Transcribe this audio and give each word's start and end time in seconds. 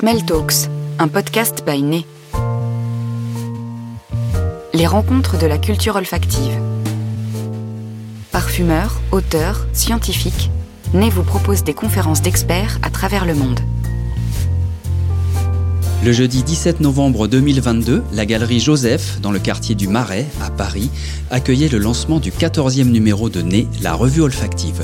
Smell 0.00 0.24
Talks, 0.24 0.70
un 0.98 1.08
podcast 1.08 1.62
by 1.66 1.82
Né. 1.82 2.06
Les 4.72 4.86
rencontres 4.86 5.36
de 5.36 5.46
la 5.46 5.58
culture 5.58 5.96
olfactive. 5.96 6.58
Parfumeurs, 8.32 8.98
auteurs, 9.12 9.66
scientifiques, 9.74 10.50
Né 10.94 11.10
vous 11.10 11.22
propose 11.22 11.64
des 11.64 11.74
conférences 11.74 12.22
d'experts 12.22 12.78
à 12.82 12.88
travers 12.88 13.26
le 13.26 13.34
monde. 13.34 13.60
Le 16.02 16.12
jeudi 16.12 16.42
17 16.44 16.80
novembre 16.80 17.28
2022, 17.28 18.02
la 18.14 18.24
galerie 18.24 18.58
Joseph, 18.58 19.20
dans 19.20 19.32
le 19.32 19.38
quartier 19.38 19.74
du 19.74 19.86
Marais, 19.86 20.24
à 20.40 20.50
Paris, 20.50 20.90
accueillait 21.30 21.68
le 21.68 21.76
lancement 21.76 22.20
du 22.20 22.30
14e 22.30 22.84
numéro 22.84 23.28
de 23.28 23.42
Né, 23.42 23.68
la 23.82 23.92
revue 23.92 24.22
olfactive. 24.22 24.82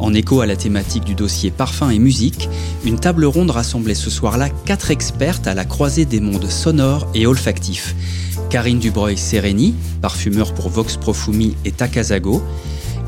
En 0.00 0.14
écho 0.14 0.40
à 0.40 0.46
la 0.46 0.56
thématique 0.56 1.04
du 1.04 1.14
dossier 1.14 1.50
Parfum 1.50 1.90
et 1.90 1.98
musique, 1.98 2.48
une 2.86 2.98
table 2.98 3.26
ronde 3.26 3.50
rassemblait 3.50 3.94
ce 3.94 4.08
soir-là 4.08 4.48
quatre 4.64 4.90
expertes 4.90 5.46
à 5.46 5.52
la 5.54 5.66
croisée 5.66 6.06
des 6.06 6.20
mondes 6.20 6.48
sonores 6.48 7.06
et 7.14 7.26
olfactifs. 7.26 7.94
Karine 8.48 8.78
Dubreuil-Sereni, 8.78 9.74
parfumeur 10.00 10.54
pour 10.54 10.70
Vox 10.70 10.96
Profumi 10.96 11.54
et 11.66 11.70
Takasago, 11.70 12.42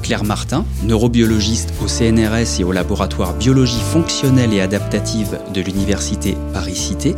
Claire 0.02 0.24
Martin, 0.24 0.66
neurobiologiste 0.84 1.72
au 1.82 1.88
CNRS 1.88 2.60
et 2.60 2.64
au 2.64 2.72
laboratoire 2.72 3.34
biologie 3.34 3.80
fonctionnelle 3.80 4.52
et 4.52 4.60
adaptative 4.60 5.38
de 5.54 5.62
l'université 5.62 6.36
Paris-Cité, 6.52 7.14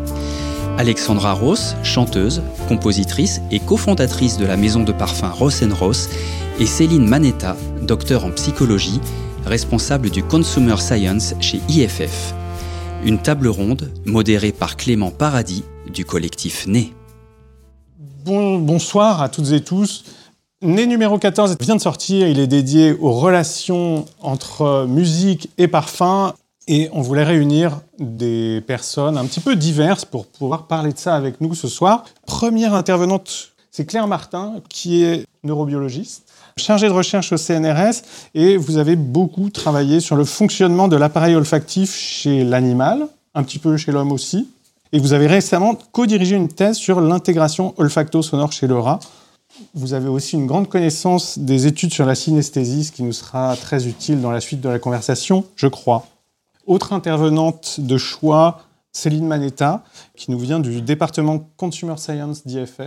Alexandra 0.78 1.32
Ross, 1.32 1.74
chanteuse, 1.82 2.42
compositrice 2.68 3.40
et 3.50 3.58
cofondatrice 3.58 4.38
de 4.38 4.46
la 4.46 4.56
maison 4.56 4.84
de 4.84 4.92
parfum 4.92 5.30
Ross 5.30 5.64
Ross, 5.80 6.08
et 6.60 6.66
Céline 6.66 7.08
Manetta, 7.08 7.56
docteur 7.82 8.24
en 8.24 8.30
psychologie, 8.30 9.00
responsable 9.46 10.10
du 10.10 10.22
Consumer 10.22 10.76
Science 10.78 11.34
chez 11.40 11.60
IFF. 11.68 12.34
Une 13.04 13.18
table 13.18 13.48
ronde 13.48 13.92
modérée 14.06 14.52
par 14.52 14.76
Clément 14.76 15.10
Paradis 15.10 15.64
du 15.92 16.04
collectif 16.04 16.66
Né. 16.66 16.92
bonsoir 18.24 19.20
à 19.20 19.28
toutes 19.28 19.52
et 19.52 19.62
tous. 19.62 20.04
Né 20.62 20.86
numéro 20.86 21.18
14 21.18 21.56
vient 21.60 21.76
de 21.76 21.80
sortir, 21.80 22.26
il 22.26 22.38
est 22.38 22.46
dédié 22.46 22.92
aux 22.92 23.12
relations 23.12 24.06
entre 24.22 24.86
musique 24.88 25.50
et 25.58 25.68
parfum. 25.68 26.32
Et 26.66 26.88
on 26.94 27.02
voulait 27.02 27.24
réunir 27.24 27.82
des 27.98 28.62
personnes 28.66 29.18
un 29.18 29.26
petit 29.26 29.40
peu 29.40 29.54
diverses 29.54 30.06
pour 30.06 30.26
pouvoir 30.26 30.66
parler 30.66 30.94
de 30.94 30.98
ça 30.98 31.14
avec 31.14 31.42
nous 31.42 31.54
ce 31.54 31.68
soir. 31.68 32.04
Première 32.24 32.72
intervenante, 32.72 33.52
c'est 33.70 33.84
Claire 33.84 34.06
Martin, 34.06 34.54
qui 34.70 35.04
est 35.04 35.26
neurobiologiste 35.42 36.33
chargé 36.56 36.86
de 36.88 36.92
recherche 36.92 37.32
au 37.32 37.36
CNRS 37.36 38.02
et 38.34 38.56
vous 38.56 38.78
avez 38.78 38.96
beaucoup 38.96 39.50
travaillé 39.50 40.00
sur 40.00 40.16
le 40.16 40.24
fonctionnement 40.24 40.88
de 40.88 40.96
l'appareil 40.96 41.34
olfactif 41.34 41.94
chez 41.96 42.44
l'animal, 42.44 43.08
un 43.34 43.42
petit 43.42 43.58
peu 43.58 43.76
chez 43.76 43.92
l'homme 43.92 44.12
aussi. 44.12 44.48
Et 44.92 44.98
vous 45.00 45.12
avez 45.12 45.26
récemment 45.26 45.76
co-dirigé 45.92 46.36
une 46.36 46.48
thèse 46.48 46.76
sur 46.76 47.00
l'intégration 47.00 47.74
olfacto-sonore 47.78 48.52
chez 48.52 48.68
le 48.68 48.78
rat. 48.78 49.00
Vous 49.74 49.92
avez 49.92 50.08
aussi 50.08 50.36
une 50.36 50.46
grande 50.46 50.68
connaissance 50.68 51.38
des 51.38 51.66
études 51.66 51.92
sur 51.92 52.06
la 52.06 52.14
synesthésie, 52.14 52.84
ce 52.84 52.92
qui 52.92 53.02
nous 53.02 53.12
sera 53.12 53.56
très 53.56 53.86
utile 53.86 54.20
dans 54.20 54.30
la 54.30 54.40
suite 54.40 54.60
de 54.60 54.68
la 54.68 54.78
conversation, 54.78 55.44
je 55.56 55.66
crois. 55.66 56.06
Autre 56.66 56.92
intervenante 56.92 57.80
de 57.80 57.98
choix, 57.98 58.62
Céline 58.94 59.26
Manetta, 59.26 59.82
qui 60.16 60.30
nous 60.30 60.38
vient 60.38 60.60
du 60.60 60.80
département 60.80 61.44
Consumer 61.56 61.96
Science 61.98 62.46
d'IFF. 62.46 62.80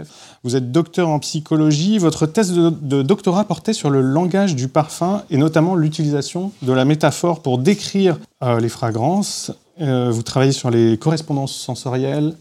Vous 0.44 0.56
êtes 0.56 0.72
docteur 0.72 1.10
en 1.10 1.20
psychologie. 1.20 1.98
Votre 1.98 2.26
thèse 2.26 2.54
de, 2.54 3.02
doctorat 3.02 3.44
portait 3.44 3.74
sur 3.74 3.90
le 3.90 4.02
langage 4.02 4.56
du 4.56 4.70
parfum 4.70 5.24
et 5.30 5.38
notamment 5.38 5.76
l'utilisation 5.76 6.54
de 6.62 6.72
la 6.72 6.86
métaphore 6.86 7.42
pour 7.42 7.58
décrire 7.58 8.18
euh, 8.42 8.60
les 8.62 8.70
fragrances. 8.70 9.52
Euh, 9.82 10.10
vous 10.10 10.24
travaillez 10.24 10.54
sur 10.54 10.72
les 10.72 10.98
correspondances 10.98 11.54
sensorielles, 11.54 12.36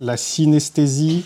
la 0.00 0.16
synesthésie, 0.16 1.24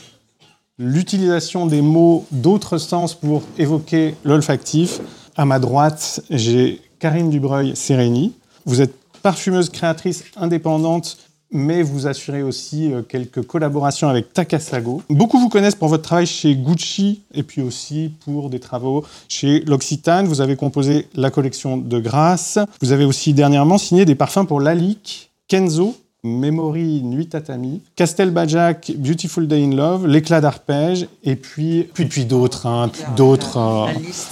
l'utilisation 0.79 1.67
des 1.67 1.83
mots 1.83 2.25
d'autres 2.33 2.79
sens 2.79 3.15
pour 3.15 3.43
évoquer 3.59 4.15
l'olfactif. 4.25 5.01
À 5.37 5.45
ma 5.45 5.59
droite, 5.59 6.23
j'ai 6.31 6.81
Karine 6.99 7.29
Dubreuil-Sérény. 7.29 8.33
Vous 8.65 8.81
êtes 8.81 8.95
parfumeuse 9.23 9.69
créatrice 9.69 10.25
indépendante 10.37 11.19
mais 11.53 11.83
vous 11.83 12.07
assurez 12.07 12.43
aussi 12.43 12.93
euh, 12.93 13.03
quelques 13.03 13.43
collaborations 13.43 14.09
avec 14.09 14.33
Takasago. 14.33 15.03
Beaucoup 15.11 15.39
vous 15.39 15.49
connaissent 15.49 15.75
pour 15.75 15.89
votre 15.89 16.03
travail 16.03 16.27
chez 16.27 16.55
Gucci 16.55 17.23
et 17.35 17.43
puis 17.43 17.63
aussi 17.63 18.13
pour 18.25 18.51
des 18.51 18.61
travaux 18.61 19.05
chez 19.29 19.61
L'Occitane. 19.61 20.27
Vous 20.27 20.41
avez 20.41 20.57
composé 20.57 21.09
la 21.15 21.31
collection 21.31 21.77
de 21.77 21.99
Grâce. 21.99 22.59
Vous 22.81 22.93
avez 22.93 23.05
aussi 23.05 23.35
dernièrement 23.35 23.79
signé 23.79 24.05
des 24.05 24.15
parfums 24.15 24.47
pour 24.47 24.61
Lalique, 24.61 25.31
Kenzo, 25.49 25.97
Memory 26.23 27.03
Nuit 27.03 27.29
Tatami, 27.29 27.81
Castel 27.97 28.31
Bajak, 28.31 28.93
Beautiful 28.97 29.49
Day 29.49 29.65
in 29.65 29.75
Love, 29.75 30.07
L'éclat 30.07 30.41
d'arpège, 30.41 31.09
et 31.25 31.35
puis, 31.35 31.89
puis, 31.95 32.05
puis 32.05 32.27
d'autres. 32.27 32.67
Hein, 32.67 32.91
d'autres 33.17 33.57
euh, 33.57 33.87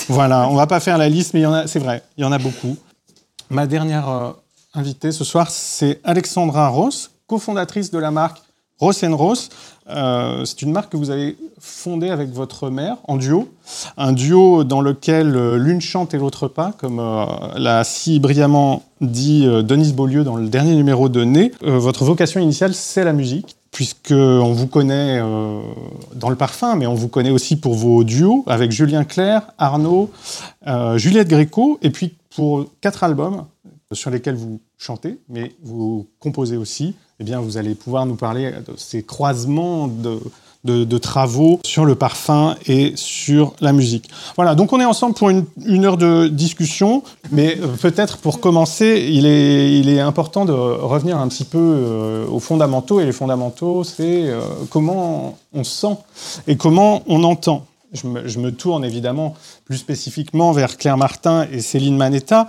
voilà, 0.09 0.49
on 0.49 0.55
va 0.55 0.67
pas 0.67 0.81
faire 0.81 0.99
la 0.99 1.09
liste, 1.09 1.33
mais 1.35 1.41
il 1.41 1.45
y 1.45 1.47
en 1.47 1.55
a, 1.55 1.67
c'est 1.67 1.79
vrai, 1.79 2.03
il 2.17 2.23
y 2.23 2.25
en 2.25 2.33
a 2.33 2.39
beaucoup. 2.39 2.77
Ma 3.51 3.67
dernière 3.67 4.09
euh, 4.09 4.33
invitée 4.79 5.13
ce 5.13 5.25
soir, 5.25 5.51
c'est 5.51 6.01
Alexandra 6.05 6.69
Ross, 6.69 7.11
cofondatrice 7.27 7.91
de 7.91 7.99
la 7.99 8.11
marque 8.11 8.43
Ross 8.79 9.05
Ross. 9.05 9.49
Euh, 9.91 10.45
c'est 10.45 10.63
une 10.63 10.71
marque 10.71 10.93
que 10.93 10.97
vous 10.97 11.11
avez 11.11 11.37
fondée 11.59 12.11
avec 12.11 12.31
votre 12.31 12.71
mère 12.71 12.99
en 13.09 13.17
duo. 13.17 13.49
Un 13.97 14.13
duo 14.13 14.63
dans 14.63 14.81
lequel 14.81 15.35
euh, 15.35 15.57
l'une 15.57 15.81
chante 15.81 16.15
et 16.15 16.19
l'autre 16.19 16.47
pas, 16.47 16.73
comme 16.79 17.01
euh, 17.01 17.25
l'a 17.57 17.83
si 17.83 18.21
brillamment 18.21 18.85
dit 19.01 19.47
Denise 19.47 19.95
Beaulieu 19.95 20.23
dans 20.23 20.37
le 20.37 20.49
dernier 20.49 20.75
numéro 20.75 21.09
de 21.09 21.23
Né. 21.23 21.53
votre 21.63 22.05
vocation 22.05 22.41
initiale, 22.41 22.75
c'est 22.75 23.05
la 23.05 23.13
musique 23.13 23.57
puisqu'on 23.71 24.53
vous 24.53 24.67
connaît 24.67 25.21
dans 26.15 26.31
le 26.31 26.37
parfum, 26.37 26.75
mais 26.75 26.87
on 26.87 26.95
vous 26.95 27.07
connaît 27.07 27.31
aussi 27.31 27.55
pour 27.55 27.75
vos 27.75 28.03
duos 28.03 28.43
avec 28.49 28.73
Julien 28.73 29.05
Clerc, 29.05 29.43
Arnaud, 29.59 30.11
Juliette 30.97 31.29
Gréco, 31.29 31.79
et 31.83 31.91
puis 31.91 32.17
pour 32.35 32.65
quatre 32.81 33.05
albums 33.05 33.45
sur 33.93 34.11
lesquels 34.11 34.35
vous 34.35 34.59
chantez, 34.79 35.19
mais 35.29 35.53
vous 35.63 36.07
composez 36.21 36.57
aussi, 36.57 36.95
eh 37.21 37.25
bien, 37.25 37.41
vous 37.41 37.57
allez 37.57 37.75
pouvoir 37.75 38.07
nous 38.07 38.15
parler 38.15 38.53
de 38.67 38.77
ces 38.77 39.03
croisements 39.03 39.89
de, 39.89 40.99
travaux 40.99 41.61
sur 41.65 41.85
le 41.85 41.95
parfum 41.95 42.55
et 42.67 42.93
sur 42.95 43.55
la 43.61 43.73
musique. 43.73 44.09
Voilà, 44.37 44.55
donc 44.55 44.73
on 44.73 44.81
est 44.81 44.85
ensemble 44.85 45.15
pour 45.15 45.31
une, 45.31 45.85
heure 45.85 45.97
de 45.97 46.29
discussion, 46.29 47.03
mais 47.33 47.59
euh, 47.59 47.67
peut-être 47.81 48.19
pour 48.19 48.41
commencer, 48.41 49.09
il 49.11 49.27
est, 49.27 50.01
important 50.01 50.45
de 50.45 50.53
revenir 50.53 51.19
un 51.19 51.27
petit 51.27 51.45
peu 51.45 51.59
euh, 51.59 52.27
aux 52.29 52.39
fondamentaux, 52.39 53.01
et 53.01 53.05
les 53.05 53.13
fondamentaux, 53.13 53.83
c'est 53.83 54.29
euh, 54.29 54.41
comment 54.71 55.39
on 55.53 55.65
sent 55.65 55.97
et 56.47 56.57
comment 56.57 57.03
on 57.07 57.25
entend. 57.25 57.67
Je 57.93 58.07
me, 58.39 58.51
tourne 58.51 58.85
évidemment 58.85 59.35
plus 59.65 59.79
spécifiquement 59.79 60.53
vers 60.53 60.77
Claire 60.77 60.99
Martin 60.99 61.47
et 61.51 61.61
Céline 61.61 61.97
Manetta. 61.97 62.47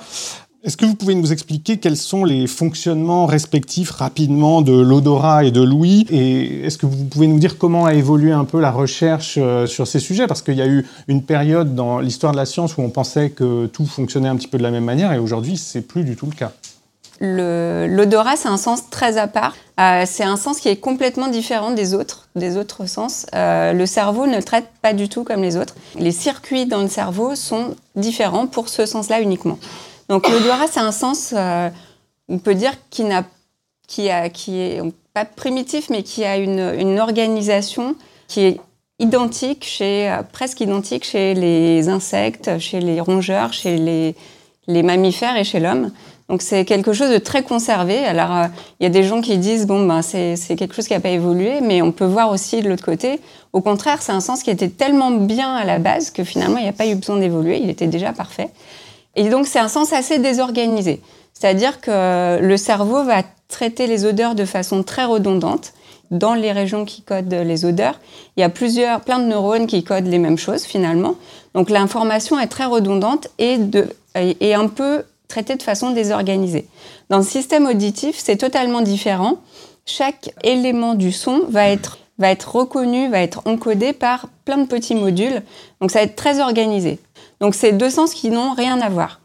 Est-ce 0.62 0.76
que 0.76 0.86
vous 0.86 0.96
pouvez 0.96 1.16
nous 1.16 1.32
expliquer 1.32 1.78
quels 1.78 1.96
sont 1.96 2.26
les 2.26 2.46
fonctionnements 2.46 3.26
respectifs 3.26 3.92
rapidement 3.92 4.62
de 4.62 4.74
l'odorat 4.74 5.46
et 5.46 5.52
de 5.52 5.62
l'ouïe 5.62 6.06
Et 6.10 6.66
est-ce 6.66 6.78
que 6.78 6.86
vous 6.86 7.06
pouvez 7.06 7.28
nous 7.28 7.40
dire 7.40 7.58
comment 7.58 7.86
a 7.86 7.94
évolué 7.94 8.34
un 8.34 8.44
peu 8.44 8.60
la 8.60 8.70
recherche 8.70 9.36
euh, 9.38 9.68
sur 9.68 9.88
ces 9.88 10.00
sujets? 10.00 10.28
Parce 10.28 10.42
qu'il 10.42 10.56
y 10.56 10.62
a 10.62 10.68
eu 10.68 10.86
une 11.08 11.24
période 11.24 11.76
dans 11.76 12.00
l'histoire 12.00 12.34
de 12.34 12.38
la 12.38 12.46
science 12.46 12.76
où 12.76 12.82
on 12.82 12.90
pensait 12.90 13.30
que 13.30 13.68
tout 13.68 13.86
fonctionnait 13.86 14.28
un 14.28 14.36
petit 14.36 14.50
peu 14.50 14.58
de 14.58 14.64
la 14.64 14.72
même 14.72 14.84
manière 14.84 15.14
et 15.14 15.18
aujourd'hui, 15.18 15.56
c'est 15.56 15.82
plus 15.82 16.04
du 16.04 16.18
tout 16.18 16.26
le 16.26 16.36
cas. 16.36 16.52
L'odorat, 17.22 18.36
c'est 18.36 18.48
un 18.50 18.58
sens 18.58 18.90
très 18.90 19.18
à 19.18 19.28
part. 19.28 19.56
Euh, 19.80 20.04
c'est 20.06 20.24
un 20.24 20.38
sens 20.38 20.60
qui 20.60 20.68
est 20.68 20.78
complètement 20.78 21.28
différent 21.28 21.72
des 21.72 21.94
autres, 21.94 22.28
des 22.36 22.58
autres 22.58 22.86
sens. 22.86 23.26
Euh, 23.34 23.72
le 23.72 23.86
cerveau 23.86 24.28
ne 24.28 24.42
traite 24.42 24.68
pas 24.82 24.94
du 24.94 25.08
tout 25.08 25.24
comme 25.24 25.42
les 25.42 25.56
autres. 25.56 25.76
Les 25.96 26.12
circuits 26.12 26.66
dans 26.66 26.82
le 26.82 26.90
cerveau 26.90 27.36
sont 27.36 27.76
différents 27.96 28.48
pour 28.48 28.68
ce 28.68 28.86
sens-là 28.86 29.22
uniquement. 29.22 29.58
Donc 30.10 30.28
l'odorat, 30.28 30.66
c'est 30.70 30.80
un 30.80 30.92
sens, 30.92 31.34
euh, 31.38 31.70
on 32.28 32.40
peut 32.40 32.56
dire, 32.56 32.74
qui, 32.90 33.04
n'a, 33.04 33.24
qui, 33.88 34.10
a, 34.10 34.30
qui 34.30 34.60
est 34.60 34.82
pas 35.14 35.24
primitif, 35.24 35.90
mais 35.92 36.02
qui 36.02 36.26
a 36.26 36.38
une, 36.38 37.00
organisation 37.00 37.96
qui 38.28 38.42
est 38.42 38.62
identique 38.98 39.64
chez, 39.64 40.10
euh, 40.10 40.24
presque 40.30 40.62
identique 40.62 41.06
chez 41.06 41.36
les 41.36 41.90
insectes, 41.90 42.58
chez 42.58 42.80
les 42.80 43.00
rongeurs, 43.00 43.54
chez 43.54 43.78
les, 43.78 44.16
les 44.68 44.84
mammifères 44.84 45.38
et 45.38 45.44
chez 45.44 45.60
l'homme. 45.60 45.92
Donc 46.28 46.44
c'est 46.44 46.66
quelque 46.66 46.94
chose 46.94 47.10
de 47.10 47.18
très 47.18 47.44
conservé. 47.44 48.00
Alors 48.00 48.36
euh, 48.36 48.46
il 48.80 48.84
y 48.84 48.86
a 48.88 48.90
des 48.90 49.04
gens 49.04 49.22
qui 49.22 49.38
disent 49.38 49.66
bon 49.66 49.86
ben 49.86 50.02
c'est 50.02 50.36
quelque 50.58 50.76
chose 50.76 50.88
qui 50.88 50.94
n'a 50.94 51.00
pas 51.00 51.10
évolué, 51.10 51.60
mais 51.62 51.82
on 51.82 51.92
peut 51.92 52.06
voir 52.06 52.32
aussi 52.32 52.62
de 52.62 52.70
l'autre 52.70 52.86
côté. 52.86 53.20
Au 53.54 53.62
contraire, 53.62 54.02
c'est 54.02 54.12
un 54.12 54.20
sens 54.20 54.44
qui 54.44 54.52
était 54.52 54.70
tellement 54.70 55.10
bien 55.12 55.56
à 55.56 55.66
la 55.66 55.80
base 55.80 56.12
que 56.12 56.24
finalement 56.24 56.58
il 56.58 56.64
n'y 56.64 56.70
a 56.70 56.74
pas 56.74 56.86
eu 56.86 56.96
besoin 56.96 57.18
d'évoluer. 57.18 57.60
Il 57.60 57.70
était 57.70 57.88
déjà 57.88 58.14
parfait. 58.14 58.50
Et 59.20 59.28
donc, 59.28 59.48
c'est 59.48 59.60
un 59.60 59.68
sens 59.68 59.92
assez 59.92 60.18
désorganisé. 60.18 61.02
C'est-à-dire 61.34 61.82
que 61.82 62.40
le 62.42 62.56
cerveau 62.56 63.04
va 63.04 63.24
traiter 63.50 63.86
les 63.86 64.06
odeurs 64.06 64.34
de 64.34 64.46
façon 64.46 64.82
très 64.82 65.04
redondante. 65.04 65.74
Dans 66.10 66.36
les 66.36 66.54
régions 66.54 66.86
qui 66.86 67.02
codent 67.02 67.34
les 67.34 67.66
odeurs, 67.66 68.00
il 68.38 68.40
y 68.40 68.44
a 68.44 68.50
plusieurs, 68.50 69.02
plein 69.02 69.20
de 69.20 69.26
neurones 69.26 69.68
qui 69.68 69.84
codent 69.84 70.08
les 70.08 70.20
mêmes 70.20 70.38
choses 70.38 70.64
finalement. 70.64 71.16
Donc 71.54 71.70
l'information 71.70 72.40
est 72.40 72.48
très 72.48 72.64
redondante 72.64 73.28
et, 73.40 73.58
de, 73.58 73.90
et 74.16 74.54
un 74.54 74.68
peu 74.68 75.04
traitée 75.28 75.58
de 75.58 75.64
façon 75.64 75.92
désorganisée. 75.92 76.68
Dans 77.10 77.18
le 77.18 77.24
système 77.24 77.68
auditif, 77.68 78.16
c'est 78.18 78.38
totalement 78.38 78.82
différent. 78.82 79.40
chaque 79.86 80.34
élément 80.44 80.96
du 80.96 81.12
son 81.12 81.42
va 81.50 81.68
être, 81.68 81.98
va 82.20 82.32
être 82.32 82.56
reconnu, 82.56 83.10
va 83.10 83.20
être 83.20 83.42
encodé 83.44 83.92
par 83.92 84.28
plein 84.46 84.60
de 84.60 84.66
petits 84.66 84.96
modules. 84.96 85.44
Donc 85.82 85.92
ça 85.92 86.00
va 86.00 86.06
être 86.06 86.16
très 86.16 86.40
organisé. 86.40 87.00
Donc 87.40 87.56
c'est 87.56 87.72
deux 87.72 87.90
sens 87.90 88.14
qui 88.14 88.30
n'ont 88.30 88.54
rien 88.54 88.82
à 88.82 88.90
voir. 88.90 89.22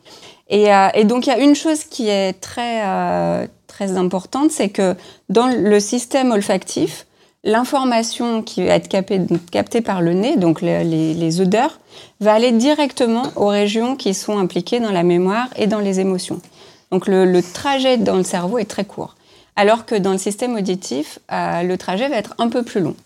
Et, 0.49 0.73
euh, 0.73 1.05
donc 1.05 1.27
il 1.27 1.31
y 1.31 1.33
a 1.33 1.39
une 1.39 1.55
chose 1.55 1.85
qui 1.85 2.09
est 2.09 2.35
très, 2.41 2.83
euh, 2.85 3.47
très 3.67 3.97
importante, 3.97 4.51
c'est 4.51 4.69
que 4.69 4.95
dans 5.29 5.47
le 5.47 5.81
système 5.81 6.31
olfactif, 6.31 7.07
l'information 7.45 8.43
qui 8.43 8.65
va 8.65 8.75
être 8.75 8.89
captée, 8.89 9.81
par 9.81 10.01
le 10.01 10.15
nez, 10.15 10.37
donc 10.37 10.61
les, 10.63 11.41
odeurs, 11.41 11.79
va 12.21 12.35
aller 12.35 12.53
directement 12.53 13.25
aux 13.37 13.49
régions 13.49 13.97
qui 13.97 14.15
sont 14.15 14.39
impliquées 14.39 14.81
dans 14.81 14.93
la 14.93 15.03
mémoire 15.03 15.49
et 15.57 15.67
dans 15.67 15.81
les 15.81 16.01
émotions. 16.01 16.41
Donc 16.91 17.07
le, 17.07 17.41
trajet 17.43 17.97
dans 17.99 18.17
le 18.17 18.23
cerveau 18.23 18.59
est 18.59 18.65
très 18.65 18.85
court. 18.85 19.17
Alors 19.57 19.87
que 19.87 19.95
dans 19.95 20.13
le 20.13 20.19
système 20.19 20.57
auditif, 20.57 21.19
euh, 21.31 21.63
le 21.63 21.77
trajet 21.79 22.09
va 22.09 22.17
être 22.17 22.35
un 22.39 22.49
peu 22.49 22.63
plus 22.63 22.81
long. 22.81 22.97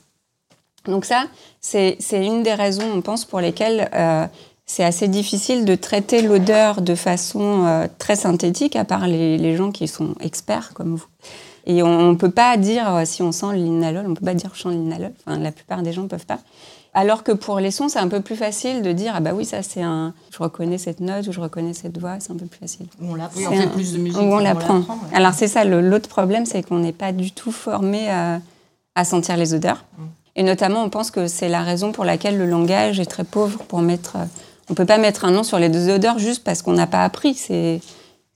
Donc 0.87 1.05
ça, 1.05 1.25
c'est 1.61 1.99
une 2.11 2.43
des 2.43 2.55
raisons, 2.55 2.91
on 2.95 3.03
pense, 3.03 3.25
pour 3.25 3.41
lesquelles 3.41 3.91
c'est 4.69 4.85
assez 4.85 5.09
difficile 5.09 5.65
de 5.65 5.75
traiter 5.75 6.21
l'odeur 6.21 6.83
de 6.83 6.95
façon 6.95 7.65
euh, 7.65 7.89
très 7.99 8.17
synthétique, 8.17 8.77
à 8.77 8.85
part 8.85 9.09
les, 9.09 9.39
les, 9.39 9.57
gens 9.57 9.73
qui 9.73 9.89
sont 9.89 10.15
experts 10.21 10.73
comme 10.75 10.95
vous. 10.95 11.07
Et 11.67 11.83
on 11.83 12.13
ne 12.13 12.17
peut 12.17 12.31
pas 12.31 12.57
dire, 12.59 12.95
euh, 12.95 13.05
si 13.07 13.23
on 13.23 13.33
sent 13.33 13.55
linalol, 13.55 14.05
on 14.07 14.11
ne 14.11 14.15
peut 14.15 14.25
pas 14.25 14.35
dire 14.35 14.51
je 14.55 14.61
sens 14.61 14.73
le 14.73 14.79
linalol. 14.79 15.13
Enfin, 15.27 15.39
la 15.39 15.53
plupart 15.53 15.83
des 15.83 15.93
gens 15.93 16.03
ne 16.03 16.09
peuvent 16.09 16.27
pas. 16.27 16.39
Alors 16.93 17.25
que 17.25 17.33
pour 17.33 17.61
les 17.61 17.71
sons, 17.71 17.89
c'est 17.89 17.99
un 17.99 18.09
peu 18.09 18.21
plus 18.21 18.37
facile 18.37 18.83
de 18.83 18.93
dire 18.93 19.13
ah 19.15 19.21
bah 19.21 19.33
oui 19.35 19.45
ça 19.45 19.63
c'est 19.63 19.83
un, 19.83 20.15
je 20.31 20.39
reconnais 20.43 20.79
cette 20.79 21.01
note 21.01 21.27
ou 21.29 21.33
je 21.33 21.41
reconnais 21.41 21.75
cette 21.75 21.99
voix, 21.99 22.17
c'est 22.19 22.33
un 22.33 22.37
peu 22.37 22.47
plus 22.47 22.59
facile. 22.59 22.87
On 23.01 23.15
l'apprend. 23.15 23.41
on 23.51 23.57
fait 23.57 23.69
plus 23.69 23.93
de 23.95 23.99
musique. 23.99 24.19
on 24.19 24.39
l'apprend. 24.39 24.79
Ouais. 24.81 25.15
Alors 25.15 25.33
c'est 25.33 25.49
ça, 25.49 25.65
l'autre 25.65 26.09
problème, 26.09 26.45
c'est 26.45 26.63
qu'on 26.63 26.79
n'est 26.79 26.93
pas 26.93 27.13
du 27.13 27.31
tout 27.33 27.53
formé 27.53 28.11
à, 28.11 28.41
à 28.95 29.05
sentir 29.05 29.37
les 29.39 29.55
odeurs. 29.55 29.85
Mm. 29.97 30.03
Et 30.37 30.43
notamment, 30.43 30.83
on 30.83 30.91
pense 30.91 31.11
que 31.11 31.27
c'est 31.27 31.49
la 31.49 31.63
raison 31.63 31.91
pour 31.91 32.05
laquelle 32.05 32.39
le 32.39 32.47
langage 32.47 33.01
est 33.01 33.07
très 33.07 33.25
pauvre 33.25 33.65
pour 33.65 33.81
mettre. 33.81 34.19
On 34.71 34.75
peut 34.75 34.85
pas 34.85 34.99
mettre 34.99 35.25
un 35.25 35.31
nom 35.31 35.43
sur 35.43 35.59
les 35.59 35.69
deux 35.69 35.89
odeurs 35.91 36.19
juste 36.19 36.45
parce 36.45 36.63
qu'on 36.63 36.73
n'a 36.73 36.87
pas 36.87 37.05
appris. 37.05 37.35
C'est 37.35 37.81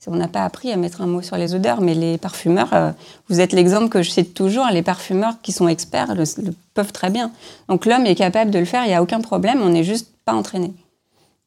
on 0.07 0.17
n'a 0.17 0.27
pas 0.27 0.43
appris 0.43 0.69
à 0.69 0.75
mettre 0.75 1.01
un 1.01 1.07
mot 1.07 1.21
sur 1.21 1.37
les 1.37 1.55
odeurs, 1.55 1.79
mais 1.79 1.93
les 1.93 2.17
parfumeurs, 2.17 2.73
euh, 2.73 2.91
vous 3.29 3.39
êtes 3.39 3.53
l'exemple 3.53 3.87
que 3.87 4.01
je 4.01 4.11
cite 4.11 4.33
toujours, 4.33 4.65
les 4.69 4.81
parfumeurs 4.81 5.35
qui 5.41 5.53
sont 5.53 5.69
experts 5.69 6.13
le, 6.13 6.25
le 6.43 6.53
peuvent 6.73 6.91
très 6.91 7.09
bien. 7.09 7.31
Donc 7.69 7.85
l'homme 7.85 8.05
est 8.05 8.15
capable 8.15 8.51
de 8.51 8.59
le 8.59 8.65
faire, 8.65 8.83
il 8.83 8.89
n'y 8.89 8.95
a 8.95 9.01
aucun 9.01 9.21
problème, 9.21 9.61
on 9.61 9.69
n'est 9.69 9.85
juste 9.85 10.09
pas 10.25 10.33
entraîné. 10.33 10.73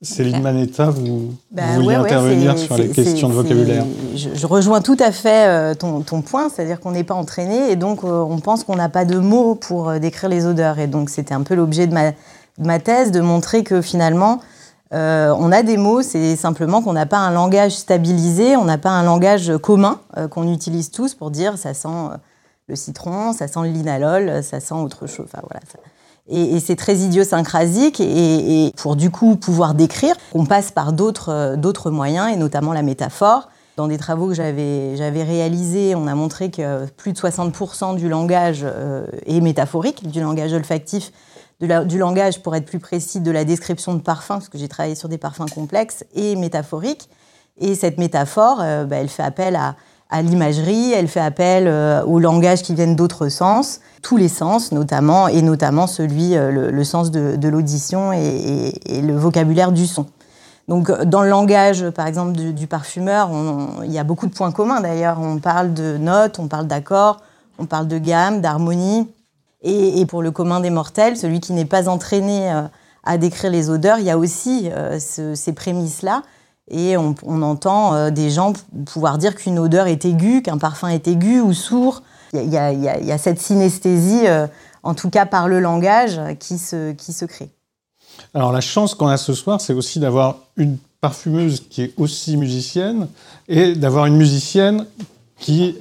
Céline 0.03 0.43
Manetta, 0.43 0.91
vous, 0.91 1.33
bah, 1.50 1.62
vous 1.69 1.75
vouliez 1.77 1.88
ouais, 1.88 1.94
intervenir 1.94 2.53
ouais, 2.53 2.59
sur 2.59 2.77
les 2.77 2.88
questions 2.88 3.31
de 3.31 3.33
vocabulaire 3.33 3.85
je, 4.15 4.29
je, 4.35 4.47
rejoins 4.47 4.83
tout 4.83 4.97
à 5.00 5.11
fait 5.11 5.49
euh, 5.49 5.75
ton, 5.75 6.03
ton 6.03 6.21
point, 6.21 6.50
c'est-à-dire 6.50 6.81
qu'on 6.81 6.91
n'est 6.91 7.03
pas 7.03 7.15
entraîné 7.15 7.71
et 7.71 7.77
donc 7.77 8.05
euh, 8.05 8.21
on 8.21 8.38
pense 8.38 8.62
qu'on 8.62 8.77
n'a 8.77 8.91
pas 8.91 9.06
de 9.06 9.19
mots 9.19 9.55
pour 9.55 9.88
euh, 9.88 9.99
décrire 9.99 10.29
les 10.29 10.44
odeurs. 10.44 10.79
Et 10.79 10.87
donc 10.87 11.09
c'était 11.09 11.33
un 11.33 11.43
peu 11.43 11.55
l'objet 11.55 11.87
de 11.87 11.94
ma, 11.94 12.11
de 12.11 12.17
ma, 12.59 12.79
thèse, 12.79 13.11
de 13.11 13.21
montrer 13.21 13.65
que 13.65 13.81
finalement, 13.81 14.41
euh, 14.93 15.35
on 15.37 15.50
a 15.50 15.62
des 15.62 15.77
mots, 15.77 16.03
c'est 16.03 16.37
simplement 16.37 16.81
qu'on 16.81 16.93
n'a 16.93 17.06
pas 17.06 17.19
un 17.19 17.33
langage 17.33 17.73
stabilisé, 17.73 18.56
on 18.56 18.65
n'a 18.65 18.79
pas 18.79 18.91
un 18.91 19.03
langage 19.03 19.53
commun 19.59 20.00
euh, 20.17 20.29
qu'on 20.29 20.53
utilise 20.53 20.91
tous 20.91 21.15
pour 21.15 21.31
dire 21.31 21.59
ça 21.59 21.75
sent 21.75 21.88
euh, 21.88 22.17
le 22.69 22.77
citron, 22.77 23.33
ça 23.33 23.49
sent 23.49 23.61
le 23.62 23.71
linalol, 23.71 24.43
ça 24.44 24.61
sent 24.61 24.75
autre 24.75 25.06
chose. 25.06 25.27
Enfin, 25.33 25.44
voilà. 25.49 25.61
Et, 26.29 26.59
c'est 26.59 26.75
très 26.75 26.97
idiosyncrasique 26.97 28.00
et, 28.00 28.73
pour 28.77 28.97
du 28.97 29.11
coup 29.11 29.37
pouvoir 29.37 29.75
décrire, 29.75 30.17
on 30.35 30.44
passe 30.44 30.73
par 30.73 30.93
d'autres 30.93 31.91
moyens 31.91 32.33
et 32.33 32.37
notamment 32.37 32.73
la 32.73 32.83
métaphore. 32.83 33.49
Dans 33.77 33.87
des 33.87 33.99
travaux 33.99 34.29
que 34.29 34.35
j'avais 34.35 35.23
réalisés, 35.23 35.94
on 35.94 36.09
a 36.09 36.15
montré 36.15 36.50
que 36.50 36.87
plus 36.87 37.12
de 37.12 37.19
60% 37.19 37.94
du 37.94 38.09
langage 38.09 38.67
est 39.27 39.41
métaphorique, 39.41 40.09
du 40.09 40.21
langage 40.21 40.53
olfactif 40.53 41.12
du 41.61 41.99
langage, 41.99 42.43
pour 42.43 42.55
être 42.55 42.67
plus 42.67 42.79
précis, 42.79 43.20
de 43.20 43.31
la 43.31 43.44
description 43.44 43.94
de 43.94 44.00
parfums, 44.00 44.29
parce 44.29 44.49
que 44.49 44.58
j'ai 44.58 44.69
travaillé 44.69 44.94
sur 44.94 45.08
des 45.08 45.19
parfums 45.19 45.50
complexes, 45.53 46.05
et 46.14 46.37
métaphorique. 46.37 47.08
Et 47.58 47.75
cette 47.75 47.99
métaphore, 47.99 48.58
euh, 48.61 48.85
bah, 48.85 48.97
elle 48.97 49.08
fait 49.08 49.23
appel 49.23 49.56
à, 49.56 49.75
l'imagerie, 50.23 50.93
elle 50.93 51.08
fait 51.08 51.20
appel 51.20 51.67
euh, 51.67 52.03
au 52.05 52.20
langage 52.20 52.62
qui 52.62 52.75
viennent 52.75 52.94
d'autres 52.94 53.29
sens, 53.29 53.81
tous 54.03 54.17
les 54.17 54.29
sens 54.29 54.70
notamment, 54.70 55.29
et 55.29 55.43
notamment 55.43 55.87
celui, 55.87 56.37
euh, 56.37 56.70
le, 56.70 56.85
sens 56.85 57.11
de, 57.11 57.49
l'audition 57.49 58.12
et, 58.12 58.73
le 58.87 59.17
vocabulaire 59.17 59.73
du 59.73 59.87
son. 59.87 60.06
Donc 60.69 60.91
dans 61.05 61.23
le 61.23 61.31
langage, 61.31 61.91
par 61.91 62.06
exemple, 62.06 62.32
du, 62.32 62.52
du 62.52 62.67
parfumeur, 62.67 63.31
il 63.85 63.93
y 63.93 63.99
a 63.99 64.05
beaucoup 64.05 64.26
de 64.26 64.32
points 64.32 64.52
communs 64.52 64.81
d'ailleurs. 64.81 65.19
On 65.20 65.38
parle 65.38 65.75
de 65.75 65.97
notes, 65.97 66.38
on 66.38 66.49
parle 66.49 66.67
d'accords, 66.67 67.20
on 67.59 67.67
parle 67.67 67.88
de 67.88 67.99
gamme, 67.99 68.41
d'harmonie. 68.41 69.09
Et, 69.68 70.06
pour 70.06 70.22
le 70.22 70.30
commun 70.30 70.60
des 70.60 70.70
mortels, 70.70 71.16
celui 71.16 71.40
qui 71.40 71.52
n'est 71.52 71.64
pas 71.64 71.88
entraîné 71.88 72.52
euh, 72.52 72.62
à 73.02 73.18
décrire 73.18 73.50
les 73.50 73.68
odeurs, 73.68 73.98
il 73.98 74.04
y 74.04 74.10
a 74.10 74.16
aussi 74.16 74.70
euh, 74.70 75.00
ce, 75.00 75.34
ces 75.34 75.52
prémices-là. 75.52 76.22
Et 76.70 76.96
on, 76.96 77.14
entend 77.42 77.94
euh, 77.94 78.10
des 78.10 78.30
gens 78.30 78.52
pouvoir 78.86 79.18
dire 79.18 79.34
qu'une 79.34 79.58
odeur 79.58 79.88
est 79.88 80.04
aiguë, 80.04 80.42
qu'un 80.42 80.58
parfum 80.58 80.88
est 80.88 81.08
aigu 81.08 81.40
ou 81.40 81.52
sourd. 81.52 82.04
Il 82.32 82.48
y 82.48 82.56
a, 82.56 82.72
y 82.72 83.18
cette 83.18 83.40
synesthésie, 83.40 84.26
en 84.82 84.94
tout 84.94 85.10
cas 85.10 85.26
par 85.26 85.48
le 85.48 85.58
langage, 85.58 86.20
qui 86.38 86.58
se 86.58 87.24
crée. 87.24 87.50
Alors 88.34 88.52
la 88.52 88.60
chance 88.60 88.94
qu'on 88.94 89.08
a 89.08 89.16
ce 89.16 89.32
soir, 89.32 89.60
c'est 89.60 89.72
aussi 89.72 90.00
d'avoir 90.00 90.38
une 90.56 90.78
parfumeuse 91.00 91.64
qui 91.70 91.82
est 91.82 91.94
aussi 91.96 92.36
musicienne 92.36 93.08
et 93.48 93.74
d'avoir 93.74 94.06
une 94.06 94.16
musicienne 94.16 94.86
qui, 95.38 95.77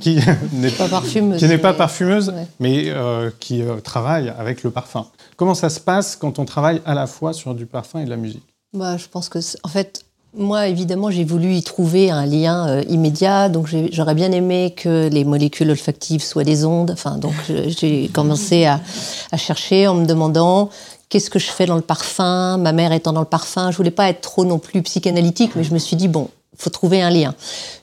qui 0.00 0.18
n'est 0.52 0.70
pas 0.70 0.88
parfumeuse, 0.88 1.38
qui 1.38 1.48
n'est 1.48 1.58
pas 1.58 1.74
parfumeuse 1.74 2.28
ouais. 2.28 2.46
mais 2.60 2.84
euh, 2.88 3.30
qui 3.40 3.62
euh, 3.62 3.80
travaille 3.80 4.32
avec 4.38 4.62
le 4.62 4.70
parfum. 4.70 5.06
Comment 5.36 5.54
ça 5.54 5.70
se 5.70 5.80
passe 5.80 6.16
quand 6.16 6.38
on 6.38 6.44
travaille 6.44 6.80
à 6.86 6.94
la 6.94 7.06
fois 7.06 7.32
sur 7.32 7.54
du 7.54 7.66
parfum 7.66 8.00
et 8.00 8.04
de 8.04 8.10
la 8.10 8.16
musique? 8.16 8.44
Bah, 8.72 8.96
Je 8.96 9.06
pense 9.08 9.28
que, 9.28 9.38
en 9.64 9.68
fait, 9.68 10.04
moi, 10.34 10.68
évidemment, 10.68 11.10
j'ai 11.10 11.24
voulu 11.24 11.54
y 11.54 11.62
trouver 11.62 12.10
un 12.10 12.24
lien 12.24 12.68
euh, 12.68 12.82
immédiat, 12.88 13.48
donc 13.48 13.68
j'aurais 13.90 14.14
bien 14.14 14.32
aimé 14.32 14.72
que 14.76 15.08
les 15.08 15.24
molécules 15.24 15.70
olfactives 15.70 16.22
soient 16.22 16.44
des 16.44 16.64
ondes. 16.64 16.90
Enfin, 16.92 17.18
donc 17.18 17.34
j'ai 17.48 18.08
commencé 18.08 18.64
à, 18.64 18.80
à, 19.30 19.36
chercher 19.36 19.88
en 19.88 19.94
me 19.94 20.06
demandant 20.06 20.70
qu'est-ce 21.08 21.28
que 21.28 21.38
je 21.38 21.50
fais 21.50 21.66
dans 21.66 21.76
le 21.76 21.82
parfum, 21.82 22.56
ma 22.56 22.72
mère 22.72 22.92
étant 22.92 23.12
dans 23.12 23.20
le 23.20 23.26
parfum. 23.26 23.70
Je 23.70 23.76
voulais 23.76 23.90
pas 23.90 24.08
être 24.08 24.22
trop 24.22 24.46
non 24.46 24.58
plus 24.58 24.80
psychanalytique, 24.82 25.54
mais 25.54 25.64
je 25.64 25.74
me 25.74 25.78
suis 25.78 25.96
dit 25.96 26.08
bon, 26.08 26.28
faut 26.56 26.70
trouver 26.70 27.02
un 27.02 27.10
lien. 27.10 27.34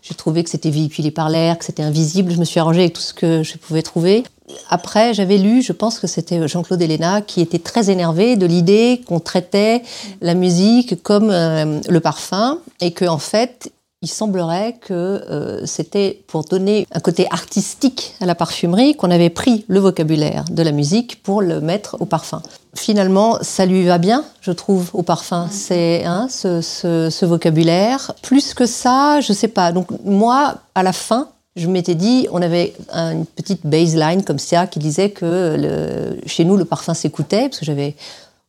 J'ai 0.01 0.15
trouvé 0.15 0.43
que 0.43 0.49
c'était 0.49 0.69
véhiculé 0.69 1.11
par 1.11 1.29
l'air, 1.29 1.57
que 1.57 1.65
c'était 1.65 1.83
invisible. 1.83 2.31
Je 2.31 2.37
me 2.37 2.45
suis 2.45 2.59
arrangée 2.59 2.81
avec 2.81 2.93
tout 2.93 3.01
ce 3.01 3.13
que 3.13 3.43
je 3.43 3.57
pouvais 3.57 3.81
trouver. 3.81 4.23
Après, 4.69 5.13
j'avais 5.13 5.37
lu, 5.37 5.61
je 5.61 5.73
pense 5.73 5.99
que 5.99 6.07
c'était 6.07 6.47
Jean-Claude 6.47 6.81
Héléna, 6.81 7.21
qui 7.21 7.41
était 7.41 7.59
très 7.59 7.89
énervé 7.89 8.35
de 8.35 8.45
l'idée 8.45 9.01
qu'on 9.05 9.19
traitait 9.19 9.83
la 10.21 10.33
musique 10.33 11.01
comme 11.03 11.29
euh, 11.29 11.79
le 11.87 11.99
parfum 11.99 12.59
et 12.81 12.91
que 12.91 13.05
en 13.05 13.19
fait, 13.19 13.71
il 14.01 14.07
semblerait 14.07 14.77
que 14.79 14.93
euh, 14.93 15.65
c'était 15.65 16.23
pour 16.27 16.45
donner 16.45 16.87
un 16.91 17.01
côté 17.01 17.27
artistique 17.31 18.15
à 18.21 18.25
la 18.25 18.33
parfumerie 18.33 18.95
qu'on 18.95 19.11
avait 19.11 19.29
pris 19.29 19.65
le 19.67 19.79
vocabulaire 19.79 20.45
de 20.49 20.63
la 20.63 20.71
musique 20.71 21.21
pour 21.21 21.41
le 21.41 21.59
mettre 21.59 21.97
au 21.99 22.05
parfum. 22.05 22.41
Finalement, 22.75 23.39
ça 23.41 23.65
lui 23.65 23.83
va 23.85 23.97
bien, 23.97 24.23
je 24.39 24.51
trouve, 24.51 24.89
au 24.93 25.03
parfum, 25.03 25.49
c'est 25.51 26.05
hein, 26.05 26.27
ce, 26.29 26.61
ce, 26.61 27.09
ce, 27.09 27.25
vocabulaire. 27.25 28.13
Plus 28.21 28.53
que 28.53 28.65
ça, 28.65 29.19
je 29.19 29.33
sais 29.33 29.49
pas. 29.49 29.73
Donc 29.73 29.87
moi, 30.05 30.55
à 30.75 30.83
la 30.83 30.93
fin, 30.93 31.27
je 31.57 31.67
m'étais 31.67 31.95
dit, 31.95 32.27
on 32.31 32.41
avait 32.41 32.73
une 32.93 33.25
petite 33.25 33.65
baseline 33.65 34.23
comme 34.23 34.39
ça 34.39 34.65
qui 34.65 34.79
disait 34.79 35.09
que 35.09 35.57
le, 35.59 36.25
chez 36.25 36.45
nous, 36.45 36.55
le 36.55 36.63
parfum 36.63 36.93
s'écoutait, 36.93 37.49
parce 37.49 37.59
que 37.59 37.65
j'avais 37.65 37.95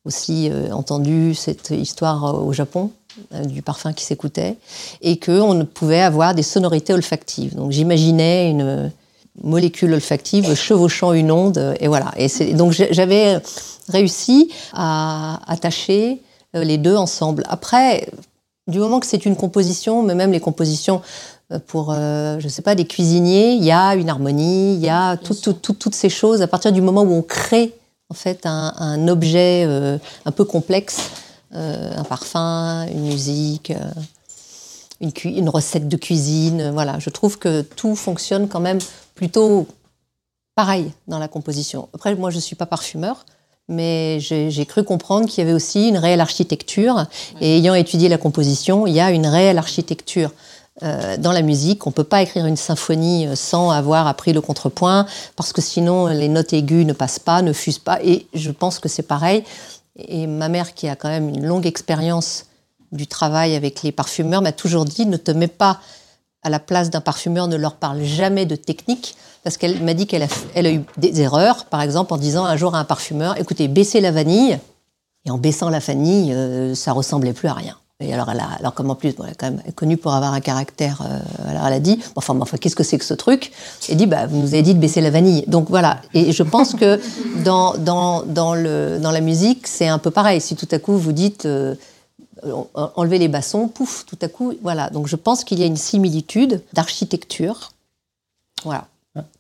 aussi 0.05 0.49
euh, 0.49 0.71
entendu 0.71 1.35
cette 1.35 1.71
histoire 1.71 2.47
au 2.47 2.53
Japon 2.53 2.93
euh, 2.95 3.00
du 3.47 3.63
parfum 3.63 3.93
qui 3.93 4.05
s'écoutait, 4.05 4.57
et 5.03 5.19
qu'on 5.19 5.67
pouvait 5.73 6.01
avoir 6.01 6.35
des 6.35 6.43
sonorités 6.43 6.93
olfactives. 6.93 7.55
Donc 7.55 7.73
j'imaginais 7.73 8.51
une 8.51 8.91
molécule 9.43 9.95
olfactive 9.95 10.55
chevauchant 10.55 11.13
une 11.13 11.31
onde, 11.31 11.77
et 11.81 11.89
voilà. 11.89 12.13
Et 12.17 12.55
donc 12.55 12.73
j'avais 12.73 13.41
réussi 13.89 14.51
à 14.73 15.41
attacher 15.47 16.21
euh, 16.57 16.65
les 16.65 16.79
deux 16.79 16.97
ensemble. 16.97 17.45
Après, 17.49 18.09
du 18.67 18.79
moment 18.79 19.01
que 19.01 19.07
c'est 19.07 19.25
une 19.25 19.37
composition, 19.37 20.03
mais 20.03 20.15
même 20.15 20.33
les 20.33 20.41
compositions 20.41 21.01
euh, 21.53 21.59
pour, 21.67 21.93
euh, 21.93 22.39
je 22.39 22.49
sais 22.49 22.63
pas, 22.63 22.75
des 22.75 22.87
cuisiniers, 22.87 23.53
il 23.53 23.65
y 23.65 23.73
a 23.73 23.95
une 23.95 24.09
harmonie, 24.09 24.75
il 24.75 24.81
y 24.81 24.89
a 24.89 25.17
tout, 25.17 25.35
tout, 25.35 25.53
tout, 25.55 25.75
toutes 25.75 25.95
ces 25.95 26.09
choses. 26.09 26.43
À 26.43 26.47
partir 26.47 26.73
du 26.73 26.81
moment 26.81 27.03
où 27.03 27.13
on 27.13 27.23
crée 27.23 27.73
en 28.09 28.15
fait 28.15 28.45
un, 28.45 28.75
un 28.77 29.09
objet 29.09 29.65
euh, 29.67 29.99
un 30.25 30.33
peu 30.33 30.45
complexe, 30.45 30.99
euh, 30.99 31.30
un 31.53 32.05
parfum, 32.05 32.87
une 32.87 33.03
musique, 33.03 33.71
euh, 33.71 33.91
une, 35.01 35.13
une, 35.25 35.49
recette 35.49 35.89
de 35.89 35.97
cuisine, 35.97 36.71
voilà, 36.71 36.99
je 36.99 37.11
trouve 37.11 37.39
que 37.39 37.63
tout 37.63 37.97
fonctionne 37.97 38.49
quand 38.49 38.61
même 38.61 38.79
plutôt 39.15 39.67
pareil 40.55 40.93
dans 41.09 41.19
la 41.19 41.29
composition. 41.29 41.89
Après, 41.95 42.15
moi, 42.15 42.31
je 42.31 42.39
suis 42.39 42.57
pas 42.57 42.67
parfumeur. 42.67 43.25
Mais 43.71 44.19
j'ai 44.19 44.67
cru 44.67 44.83
comprendre 44.83 45.29
qu'il 45.29 45.39
y 45.39 45.47
avait 45.47 45.55
aussi 45.55 45.89
une 45.89 45.97
réelle 45.97 46.21
architecture. 46.21 47.07
Et 47.41 47.59
ayant 47.59 47.75
étudié 47.75 48.09
la 48.09 48.19
composition, 48.19 48.85
il 48.89 48.93
y 48.93 49.01
a 49.01 49.13
une 49.13 49.29
réelle 49.29 49.59
architecture 49.59 50.33
euh, 50.83 51.17
dans 51.17 51.31
la 51.31 51.43
musique. 51.43 51.87
On 51.87 51.91
ne 51.91 51.95
peut 51.95 52.05
pas 52.05 52.21
écrire 52.21 52.47
une 52.47 52.57
symphonie 52.57 53.29
euh, 53.29 53.37
sans 53.37 53.71
avoir 53.71 54.09
appris 54.09 54.33
le 54.33 54.41
contrepoint, 54.41 55.07
parce 55.37 55.53
que 55.53 55.61
sinon 55.61 56.09
les 56.09 56.29
notes 56.29 56.53
aiguës 56.53 56.85
ne 56.85 56.93
passent 56.93 57.21
pas, 57.21 57.43
ne 57.43 57.53
fusent 57.53 57.79
pas. 57.79 58.03
Et 58.03 58.27
je 58.35 58.51
pense 58.51 58.81
que 58.81 58.89
c'est 58.89 59.05
pareil. 59.05 59.45
Et 60.09 60.27
ma 60.27 60.49
mère, 60.49 60.75
qui 60.75 60.89
a 60.89 60.97
quand 60.97 61.09
même 61.09 61.29
une 61.29 61.45
longue 61.45 61.67
expérience 61.67 62.47
du 62.93 63.07
travail 63.07 63.55
avec 63.55 63.83
les 63.83 63.93
parfumeurs, 63.93 64.43
m'a 64.43 64.53
toujours 64.53 64.85
dit 64.85 65.07
ne 65.07 65.17
te 65.17 65.31
mets 65.31 65.49
pas 65.49 65.81
à 66.43 66.51
la 66.51 66.59
place 66.59 66.91
d'un 66.91 67.01
parfumeur, 67.01 67.49
ne 67.49 67.57
leur 67.57 67.77
parle 67.77 68.03
jamais 68.03 68.47
de 68.47 68.57
technique, 68.57 69.15
parce 69.45 69.57
qu'elle 69.57 69.83
m'a 69.83 69.95
dit 69.95 70.07
qu'elle 70.07 70.23
a, 70.23 70.71
eu 70.71 70.83
des 70.97 71.21
erreurs, 71.21 71.67
par 71.67 71.83
exemple 71.83 72.15
en 72.15 72.17
disant 72.17 72.45
un 72.45 72.57
jour 72.57 72.75
à 72.75 72.79
un 72.79 72.85
parfumeur, 72.85 73.39
écoutez, 73.39 73.69
baissez 73.69 74.01
la 74.01 74.11
vanille, 74.11 74.59
et 75.27 75.31
en 75.31 75.39
baissant 75.39 75.69
la 75.69 75.81
vanille, 75.81 76.33
euh, 76.33 76.75
ça 76.75 76.93
ressemblait 76.93 77.35
plus 77.35 77.49
à 77.49 77.55
rien. 77.55 77.77
Et 78.01 78.15
alors, 78.15 78.31
elle 78.31 78.41
a, 78.41 78.49
alors 78.59 78.73
comme 78.73 78.91
en 78.91 78.95
plus, 78.95 79.09
elle 79.09 79.31
est 79.31 79.35
quand 79.35 79.51
même 79.51 79.63
connue 79.75 79.97
pour 79.99 80.15
avoir 80.15 80.33
un 80.33 80.41
caractère, 80.41 81.03
euh, 81.03 81.51
alors 81.51 81.67
elle 81.67 81.75
a 81.75 81.81
dit, 81.81 81.99
enfin, 82.17 82.39
enfin 82.41 82.57
qu'est-ce 82.57 82.77
que 82.77 82.83
c'est 82.83 82.99
que 82.99 83.05
ce 83.05 83.15
truc? 83.15 83.53
Elle 83.89 83.97
dit, 83.97 84.07
bah, 84.07 84.27
vous 84.27 84.39
nous 84.39 84.55
avez 84.55 84.63
dit 84.63 84.75
de 84.75 84.81
baisser 84.81 85.01
la 85.01 85.11
vanille. 85.11 85.45
Donc 85.47 85.69
voilà. 85.69 86.01
Et 86.15 86.33
je 86.33 86.43
pense 86.43 86.75
que 86.75 86.99
dans, 87.45 87.77
dans, 87.77 88.23
dans, 88.23 88.55
le, 88.55 88.99
dans 88.99 89.11
la 89.11 89.21
musique, 89.21 89.67
c'est 89.67 89.89
un 89.89 89.99
peu 89.99 90.11
pareil. 90.11 90.41
Si 90.41 90.57
tout 90.57 90.69
à 90.71 90.79
coup 90.79 90.97
vous 90.97 91.13
dites, 91.13 91.45
euh, 91.45 91.75
enlevez 92.75 93.19
les 93.19 93.29
bassons, 93.29 93.69
pouf, 93.69 94.07
tout 94.07 94.19
à 94.23 94.29
coup, 94.29 94.55
voilà. 94.63 94.89
Donc 94.91 95.07
je 95.07 95.17
pense 95.17 95.45
qu'il 95.45 95.59
y 95.59 95.63
a 95.63 95.67
une 95.67 95.77
similitude 95.77 96.63
d'architecture. 96.73 97.73
Voilà. 98.65 98.87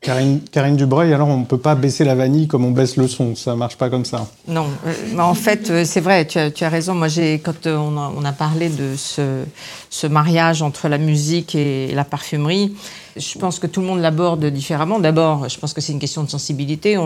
Karine, 0.00 0.76
Dubreuil, 0.76 1.12
alors 1.12 1.28
on 1.28 1.38
ne 1.38 1.44
peut 1.44 1.58
pas 1.58 1.74
baisser 1.74 2.04
la 2.04 2.14
vanille 2.14 2.48
comme 2.48 2.64
on 2.64 2.70
baisse 2.70 2.96
le 2.96 3.06
son, 3.06 3.36
ça 3.36 3.54
marche 3.54 3.76
pas 3.76 3.90
comme 3.90 4.06
ça. 4.06 4.26
Non, 4.48 4.66
euh, 4.86 5.18
en 5.18 5.34
fait, 5.34 5.70
euh, 5.70 5.84
c'est 5.84 6.00
vrai, 6.00 6.26
tu 6.26 6.38
as, 6.38 6.68
raison. 6.68 6.94
Moi, 6.94 7.08
quand 7.44 7.66
euh, 7.66 7.76
on 7.76 8.24
a, 8.24 8.32
parlé 8.32 8.70
de 8.70 8.94
ce, 8.96 10.06
mariage 10.06 10.62
entre 10.62 10.88
la 10.88 10.96
musique 10.96 11.54
et 11.54 11.92
la 11.94 12.04
parfumerie, 12.04 12.74
je 13.16 13.38
pense 13.38 13.58
que 13.58 13.66
tout 13.66 13.82
le 13.82 13.88
monde 13.88 14.00
l'aborde 14.00 14.46
différemment. 14.46 15.00
D'abord, 15.00 15.48
je 15.50 15.58
pense 15.58 15.74
que 15.74 15.82
c'est 15.82 15.92
une 15.92 15.98
question 15.98 16.24
de 16.24 16.30
sensibilité. 16.30 16.96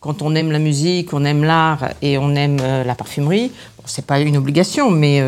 quand 0.00 0.20
on 0.22 0.34
aime 0.34 0.50
la 0.50 0.58
musique, 0.58 1.12
on 1.12 1.24
aime 1.24 1.44
l'art 1.44 1.90
et 2.02 2.18
on 2.18 2.34
aime 2.34 2.56
la 2.56 2.94
parfumerie, 2.96 3.52
bon, 3.76 3.84
c'est 3.86 4.06
pas 4.06 4.18
une 4.18 4.36
obligation, 4.36 4.90
mais 4.90 5.22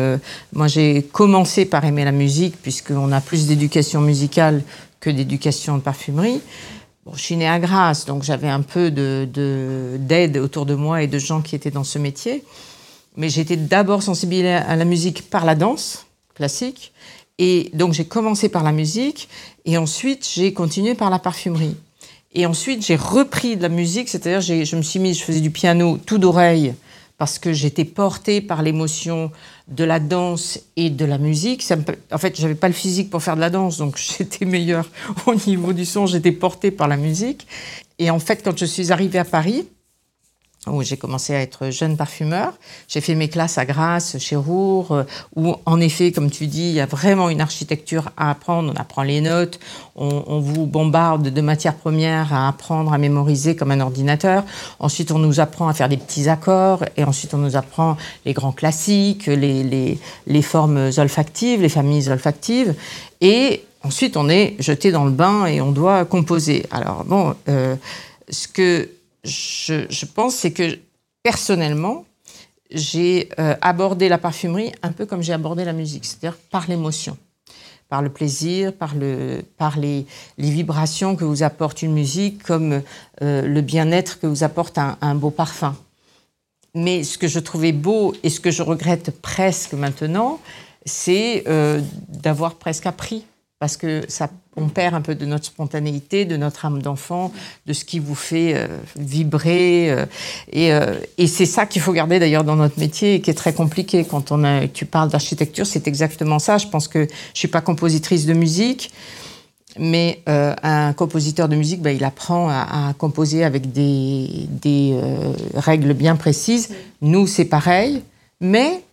moi 0.51 0.67
j'ai 0.67 1.03
commencé 1.03 1.65
par 1.65 1.85
aimer 1.85 2.03
la 2.03 2.11
musique 2.11 2.61
puisqu'on 2.61 3.11
a 3.11 3.21
plus 3.21 3.47
d'éducation 3.47 4.01
musicale 4.01 4.63
que 4.99 5.09
d'éducation 5.09 5.77
de 5.77 5.81
parfumerie 5.81 6.41
je 7.11 7.21
suis 7.21 7.35
née 7.35 7.47
à 7.47 7.59
Grasse, 7.59 8.05
donc 8.05 8.23
j'avais 8.23 8.47
un 8.47 8.61
peu 8.61 8.89
d'aide 8.89 10.31
de, 10.31 10.39
autour 10.39 10.65
de 10.65 10.75
moi 10.75 11.03
et 11.03 11.07
de 11.07 11.19
gens 11.19 11.41
qui 11.41 11.55
étaient 11.55 11.71
dans 11.71 11.83
ce 11.83 11.99
métier. 11.99 12.43
Mais 13.17 13.29
j'étais 13.29 13.57
d'abord 13.57 14.01
sensibilisée 14.01 14.53
à 14.53 14.75
la 14.75 14.85
musique 14.85 15.29
par 15.29 15.45
la 15.45 15.55
danse 15.55 16.05
classique. 16.33 16.93
Et 17.39 17.71
donc 17.73 17.93
j'ai 17.93 18.05
commencé 18.05 18.47
par 18.49 18.63
la 18.63 18.71
musique 18.71 19.27
et 19.65 19.77
ensuite 19.77 20.27
j'ai 20.33 20.53
continué 20.53 20.95
par 20.95 21.09
la 21.09 21.19
parfumerie. 21.19 21.75
Et 22.33 22.45
ensuite 22.45 22.85
j'ai 22.85 22.95
repris 22.95 23.57
de 23.57 23.61
la 23.61 23.69
musique, 23.69 24.09
c'est-à-dire 24.09 24.41
je 24.41 24.75
me 24.75 24.81
suis 24.81 24.99
mise, 24.99 25.19
je 25.19 25.23
faisais 25.23 25.41
du 25.41 25.51
piano 25.51 25.97
tout 25.97 26.17
d'oreille 26.17 26.73
parce 27.23 27.39
que 27.39 27.53
j'étais 27.53 27.85
portée 27.85 28.41
par 28.41 28.61
l'émotion 28.61 29.31
de 29.69 29.85
la 29.85 30.01
danse 30.01 30.59
et 30.75 30.89
de 30.89 31.05
la 31.05 31.17
musique. 31.17 31.63
en 32.11 32.17
fait, 32.17 32.37
j'avais 32.37 32.53
pas 32.53 32.67
le 32.67 32.73
physique 32.73 33.09
pour 33.09 33.23
faire 33.23 33.37
de 33.37 33.39
la 33.39 33.49
danse, 33.49 33.77
donc 33.77 33.97
j'étais 34.17 34.43
meilleure 34.43 34.89
au 35.25 35.33
niveau 35.47 35.71
du 35.71 35.85
son. 35.85 36.05
J'étais 36.05 36.33
portée 36.33 36.69
par 36.69 36.89
la 36.89 36.97
musique. 36.97 37.47
Et 37.97 38.09
en 38.09 38.19
fait, 38.19 38.43
quand 38.43 38.57
je 38.57 38.65
suis 38.65 38.91
arrivée 38.91 39.19
à 39.19 39.23
Paris, 39.23 39.65
où 40.67 40.81
j'ai 40.81 40.97
commencé 40.97 41.35
à 41.35 41.41
être 41.41 41.69
jeune 41.69 41.97
parfumeur. 41.97 42.53
J'ai 42.87 43.01
fait 43.01 43.15
mes 43.15 43.27
classes 43.27 43.57
à 43.57 43.65
Grasse, 43.65 44.17
chez 44.17 44.35
Roure, 44.35 44.91
euh, 44.91 45.03
où 45.35 45.55
en 45.65 45.81
effet, 45.81 46.11
comme 46.11 46.31
tu 46.31 46.47
dis, 46.47 46.69
il 46.69 46.73
y 46.73 46.79
a 46.79 46.85
vraiment 46.85 47.29
une 47.29 47.41
architecture 47.41 48.11
à 48.15 48.29
apprendre. 48.29 48.71
On 48.73 48.79
apprend 48.79 49.03
les 49.03 49.19
notes, 49.19 49.59
on, 49.95 50.39
vous 50.39 50.65
bombarde 50.65 51.29
de 51.29 51.41
matières 51.41 51.75
premières 51.75 52.33
à 52.33 52.47
apprendre, 52.47 52.93
à 52.93 52.97
mémoriser 52.97 53.55
comme 53.55 53.71
un 53.71 53.81
ordinateur. 53.81 54.43
Ensuite, 54.79 55.11
on 55.11 55.19
nous 55.19 55.39
apprend 55.39 55.67
à 55.67 55.73
faire 55.73 55.89
des 55.89 55.97
petits 55.97 56.29
accords, 56.29 56.83
et 56.97 57.03
ensuite 57.03 57.33
on 57.33 57.37
nous 57.37 57.55
apprend 57.55 57.97
les 58.25 58.33
grands 58.33 58.51
classiques, 58.51 59.27
les, 59.27 59.63
les, 60.25 60.41
formes 60.41 60.89
olfactives, 60.97 61.61
les 61.61 61.69
familles 61.69 62.09
olfactives. 62.09 62.73
Et 63.21 63.63
ensuite, 63.83 64.17
on 64.17 64.29
est 64.29 64.55
jeté 64.59 64.91
dans 64.91 65.05
le 65.05 65.11
bain 65.11 65.45
et 65.45 65.61
on 65.61 65.71
doit 65.71 66.05
composer. 66.05 66.65
Alors 66.71 67.03
bon, 67.05 67.35
euh, 67.49 67.75
ce 68.29 68.47
que 68.47 68.89
je, 69.23 70.05
pense, 70.05 70.35
c'est 70.35 70.51
que 70.51 70.77
personnellement, 71.23 72.05
j'ai 72.71 73.29
euh, 73.39 73.55
abordé 73.61 74.09
la 74.09 74.17
parfumerie 74.17 74.71
un 74.81 74.91
peu 74.91 75.05
comme 75.05 75.21
j'ai 75.21 75.33
abordé 75.33 75.63
la 75.63 75.73
musique, 75.73 76.05
c'est-à-dire 76.05 76.37
par 76.51 76.67
l'émotion, 76.67 77.17
par 77.87 78.01
le 78.01 78.09
plaisir, 78.09 78.73
par, 78.73 78.95
le, 78.95 79.43
par 79.57 79.77
les, 79.77 80.05
vibrations 80.37 81.15
que 81.15 81.23
vous 81.23 81.43
apporte 81.43 81.81
une 81.81 81.93
musique, 81.93 82.43
comme 82.43 82.81
euh, 83.21 83.41
le 83.43 83.61
bien-être 83.61 84.19
que 84.19 84.27
vous 84.27 84.43
apporte 84.43 84.77
un, 84.77 85.15
beau 85.15 85.29
parfum. 85.29 85.75
Mais 86.75 87.03
ce 87.03 87.17
que 87.17 87.27
je 87.27 87.39
trouvais 87.39 87.71
beau 87.71 88.13
et 88.23 88.29
ce 88.29 88.39
que 88.39 88.49
je 88.49 88.63
regrette 88.63 89.11
presque 89.21 89.73
maintenant, 89.73 90.39
c'est 90.85 91.43
euh, 91.47 91.81
d'avoir 92.09 92.55
presque 92.55 92.87
appris 92.87 93.25
parce 93.59 93.77
que 93.77 94.03
ça, 94.09 94.29
on 94.55 94.67
perd 94.67 94.93
un 94.93 95.01
peu 95.01 95.15
de 95.15 95.25
notre 95.25 95.45
spontanéité, 95.45 96.25
de 96.25 96.37
notre 96.37 96.65
âme 96.65 96.81
d'enfant, 96.81 97.31
de 97.65 97.73
ce 97.73 97.85
qui 97.85 97.99
vous 97.99 98.15
fait 98.15 98.53
euh, 98.55 98.67
vibrer. 98.97 99.89
Euh, 99.89 100.05
euh, 100.55 100.99
et, 101.17 101.27
c'est 101.27 101.45
ça 101.45 101.65
qu'il 101.65 101.81
faut 101.81 101.93
garder 101.93 102.19
d'ailleurs 102.19 102.43
dans 102.43 102.55
notre 102.55 102.79
métier 102.79 103.15
et 103.15 103.21
qui 103.21 103.31
est 103.31 103.35
très 103.35 103.53
compliqué. 103.53 104.05
Quand 104.05 104.33
tu 104.73 104.85
parles 104.85 105.09
d'architecture, 105.09 105.65
c'est 105.65 105.87
exactement 105.87 106.39
ça. 106.39 106.57
Je 106.57 106.67
pense 106.67 106.87
que 106.87 107.07
je 107.33 107.39
suis 107.39 107.47
pas 107.47 107.61
compositrice 107.61 108.25
de 108.25 108.33
musique, 108.33 108.91
mais 109.79 110.21
un 110.27 110.93
compositeur 110.93 111.49
de 111.49 111.55
musique, 111.55 111.81
ben, 111.81 111.95
il 111.95 112.03
apprend 112.03 112.49
à, 112.49 112.93
composer 112.97 113.43
avec 113.43 113.71
des, 113.71 114.47
des 114.49 114.95
règles 115.55 115.93
bien 115.93 116.15
précises. 116.15 116.69
Nous, 117.01 117.25
c'est 117.25 117.45
pareil, 117.45 118.03
mais 118.39 118.83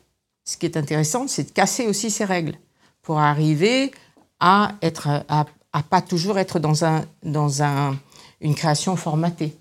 ce 0.44 0.56
qui 0.56 0.66
est 0.66 0.76
intéressant, 0.76 1.28
c'est 1.28 1.44
de 1.44 1.50
casser 1.50 1.86
aussi 1.86 2.10
ces 2.10 2.24
règles 2.24 2.54
pour 3.02 3.18
arriver 3.18 3.92
à 4.40 4.72
être 4.82 5.08
à, 5.28 5.44
pas 5.88 6.00
toujours 6.00 6.38
être 6.38 6.58
dans 6.58 6.84
un 6.84 7.04
dans 7.22 7.62
un 7.62 7.96
une 8.40 8.54
création 8.54 8.96
formatée. 8.96 9.56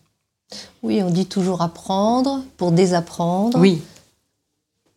Oui, 0.81 1.03
on 1.03 1.09
dit 1.09 1.25
toujours 1.25 1.61
apprendre 1.61 2.43
pour 2.57 2.71
désapprendre. 2.71 3.59
Oui. 3.59 3.81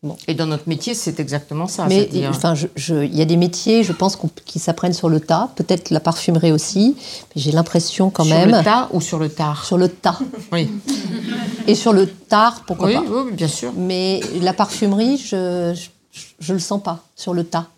Bon. 0.03 0.17
Et 0.27 0.35
dans 0.35 0.47
notre 0.47 0.69
métier, 0.69 0.95
c'est 0.95 1.21
exactement 1.21 1.69
ça. 1.69 1.87
Mais 1.87 2.09
enfin, 2.27 2.55
il 2.77 3.15
y 3.15 3.23
a 3.23 3.25
des 3.25 3.37
métiers, 3.37 3.85
je 3.85 3.93
pense, 3.93 4.19
qui 4.45 4.59
s'apprennent 4.59 4.95
sur 4.95 5.09
le 5.09 5.21
tas. 5.21 5.51
Peut-être 5.55 5.91
la 5.91 6.01
parfumerie 6.01 6.51
aussi. 6.51 6.97
Mais 6.99 7.43
j'ai 7.43 7.53
l'impression 7.53 8.11
quand 8.11 8.25
même. 8.25 8.49
Sur 8.49 8.59
le 8.59 8.65
tas 8.65 8.89
ou 8.93 9.01
sur 9.01 9.19
le 9.21 9.29
tard? 9.29 9.65
Sur 9.65 9.79
le 9.79 9.89
tas. 9.89 10.19
Oui. 10.51 10.69
Et 11.69 11.77
sur 11.77 11.93
le 11.93 12.09
tard, 12.09 12.65
pourquoi 12.67 12.89
oui, 12.89 12.95
pas? 12.95 13.03
Oui, 13.03 13.33
bien 13.33 13.47
sûr. 13.47 13.73
Mais 13.77 14.21
la 14.41 14.53
parfumerie, 14.53 15.19
je, 15.19 15.73
je, 16.41 16.53
le 16.53 16.59
sens 16.59 16.83
pas 16.83 17.05
sur 17.15 17.33
le 17.33 17.45
tas 17.45 17.69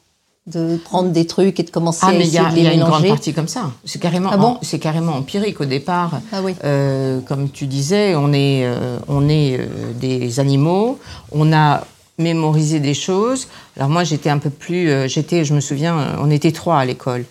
de 0.46 0.76
prendre 0.76 1.10
des 1.10 1.26
trucs 1.26 1.58
et 1.58 1.62
de 1.62 1.70
commencer 1.70 2.00
ah, 2.02 2.08
à 2.08 2.14
essayer 2.14 2.38
de 2.38 2.54
les 2.54 2.60
Il 2.60 2.64
y 2.64 2.68
a 2.68 2.74
une 2.74 2.84
grande 2.84 3.06
partie 3.06 3.32
comme 3.32 3.48
ça. 3.48 3.72
C'est 3.84 3.98
carrément, 3.98 4.30
ah 4.30 4.58
c'est 4.62 4.78
carrément 4.78 5.14
empirique 5.14 5.60
au 5.60 5.64
départ. 5.64 6.20
Ah 6.32 6.42
oui. 6.42 6.54
euh, 6.64 7.20
comme 7.20 7.50
tu 7.50 7.66
disais, 7.66 8.14
on 8.14 8.32
est, 8.32 8.66
euh, 8.66 8.98
on 9.08 9.28
est 9.28 9.58
euh, 9.58 9.92
des 9.98 10.40
animaux. 10.40 10.98
On 11.32 11.52
a 11.52 11.86
mémorisé 12.18 12.78
des 12.78 12.92
choses. 12.92 13.48
Alors 13.76 13.88
moi, 13.88 14.04
j'étais 14.04 14.28
un 14.28 14.38
peu 14.38 14.50
plus, 14.50 15.08
j'étais, 15.08 15.44
je 15.44 15.54
me 15.54 15.60
souviens, 15.60 16.16
on 16.20 16.30
était 16.30 16.52
trois 16.52 16.78
à 16.78 16.84
l'école. 16.84 17.24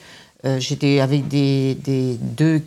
j'étais 0.57 0.99
avec 0.99 1.29
des, 1.29 1.75
des, 1.75 2.17
deux 2.19 2.61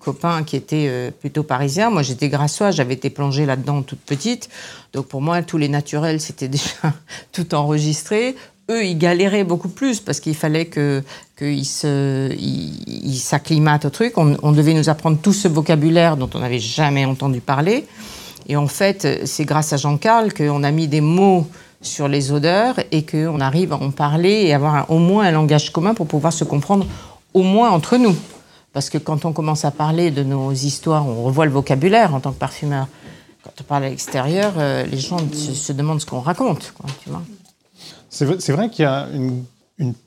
copains 0.00 0.42
qui 0.42 0.56
étaient 0.56 1.12
plutôt 1.20 1.44
parisiens. 1.44 1.90
Moi, 1.90 2.02
j'étais 2.02 2.28
grassois, 2.28 2.72
j'avais 2.72 2.94
été 2.94 3.10
plongée 3.10 3.46
là-dedans 3.46 3.82
toute 3.82 4.00
petite. 4.00 4.48
Donc 4.92 5.06
pour 5.06 5.22
moi, 5.22 5.40
tous 5.42 5.56
les 5.56 5.68
naturels, 5.68 6.20
c'était 6.20 6.48
déjà 6.56 6.94
tout 7.30 7.54
enregistré 7.54 8.34
eux, 8.70 8.84
ils 8.84 8.96
galéraient 8.96 9.44
beaucoup 9.44 9.68
plus 9.68 10.00
parce 10.00 10.20
qu'il 10.20 10.34
fallait 10.34 10.66
que 10.66 11.02
qu'ils 11.38 11.64
s'acclimatent 13.16 13.84
au 13.86 13.90
truc. 13.90 14.14
On, 14.16 14.52
devait 14.52 14.74
nous 14.74 14.88
apprendre 14.88 15.18
tout 15.20 15.32
ce 15.32 15.48
vocabulaire 15.48 16.16
dont 16.16 16.30
on 16.34 16.38
n'avait 16.38 16.58
jamais 16.58 17.04
entendu 17.04 17.40
parler. 17.40 17.86
Et 18.46 18.56
en 18.56 18.66
fait, 18.66 19.26
c'est 19.26 19.44
grâce 19.44 19.72
à 19.72 19.76
Jean-Carl 19.76 20.32
qu'on 20.34 20.62
a 20.62 20.70
mis 20.70 20.88
des 20.88 21.00
mots 21.00 21.46
sur 21.82 22.08
les 22.08 22.30
odeurs 22.32 22.76
et 22.92 23.06
qu'on 23.06 23.40
arrive 23.40 23.72
à 23.72 23.76
en 23.76 23.90
parler 23.90 24.42
et 24.44 24.52
avoir 24.52 24.90
au 24.90 24.98
moins 24.98 25.24
un 25.24 25.30
langage 25.30 25.72
commun 25.72 25.94
pour 25.94 26.06
pouvoir 26.06 26.32
se 26.32 26.44
comprendre 26.44 26.86
au 27.32 27.42
moins 27.42 27.70
entre 27.70 27.96
nous. 27.96 28.14
Parce 28.72 28.90
que 28.90 28.98
quand 28.98 29.24
on 29.24 29.32
commence 29.32 29.64
à 29.64 29.70
parler 29.70 30.10
de 30.10 30.22
nos 30.22 30.52
histoires, 30.52 31.06
on 31.06 31.24
revoit 31.24 31.46
le 31.46 31.50
vocabulaire 31.50 32.14
en 32.14 32.20
tant 32.20 32.32
que 32.32 32.38
parfumeur. 32.38 32.86
Quand 33.42 33.52
on 33.60 33.64
parle 33.64 33.84
à 33.84 33.88
l'extérieur, 33.88 34.52
euh, 34.58 34.84
les 34.84 34.98
gens 34.98 35.18
se, 35.32 35.72
demandent 35.72 36.00
ce 36.00 36.06
qu'on 36.06 36.20
raconte. 36.20 36.74
C'est 38.10 38.24
vrai, 38.52 38.68
qu'il 38.68 38.82
y 38.82 38.88
a 38.88 39.06
une, 39.14 39.44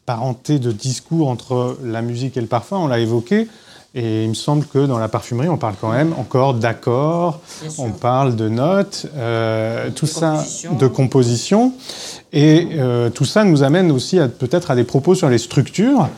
parenté 0.05 0.59
de 0.59 0.71
discours 0.71 1.29
entre 1.29 1.77
la 1.83 2.03
musique 2.03 2.37
et 2.37 2.41
le 2.41 2.47
parfum, 2.47 2.77
on 2.77 2.87
l'a 2.87 2.99
évoqué. 2.99 3.47
Et 3.95 4.23
il 4.23 4.29
me 4.29 4.33
semble 4.33 4.65
que 4.65 4.85
dans 4.85 4.97
la 4.97 5.07
parfumerie, 5.07 5.49
on 5.49 5.57
parle 5.57 5.75
quand 5.79 5.91
même 5.91 6.13
encore 6.13 6.55
d'accords, 6.55 7.41
on 7.77 7.91
parle 7.91 8.35
de 8.35 8.49
notes, 8.49 9.05
euh, 9.15 9.91
tout 9.91 10.07
ça, 10.07 10.31
composition. 10.31 10.73
de 10.73 10.87
composition. 10.87 11.73
Et 12.33 12.69
euh, 12.73 13.11
tout 13.11 13.25
ça 13.25 13.43
nous 13.43 13.61
amène 13.61 13.91
aussi 13.91 14.17
peut-être 14.39 14.71
à 14.71 14.75
des 14.75 14.83
propos 14.83 15.13
sur 15.13 15.29
les 15.29 15.37
structures. 15.37 16.09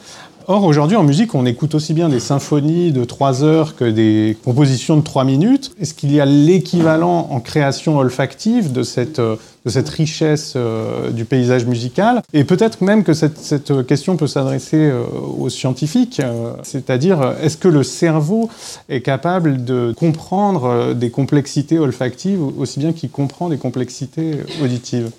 Or, 0.47 0.63
aujourd'hui, 0.63 0.95
en 0.95 1.01
musique, 1.01 1.33
on 1.33 1.43
écoute 1.47 1.73
aussi 1.73 1.95
bien 1.95 2.07
des 2.07 2.19
symphonies 2.19 2.91
de 2.91 3.03
3 3.03 3.43
heures 3.43 3.75
que 3.75 3.83
des 3.83 4.37
compositions 4.45 4.95
de 4.95 5.01
3 5.01 5.23
minutes. 5.23 5.71
Est-ce 5.81 5.95
qu'il 5.95 6.13
y 6.13 6.21
a 6.21 6.25
l'équivalent 6.25 7.29
en 7.31 7.39
création 7.39 7.97
olfactive 7.97 8.71
de 8.71 8.83
cette, 8.83 9.17
euh, 9.17 9.37
richesse 9.65 10.53
euh, 10.55 11.09
du 11.09 11.25
paysage 11.25 11.65
musical? 11.65 12.21
Et 12.33 12.43
peut-être 12.43 12.83
même 12.83 13.03
que 13.03 13.13
cette, 13.13 13.87
question 13.87 14.17
peut 14.17 14.27
s'adresser 14.27 14.77
euh, 14.77 15.03
aux 15.35 15.49
scientifiques, 15.49 16.21
c'est-à-dire, 16.61 17.33
est-ce 17.41 17.57
que 17.57 17.67
le 17.67 17.81
cerveau 17.81 18.47
est 18.87 19.01
capable 19.01 19.65
de 19.65 19.95
comprendre 19.97 20.93
des 20.93 21.09
complexités 21.09 21.79
olfactives 21.79 22.43
aussi 22.59 22.77
bien 22.77 22.93
qu'il 22.93 23.09
comprend 23.09 23.49
des 23.49 23.57
complexités 23.57 24.41
auditives? 24.61 25.09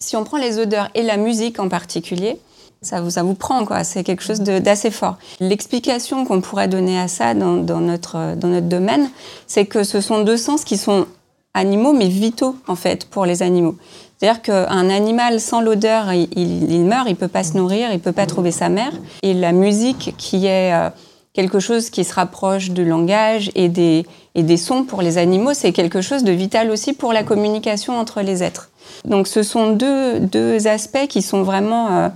Si 0.00 0.16
on 0.16 0.24
prend 0.24 0.36
les 0.36 0.58
odeurs 0.58 0.90
et 0.94 1.02
la 1.02 1.16
musique 1.16 1.58
en 1.60 1.70
particulier, 1.70 2.38
ça 2.82 3.00
vous, 3.00 3.10
ça 3.10 3.22
vous 3.22 3.34
prend, 3.34 3.64
quoi. 3.64 3.84
C'est 3.84 4.02
quelque 4.04 4.22
chose 4.22 4.40
d'assez 4.40 4.90
fort. 4.90 5.16
L'explication 5.40 6.24
qu'on 6.24 6.40
pourrait 6.40 6.68
donner 6.68 6.98
à 6.98 7.08
ça 7.08 7.34
dans, 7.34 7.54
dans 7.56 7.80
notre, 7.80 8.34
dans 8.36 8.48
notre 8.48 8.68
domaine, 8.68 9.08
c'est 9.46 9.66
que 9.66 9.84
ce 9.84 10.00
sont 10.00 10.22
deux 10.24 10.36
sens 10.36 10.64
qui 10.64 10.76
sont 10.76 11.06
animaux, 11.54 11.92
mais 11.92 12.08
vitaux, 12.08 12.56
en 12.66 12.74
fait, 12.76 13.04
pour 13.06 13.24
les 13.26 13.42
animaux. 13.42 13.76
C'est-à-dire 14.18 14.42
qu'un 14.42 14.88
animal 14.90 15.40
sans 15.40 15.60
l'odeur, 15.60 16.12
il, 16.12 16.28
il- 16.36 16.70
il 16.72 16.84
meurt, 16.84 17.08
il 17.08 17.16
peut 17.16 17.28
pas 17.28 17.44
se 17.44 17.56
nourrir, 17.56 17.92
il 17.92 18.00
peut 18.00 18.12
pas 18.12 18.26
trouver 18.26 18.50
sa 18.52 18.68
mère. 18.68 18.92
Et 19.22 19.34
la 19.34 19.52
musique, 19.52 20.14
qui 20.16 20.46
est 20.46 20.72
euh, 20.72 20.90
quelque 21.34 21.60
chose 21.60 21.90
qui 21.90 22.04
se 22.04 22.14
rapproche 22.14 22.70
du 22.70 22.84
langage 22.84 23.50
et 23.54 23.68
des, 23.68 24.06
et 24.34 24.42
des 24.42 24.56
sons 24.56 24.84
pour 24.84 25.02
les 25.02 25.18
animaux, 25.18 25.54
c'est 25.54 25.72
quelque 25.72 26.00
chose 26.00 26.24
de 26.24 26.32
vital 26.32 26.70
aussi 26.70 26.92
pour 26.94 27.12
la 27.12 27.22
communication 27.24 27.98
entre 27.98 28.22
les 28.22 28.42
êtres. 28.42 28.70
Donc 29.04 29.26
ce 29.26 29.42
sont 29.42 29.72
deux, 29.72 30.20
deux 30.20 30.66
aspects 30.68 31.06
qui 31.08 31.20
sont 31.22 31.42
vraiment 31.42 31.88
euh, 31.90 32.08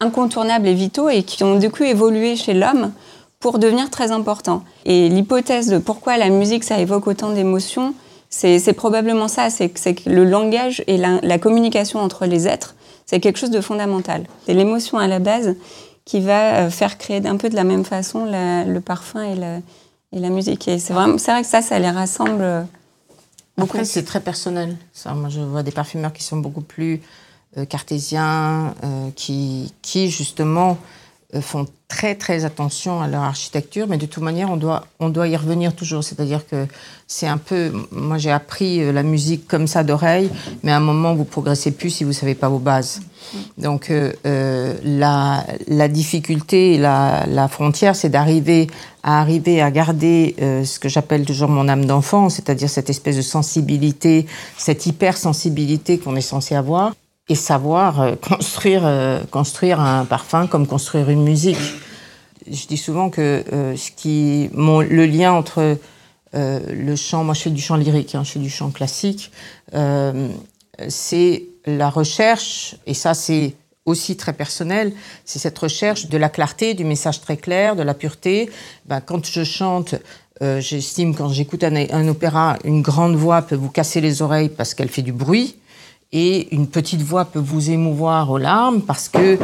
incontournables 0.00 0.66
et 0.66 0.74
vitaux 0.74 1.08
et 1.08 1.22
qui 1.22 1.42
ont 1.44 1.58
du 1.58 1.70
coup 1.70 1.84
évolué 1.84 2.36
chez 2.36 2.54
l'homme 2.54 2.92
pour 3.40 3.58
devenir 3.58 3.90
très 3.90 4.10
importants. 4.10 4.64
Et 4.84 5.08
l'hypothèse 5.08 5.68
de 5.68 5.78
pourquoi 5.78 6.16
la 6.16 6.28
musique, 6.28 6.64
ça 6.64 6.78
évoque 6.78 7.06
autant 7.06 7.32
d'émotions, 7.32 7.94
c'est 8.30 8.72
probablement 8.74 9.28
ça, 9.28 9.48
c'est 9.50 9.68
que, 9.70 10.10
le 10.10 10.24
langage 10.24 10.82
et 10.86 10.96
la, 10.98 11.38
communication 11.38 12.00
entre 12.00 12.26
les 12.26 12.46
êtres, 12.46 12.74
c'est 13.06 13.20
quelque 13.20 13.38
chose 13.38 13.50
de 13.50 13.60
fondamental. 13.60 14.24
C'est 14.44 14.54
l'émotion 14.54 14.98
à 14.98 15.06
la 15.06 15.18
base 15.18 15.54
qui 16.04 16.20
va 16.20 16.56
euh, 16.56 16.70
faire 16.70 16.98
créer 16.98 17.20
d'un 17.20 17.36
peu 17.36 17.48
de 17.48 17.54
la 17.54 17.64
même 17.64 17.84
façon 17.84 18.26
le 18.26 18.78
parfum 18.80 19.22
et 19.22 20.20
la, 20.20 20.30
musique. 20.30 20.68
Et 20.68 20.78
c'est 20.78 20.92
vrai 20.92 21.12
que 21.14 21.46
ça, 21.46 21.62
ça 21.62 21.78
les 21.78 21.90
rassemble 21.90 22.42
euh, 22.42 22.62
beaucoup. 23.56 23.78
C'est 23.84 24.04
très 24.04 24.20
personnel. 24.20 24.76
Moi, 25.06 25.28
je 25.28 25.40
vois 25.40 25.62
des 25.62 25.70
parfumeurs 25.70 26.12
qui 26.12 26.22
sont 26.22 26.36
beaucoup 26.36 26.60
plus 26.60 27.00
cartésiens, 27.64 28.74
euh, 28.84 29.10
qui, 29.14 29.72
qui 29.82 30.10
justement 30.10 30.78
euh, 31.34 31.40
font 31.40 31.66
très 31.88 32.14
très 32.14 32.44
attention 32.44 33.00
à 33.00 33.08
leur 33.08 33.22
architecture, 33.22 33.86
mais 33.88 33.96
de 33.96 34.06
toute 34.06 34.22
manière, 34.22 34.50
on 34.50 34.58
doit, 34.58 34.86
on 35.00 35.08
doit 35.08 35.26
y 35.26 35.36
revenir 35.36 35.74
toujours. 35.74 36.04
C'est-à-dire 36.04 36.46
que 36.46 36.66
c'est 37.06 37.26
un 37.26 37.38
peu. 37.38 37.72
Moi, 37.90 38.18
j'ai 38.18 38.30
appris 38.30 38.82
euh, 38.82 38.92
la 38.92 39.02
musique 39.02 39.48
comme 39.48 39.66
ça 39.66 39.84
d'oreille, 39.84 40.30
mais 40.62 40.72
à 40.72 40.76
un 40.76 40.80
moment, 40.80 41.14
vous 41.14 41.24
progressez 41.24 41.70
plus 41.70 41.90
si 41.90 42.04
vous 42.04 42.12
savez 42.12 42.34
pas 42.34 42.48
vos 42.50 42.58
bases. 42.58 43.00
Donc, 43.56 43.90
euh, 43.90 44.12
euh, 44.26 44.74
la, 44.84 45.44
la 45.66 45.88
difficulté, 45.88 46.78
la, 46.78 47.24
la 47.26 47.48
frontière, 47.48 47.96
c'est 47.96 48.10
d'arriver 48.10 48.68
à 49.02 49.20
arriver 49.20 49.62
à 49.62 49.70
garder 49.70 50.34
euh, 50.42 50.64
ce 50.64 50.78
que 50.78 50.88
j'appelle 50.88 51.24
toujours 51.24 51.48
mon 51.48 51.68
âme 51.68 51.86
d'enfant, 51.86 52.28
c'est-à-dire 52.28 52.68
cette 52.68 52.90
espèce 52.90 53.16
de 53.16 53.22
sensibilité, 53.22 54.26
cette 54.58 54.86
hypersensibilité 54.86 55.98
qu'on 55.98 56.16
est 56.16 56.20
censé 56.20 56.54
avoir, 56.54 56.94
et 57.28 57.34
savoir 57.34 58.00
euh, 58.00 58.14
construire, 58.20 58.82
euh, 58.84 59.20
construire 59.30 59.80
un 59.80 60.04
parfum 60.04 60.46
comme 60.46 60.66
construire 60.66 61.10
une 61.10 61.22
musique. 61.22 61.58
Je 62.50 62.66
dis 62.66 62.76
souvent 62.76 63.10
que 63.10 63.44
euh, 63.52 63.76
ce 63.76 63.90
qui, 63.90 64.48
mon, 64.52 64.80
le 64.80 65.06
lien 65.06 65.32
entre 65.32 65.78
euh, 66.34 66.60
le 66.68 66.96
chant, 66.96 67.24
moi 67.24 67.34
je 67.34 67.42
fais 67.42 67.50
du 67.50 67.60
chant 67.60 67.76
lyrique, 67.76 68.14
hein, 68.14 68.22
je 68.24 68.32
fais 68.32 68.38
du 68.38 68.50
chant 68.50 68.70
classique, 68.70 69.30
euh, 69.74 70.28
c'est 70.88 71.44
la 71.66 71.90
recherche, 71.90 72.76
et 72.86 72.94
ça 72.94 73.14
c'est 73.14 73.54
aussi 73.84 74.16
très 74.16 74.32
personnel, 74.32 74.92
c'est 75.24 75.38
cette 75.38 75.58
recherche 75.58 76.06
de 76.06 76.18
la 76.18 76.28
clarté, 76.28 76.74
du 76.74 76.84
message 76.84 77.20
très 77.20 77.36
clair, 77.36 77.74
de 77.74 77.82
la 77.82 77.94
pureté. 77.94 78.50
Ben, 78.86 79.00
quand 79.00 79.26
je 79.26 79.44
chante, 79.44 79.94
j'estime 80.58 81.14
quand 81.14 81.30
j'écoute 81.30 81.64
un, 81.64 81.74
un 81.74 82.06
opéra, 82.06 82.58
une 82.64 82.82
grande 82.82 83.16
voix 83.16 83.40
peut 83.42 83.56
vous 83.56 83.70
casser 83.70 84.02
les 84.02 84.20
oreilles 84.20 84.50
parce 84.50 84.74
qu'elle 84.74 84.90
fait 84.90 85.02
du 85.02 85.12
bruit, 85.12 85.57
et 86.12 86.54
une 86.54 86.66
petite 86.66 87.02
voix 87.02 87.24
peut 87.26 87.38
vous 87.38 87.70
émouvoir 87.70 88.30
aux 88.30 88.38
larmes 88.38 88.80
parce 88.80 89.08
que 89.08 89.38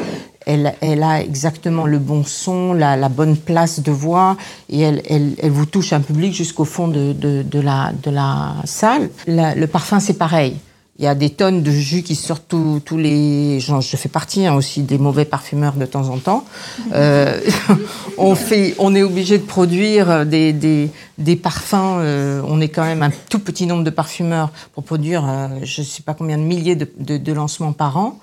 elle, 0.47 0.75
elle 0.81 1.03
a 1.03 1.23
exactement 1.23 1.87
le 1.87 1.99
bon 1.99 2.23
son, 2.25 2.75
la, 2.75 2.97
la 2.97 3.09
bonne 3.09 3.37
place 3.37 3.81
de 3.81 3.91
voix, 3.91 4.37
et 4.69 4.81
elle, 4.81 5.03
elle, 5.09 5.35
elle 5.43 5.51
vous 5.51 5.65
touche 5.67 5.93
un 5.93 6.01
public 6.01 6.35
jusqu'au 6.35 6.67
fond 6.67 6.89
de, 6.89 7.13
de, 7.13 7.43
de 7.43 7.61
la, 7.61 7.93
de 8.03 8.11
la 8.11 8.55
salle. 8.65 9.09
Le 9.27 9.65
parfum, 9.65 10.01
c'est 10.01 10.19
pareil. 10.19 10.57
Il 10.99 11.05
y 11.05 11.09
a 11.09 11.17
des 11.17 11.31
tonnes 11.31 11.65
de 11.65 11.73
jus 11.73 12.03
qui 12.05 12.15
sortent 12.15 12.47
tous, 12.47 12.81
tous 12.85 12.97
les. 12.99 13.59
genre, 13.59 13.81
je 13.81 13.97
fais 13.97 14.09
partie 14.09 14.47
hein, 14.47 14.55
aussi 14.55 14.83
des 14.83 14.97
mauvais 14.97 15.25
parfumeurs 15.25 15.73
de 15.75 15.87
temps 15.87 16.09
en 16.09 16.19
temps. 16.19 16.45
Euh, 16.93 17.41
on, 18.19 18.37
fait, 18.37 18.77
on 18.79 18.95
est 18.95 19.03
obligé 19.03 19.39
de 19.39 19.43
produire 19.45 20.25
des, 20.25 20.53
des, 20.53 20.91
des 21.19 21.35
parfums. 21.35 21.99
euh, 21.99 22.41
on 22.47 22.61
est 22.61 22.69
quand 22.69 22.85
même 22.85 23.03
un 23.03 23.11
tout 23.29 23.41
petit 23.41 23.67
nombre 23.67 23.83
de 23.83 23.91
parfumeurs 23.91 24.51
pour 24.73 24.85
produire 24.85 25.29
euh, 25.29 25.49
je 25.65 25.81
ne 25.81 25.87
sais 25.87 26.03
pas 26.03 26.15
combien 26.15 26.39
de 26.39 26.45
milliers 26.45 26.77
de, 26.77 26.89
de, 26.99 27.17
de 27.17 27.33
lancements 27.33 27.73
par 27.73 27.97
an. 27.97 28.21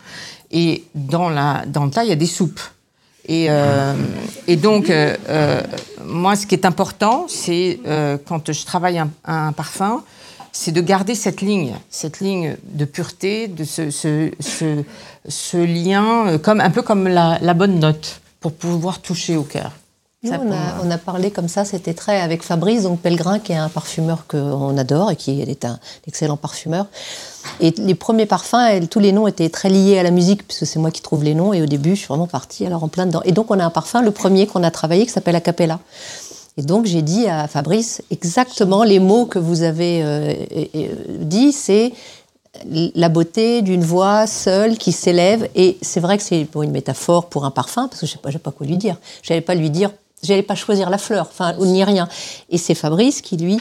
Et 0.52 0.86
dans, 0.96 1.30
la, 1.30 1.66
dans 1.68 1.84
le 1.86 1.92
tas, 1.92 2.04
il 2.06 2.10
y 2.10 2.14
a 2.14 2.16
des 2.18 2.26
soupes. 2.26 2.62
Et, 3.28 3.48
euh, 3.50 3.94
et 4.48 4.56
donc, 4.56 4.90
euh, 4.90 5.16
euh, 5.30 5.62
moi, 6.06 6.36
ce 6.36 6.46
qui 6.48 6.56
est 6.56 6.66
important, 6.66 7.26
c'est 7.28 7.80
euh, 7.86 8.18
quand 8.26 8.52
je 8.52 8.66
travaille 8.66 8.98
un, 8.98 9.10
un 9.26 9.52
parfum, 9.52 10.04
c'est 10.52 10.72
de 10.72 10.82
garder 10.82 11.16
cette 11.16 11.42
ligne, 11.42 11.76
cette 11.90 12.20
ligne 12.20 12.58
de 12.64 12.86
pureté, 12.86 13.48
de 13.48 13.64
ce, 13.64 13.90
ce, 13.90 14.32
ce, 14.40 14.84
ce 15.28 15.58
lien, 15.58 16.28
euh, 16.28 16.38
comme, 16.38 16.60
un 16.62 16.70
peu 16.72 16.82
comme 16.82 17.08
la, 17.08 17.38
la 17.42 17.54
bonne 17.54 17.80
note, 17.80 18.22
pour 18.40 18.54
pouvoir 18.54 19.00
toucher 19.00 19.38
au 19.38 19.44
cœur. 19.44 19.72
Nous, 20.24 20.30
Ça, 20.30 20.40
on, 20.40 20.52
a, 20.52 20.56
moi. 20.56 20.58
on 20.84 20.92
a 20.92 21.00
parlé 21.00 21.32
comme 21.32 21.48
ça, 21.48 21.66
c'était 21.66 21.96
très 21.96 22.22
avec 22.22 22.44
Fabrice, 22.44 22.84
donc 22.84 23.00
Pellegrin, 23.00 23.40
qui 23.40 23.54
est 23.54 23.58
un 23.58 23.70
parfumeur 23.70 24.28
qu'on 24.28 24.78
adore 24.78 25.10
et 25.10 25.16
qui 25.16 25.42
est 25.42 25.66
un 25.66 25.80
excellent 26.08 26.38
parfumeur. 26.38 26.86
Et 27.60 27.72
les 27.78 27.96
premiers 27.96 28.28
parfums, 28.28 28.88
tous 28.88 29.00
les 29.00 29.14
noms 29.14 29.26
étaient 29.26 29.50
très 29.50 29.70
liés 29.70 29.98
à 29.98 30.04
la 30.04 30.12
musique, 30.12 30.46
puisque 30.48 30.68
c'est 30.68 30.78
moi 30.78 30.92
qui 30.92 31.02
trouve 31.02 31.24
les 31.24 31.34
noms. 31.34 31.54
Et 31.54 31.62
au 31.64 31.66
début, 31.66 31.92
je 31.92 32.02
suis 32.02 32.08
vraiment 32.08 32.28
partie 32.28 32.68
alors 32.68 32.84
en 32.84 32.88
plein 32.88 33.08
dedans. 33.08 33.24
Et 33.26 33.32
donc, 33.32 33.50
on 33.50 33.60
a 33.60 33.66
un 33.66 33.72
parfum, 33.72 34.04
le 34.04 34.12
premier 34.12 34.46
qu'on 34.46 34.62
a 34.62 34.70
travaillé, 34.70 35.08
qui 35.08 35.12
s'appelle 35.12 35.36
Acapella. 35.36 35.80
Et 36.58 36.64
donc, 36.64 36.86
j'ai 36.86 37.02
dit 37.02 37.28
à 37.28 37.48
Fabrice 37.48 38.02
exactement 38.12 38.84
les 38.84 39.00
mots 39.00 39.26
que 39.26 39.40
vous 39.40 39.64
avez 39.64 40.04
euh, 40.04 40.34
euh, 40.76 40.88
dit. 41.20 41.52
C'est 41.54 41.94
la 42.66 43.10
beauté 43.10 43.62
d'une 43.62 43.84
voix 43.84 44.28
seule 44.28 44.78
qui 44.78 44.92
s'élève. 44.92 45.50
Et 45.56 45.78
c'est 45.82 46.00
vrai 46.00 46.18
que 46.18 46.24
c'est 46.24 46.44
bon, 46.44 46.64
une 46.64 46.72
métaphore 46.72 47.30
pour 47.30 47.46
un 47.46 47.52
parfum, 47.52 47.88
parce 47.88 48.02
que 48.02 48.06
je 48.06 48.12
sais 48.12 48.18
pas, 48.18 48.32
pas 48.32 48.52
quoi 48.52 48.68
lui 48.68 48.78
dire. 48.78 48.98
J'allais 49.24 49.42
pas 49.42 49.56
lui 49.56 49.70
dire, 49.70 49.92
j'allais 50.24 50.44
pas 50.44 50.56
choisir 50.56 50.90
la 50.90 50.98
fleur, 50.98 51.28
enfin, 51.30 51.56
ni 51.60 51.84
rien. 51.84 52.10
Et 52.50 52.58
c'est 52.58 52.76
Fabrice 52.76 53.22
qui, 53.22 53.38
lui, 53.38 53.60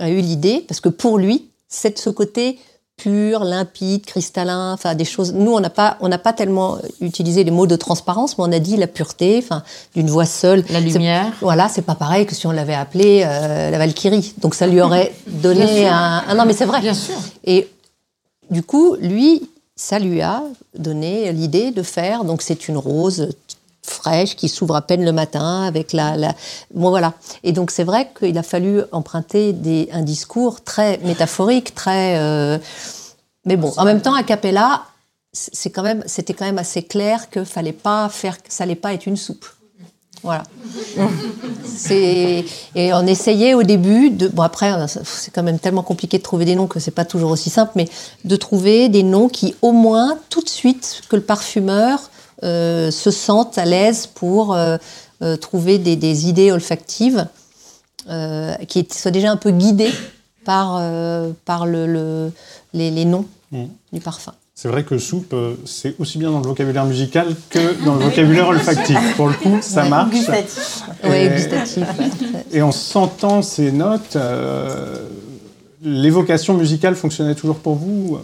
a 0.00 0.10
eu 0.10 0.20
l'idée, 0.20 0.64
parce 0.66 0.80
que 0.80 0.88
pour 0.88 1.18
lui, 1.18 1.50
c'est 1.68 1.94
de 1.94 1.98
ce 1.98 2.10
côté 2.10 2.58
pur, 2.96 3.44
limpide, 3.44 4.06
cristallin, 4.06 4.72
enfin 4.72 4.94
des 4.94 5.04
choses. 5.04 5.32
Nous, 5.32 5.52
on 5.52 5.60
n'a 5.60 5.70
pas, 5.70 5.96
on 6.00 6.08
n'a 6.08 6.18
pas 6.18 6.32
tellement 6.32 6.78
utilisé 7.00 7.44
les 7.44 7.50
mots 7.50 7.66
de 7.66 7.76
transparence, 7.76 8.38
mais 8.38 8.44
on 8.44 8.52
a 8.52 8.58
dit 8.58 8.76
la 8.76 8.86
pureté, 8.86 9.40
enfin 9.42 9.62
d'une 9.94 10.08
voix 10.08 10.26
seule. 10.26 10.64
La 10.70 10.80
lumière. 10.80 11.32
Voilà, 11.40 11.68
c'est 11.68 11.82
pas 11.82 11.94
pareil 11.94 12.26
que 12.26 12.34
si 12.34 12.46
on 12.46 12.52
l'avait 12.52 12.74
appelé 12.74 13.24
euh, 13.26 13.70
la 13.70 13.78
Valkyrie. 13.78 14.34
Donc 14.38 14.54
ça 14.54 14.66
lui 14.66 14.80
aurait 14.80 15.12
donné 15.26 15.86
un. 15.88 16.22
Ah 16.28 16.34
non, 16.34 16.44
mais 16.46 16.52
c'est 16.52 16.66
vrai. 16.66 16.80
Bien 16.80 16.94
sûr. 16.94 17.16
Et 17.44 17.68
du 18.50 18.62
coup, 18.62 18.96
lui, 19.00 19.48
ça 19.76 19.98
lui 19.98 20.20
a 20.20 20.42
donné 20.76 21.32
l'idée 21.32 21.70
de 21.70 21.82
faire. 21.82 22.24
Donc, 22.24 22.42
c'est 22.42 22.68
une 22.68 22.76
rose 22.76 23.30
fraîche 23.84 24.34
qui 24.34 24.48
s'ouvre 24.48 24.76
à 24.76 24.82
peine 24.82 25.04
le 25.04 25.12
matin 25.12 25.62
avec 25.62 25.92
la. 25.92 26.34
Bon, 26.74 26.90
voilà. 26.90 27.14
Et 27.42 27.52
donc, 27.52 27.70
c'est 27.70 27.84
vrai 27.84 28.10
qu'il 28.18 28.36
a 28.38 28.42
fallu 28.42 28.82
emprunter 28.92 29.52
des, 29.52 29.88
un 29.92 30.02
discours 30.02 30.62
très 30.62 30.98
métaphorique, 30.98 31.74
très. 31.74 32.18
euh, 32.18 32.58
Mais 33.44 33.56
bon, 33.56 33.72
en 33.76 33.84
même 33.84 34.00
temps, 34.00 34.14
a 34.14 34.22
cappella, 34.22 34.82
c'est 35.32 35.70
quand 35.70 35.82
même, 35.82 36.02
c'était 36.06 36.32
quand 36.32 36.46
même 36.46 36.58
assez 36.58 36.82
clair 36.82 37.28
que 37.30 37.44
fallait 37.44 37.72
pas 37.72 38.08
faire, 38.08 38.36
ça 38.48 38.64
allait 38.64 38.74
pas 38.74 38.94
être 38.94 39.06
une 39.06 39.16
soupe. 39.16 39.46
Voilà. 40.22 40.44
C'est 41.66 42.46
et 42.74 42.94
on 42.94 43.06
essayait 43.06 43.52
au 43.52 43.62
début 43.62 44.08
de 44.08 44.28
bon 44.28 44.42
après 44.42 44.72
c'est 44.88 45.30
quand 45.30 45.42
même 45.42 45.58
tellement 45.58 45.82
compliqué 45.82 46.16
de 46.16 46.22
trouver 46.22 46.46
des 46.46 46.54
noms 46.54 46.66
que 46.66 46.80
c'est 46.80 46.92
pas 46.92 47.04
toujours 47.04 47.30
aussi 47.30 47.50
simple 47.50 47.72
mais 47.76 47.88
de 48.24 48.36
trouver 48.36 48.88
des 48.88 49.02
noms 49.02 49.28
qui 49.28 49.54
au 49.60 49.72
moins 49.72 50.16
tout 50.30 50.40
de 50.40 50.48
suite 50.48 51.02
que 51.10 51.16
le 51.16 51.22
parfumeur 51.22 52.10
euh, 52.42 52.90
se 52.90 53.10
sente 53.10 53.58
à 53.58 53.64
l'aise 53.64 54.06
pour 54.06 54.54
euh, 54.54 54.76
euh, 55.22 55.36
trouver 55.36 55.78
des, 55.78 56.28
idées 56.28 56.50
olfactives 56.50 57.26
euh, 58.08 58.54
qui 58.68 58.86
soient 58.90 59.10
déjà 59.10 59.30
un 59.30 59.36
peu 59.36 59.50
guidées 59.50 59.92
par, 60.44 60.82
par 61.46 61.66
le, 61.66 62.30
les, 62.74 63.04
noms 63.04 63.26
mmh. 63.52 63.64
du 63.92 64.00
parfum. 64.00 64.34
C'est 64.54 64.68
vrai 64.68 64.84
que 64.84 64.98
soupe, 64.98 65.34
c'est 65.64 65.94
aussi 65.98 66.18
bien 66.18 66.30
dans 66.30 66.40
le 66.40 66.46
vocabulaire 66.46 66.84
musical 66.84 67.34
que 67.48 67.82
dans 67.84 67.94
le 67.94 68.04
vocabulaire 68.04 68.48
olfactif. 68.48 68.98
Pour 69.16 69.28
le 69.28 69.34
coup, 69.34 69.58
ça 69.62 69.88
marche. 69.88 70.10
Gustatif. 70.10 70.82
Oui, 71.04 71.28
gustatif. 71.30 71.84
Et 72.52 72.60
en 72.60 72.72
sentant 72.72 73.40
ces 73.40 73.72
notes, 73.72 74.18
l'évocation 75.82 76.54
musicale 76.54 76.94
fonctionnait 76.94 77.34
toujours 77.34 77.56
pour 77.56 77.76
vous 77.76 78.18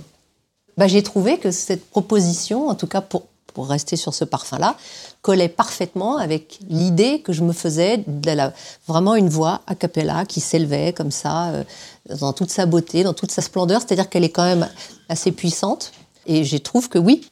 bah, 0.77 0.89
J'ai 0.89 1.03
trouvé 1.03 1.39
que 1.39 1.51
cette 1.51 1.89
proposition, 1.89 2.69
en 2.69 2.75
tout 2.75 2.87
cas 2.87 3.01
pour, 3.01 3.25
pour 3.53 3.69
rester 3.69 3.97
sur 3.97 4.15
ce 4.15 4.25
parfum-là, 4.25 4.77
collait 5.23 5.49
parfaitement 5.49 6.17
avec 6.17 6.59
l'idée 6.69 7.21
que 7.21 7.33
je 7.33 7.43
me 7.43 7.53
faisais 7.53 8.05
de 8.07 8.31
la, 8.31 8.53
vraiment 8.87 9.15
une 9.15 9.29
voix 9.29 9.63
a 9.67 9.75
cappella 9.75 10.25
qui 10.25 10.41
s'élevait 10.41 10.93
comme 10.93 11.11
ça, 11.11 11.51
euh, 11.51 11.65
dans 12.21 12.33
toute 12.33 12.51
sa 12.51 12.67
beauté, 12.67 13.03
dans 13.03 13.15
toute 13.15 13.31
sa 13.31 13.43
splendeur, 13.43 13.81
c'est-à-dire 13.81 14.09
qu'elle 14.09 14.25
est 14.25 14.31
quand 14.31 14.45
même 14.45 14.69
assez 15.09 15.33
puissante. 15.33 15.93
Et 16.27 16.45
je 16.45 16.57
trouve 16.57 16.89
que 16.89 16.99
oui, 16.99 17.29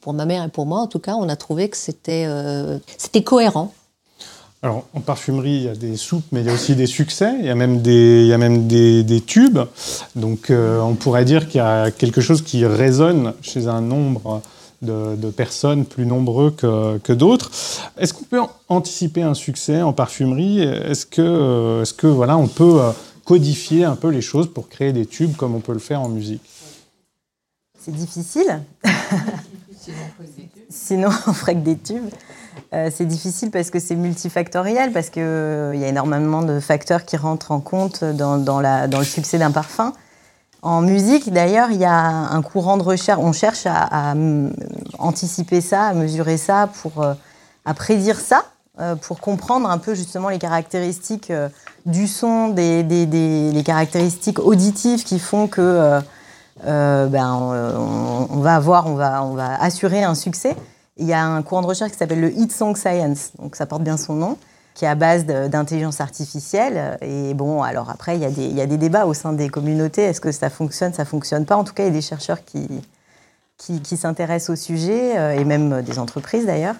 pour 0.00 0.12
ma 0.12 0.24
mère 0.24 0.44
et 0.44 0.48
pour 0.48 0.66
moi 0.66 0.80
en 0.80 0.86
tout 0.86 0.98
cas, 0.98 1.14
on 1.14 1.28
a 1.28 1.36
trouvé 1.36 1.68
que 1.68 1.76
c'était 1.76 2.24
euh, 2.26 2.78
cohérent. 3.24 3.72
Alors, 4.64 4.84
en 4.94 5.00
parfumerie, 5.00 5.56
il 5.56 5.62
y 5.64 5.68
a 5.68 5.74
des 5.74 5.96
soupes, 5.96 6.24
mais 6.30 6.42
il 6.42 6.46
y 6.46 6.50
a 6.50 6.52
aussi 6.52 6.76
des 6.76 6.86
succès. 6.86 7.34
Il 7.40 7.46
y 7.46 7.50
a 7.50 7.56
même 7.56 7.82
des, 7.82 8.22
il 8.22 8.28
y 8.28 8.32
a 8.32 8.38
même 8.38 8.68
des 8.68 9.20
tubes. 9.26 9.58
Donc, 10.14 10.50
euh, 10.50 10.80
on 10.80 10.94
pourrait 10.94 11.24
dire 11.24 11.48
qu'il 11.48 11.58
y 11.58 11.64
a 11.64 11.90
quelque 11.90 12.20
chose 12.20 12.42
qui 12.42 12.64
résonne 12.64 13.34
chez 13.42 13.66
un 13.66 13.80
nombre 13.80 14.40
de, 14.82 15.30
personnes 15.30 15.84
plus 15.84 16.06
nombreux 16.06 16.50
que, 16.50 17.12
d'autres. 17.12 17.50
Est-ce 17.98 18.12
qu'on 18.12 18.24
peut 18.24 18.40
anticiper 18.68 19.22
un 19.22 19.34
succès 19.34 19.82
en 19.82 19.92
parfumerie? 19.92 20.60
Est-ce 20.60 21.06
que, 21.06 21.22
euh, 21.22 21.82
est-ce 21.82 21.94
que 21.94 22.06
voilà, 22.06 22.36
on 22.36 22.48
peut 22.48 22.80
euh, 22.80 22.90
codifier 23.24 23.84
un 23.84 23.96
peu 23.96 24.08
les 24.08 24.20
choses 24.20 24.52
pour 24.52 24.68
créer 24.68 24.92
des 24.92 25.06
tubes 25.06 25.36
comme 25.36 25.54
on 25.54 25.60
peut 25.60 25.72
le 25.72 25.78
faire 25.78 26.00
en 26.00 26.08
musique? 26.08 26.42
C'est 27.78 27.94
difficile. 27.94 28.62
Sinon, 30.68 31.10
on 31.26 31.32
ferait 31.32 31.54
que 31.54 31.60
des 31.60 31.76
tubes. 31.76 32.10
Euh, 32.74 32.90
c'est 32.94 33.06
difficile 33.06 33.50
parce 33.50 33.70
que 33.70 33.78
c'est 33.78 33.96
multifactoriel, 33.96 34.92
parce 34.92 35.10
qu'il 35.10 35.22
il 35.22 35.80
y 35.80 35.84
a 35.84 35.88
énormément 35.88 36.42
de 36.42 36.60
facteurs 36.60 37.04
qui 37.04 37.16
rentrent 37.16 37.50
en 37.50 37.60
compte 37.60 38.04
dans 38.04 38.60
le 38.60 39.04
succès 39.04 39.38
d'un 39.38 39.50
parfum. 39.50 39.92
En 40.64 40.80
musique, 40.80 41.32
d'ailleurs, 41.32 41.72
il 41.72 41.78
y 41.78 41.84
a 41.84 41.98
un 41.98 42.40
courant 42.40 42.76
de 42.76 42.84
recherche. 42.84 43.18
On 43.20 43.32
cherche 43.32 43.66
à, 43.66 44.14
anticiper 45.00 45.60
ça, 45.60 45.86
à 45.86 45.92
mesurer 45.92 46.36
ça, 46.36 46.68
pour, 46.80 47.02
euh, 47.02 47.14
à 47.64 47.74
prédire 47.74 48.20
ça, 48.20 48.44
euh, 48.80 48.94
pour 48.94 49.18
comprendre 49.18 49.68
un 49.68 49.78
peu 49.78 49.96
justement 49.96 50.28
les 50.28 50.38
caractéristiques 50.38 51.32
euh, 51.32 51.48
du 51.84 52.06
son, 52.06 52.54
les 52.56 53.62
caractéristiques 53.66 54.38
auditives 54.38 55.02
qui 55.02 55.18
font 55.18 55.48
que 55.48 56.00
ben, 56.64 57.34
on, 57.34 58.38
va 58.38 58.54
avoir, 58.54 58.86
on 58.86 58.94
va 58.94 59.60
assurer 59.60 60.04
un 60.04 60.14
succès. 60.14 60.54
Il 60.96 61.08
y 61.08 61.12
a 61.12 61.24
un 61.24 61.42
courant 61.42 61.62
de 61.62 61.66
recherche 61.66 61.90
qui 61.90 61.98
s'appelle 61.98 62.20
le 62.20 62.30
Hit 62.30 62.52
Song 62.52 62.76
Science, 62.76 63.32
donc 63.40 63.56
ça 63.56 63.66
porte 63.66 63.82
bien 63.82 63.96
son 63.96 64.14
nom 64.14 64.38
qui 64.74 64.84
est 64.84 64.88
à 64.88 64.94
base 64.94 65.26
d'intelligence 65.26 66.00
artificielle. 66.00 66.98
Et 67.02 67.34
bon, 67.34 67.62
alors 67.62 67.90
après, 67.90 68.16
il 68.16 68.22
y, 68.22 68.54
y, 68.54 68.60
a 68.60 68.66
des 68.66 68.78
débats 68.78 69.06
au 69.06 69.14
sein 69.14 69.32
des 69.32 69.48
communautés. 69.48 70.02
Est-ce 70.02 70.20
que 70.20 70.32
ça 70.32 70.50
fonctionne, 70.50 70.92
ça 70.92 71.04
fonctionne 71.04 71.44
pas? 71.44 71.56
En 71.56 71.64
tout 71.64 71.74
cas, 71.74 71.82
il 71.82 71.86
y 71.86 71.90
a 71.90 71.92
des 71.92 72.00
chercheurs 72.00 72.44
qui, 72.44 72.66
qui, 73.82 73.96
s'intéressent 73.96 74.50
au 74.50 74.56
sujet, 74.56 75.18
euh, 75.18 75.32
et 75.38 75.44
même 75.44 75.82
des 75.82 75.98
entreprises 75.98 76.46
d'ailleurs. 76.46 76.76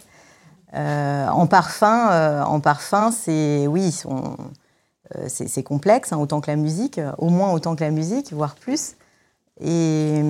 Euh, 0.75 1.29
en 1.29 1.47
parfum, 1.47 2.11
euh, 2.11 2.59
parfum 2.61 3.11
c'est 3.13 3.67
oui, 3.67 3.95
c'est 5.27 5.63
complexe, 5.63 6.13
hein, 6.13 6.19
autant 6.19 6.41
que 6.41 6.51
la 6.51 6.57
musique, 6.57 7.01
au 7.19 7.29
moins 7.29 7.53
autant 7.53 7.77
que 7.77 7.85
la 7.85 7.91
musique, 7.91 8.33
voire 8.33 8.55
plus. 8.55 8.95
Et 9.61 10.21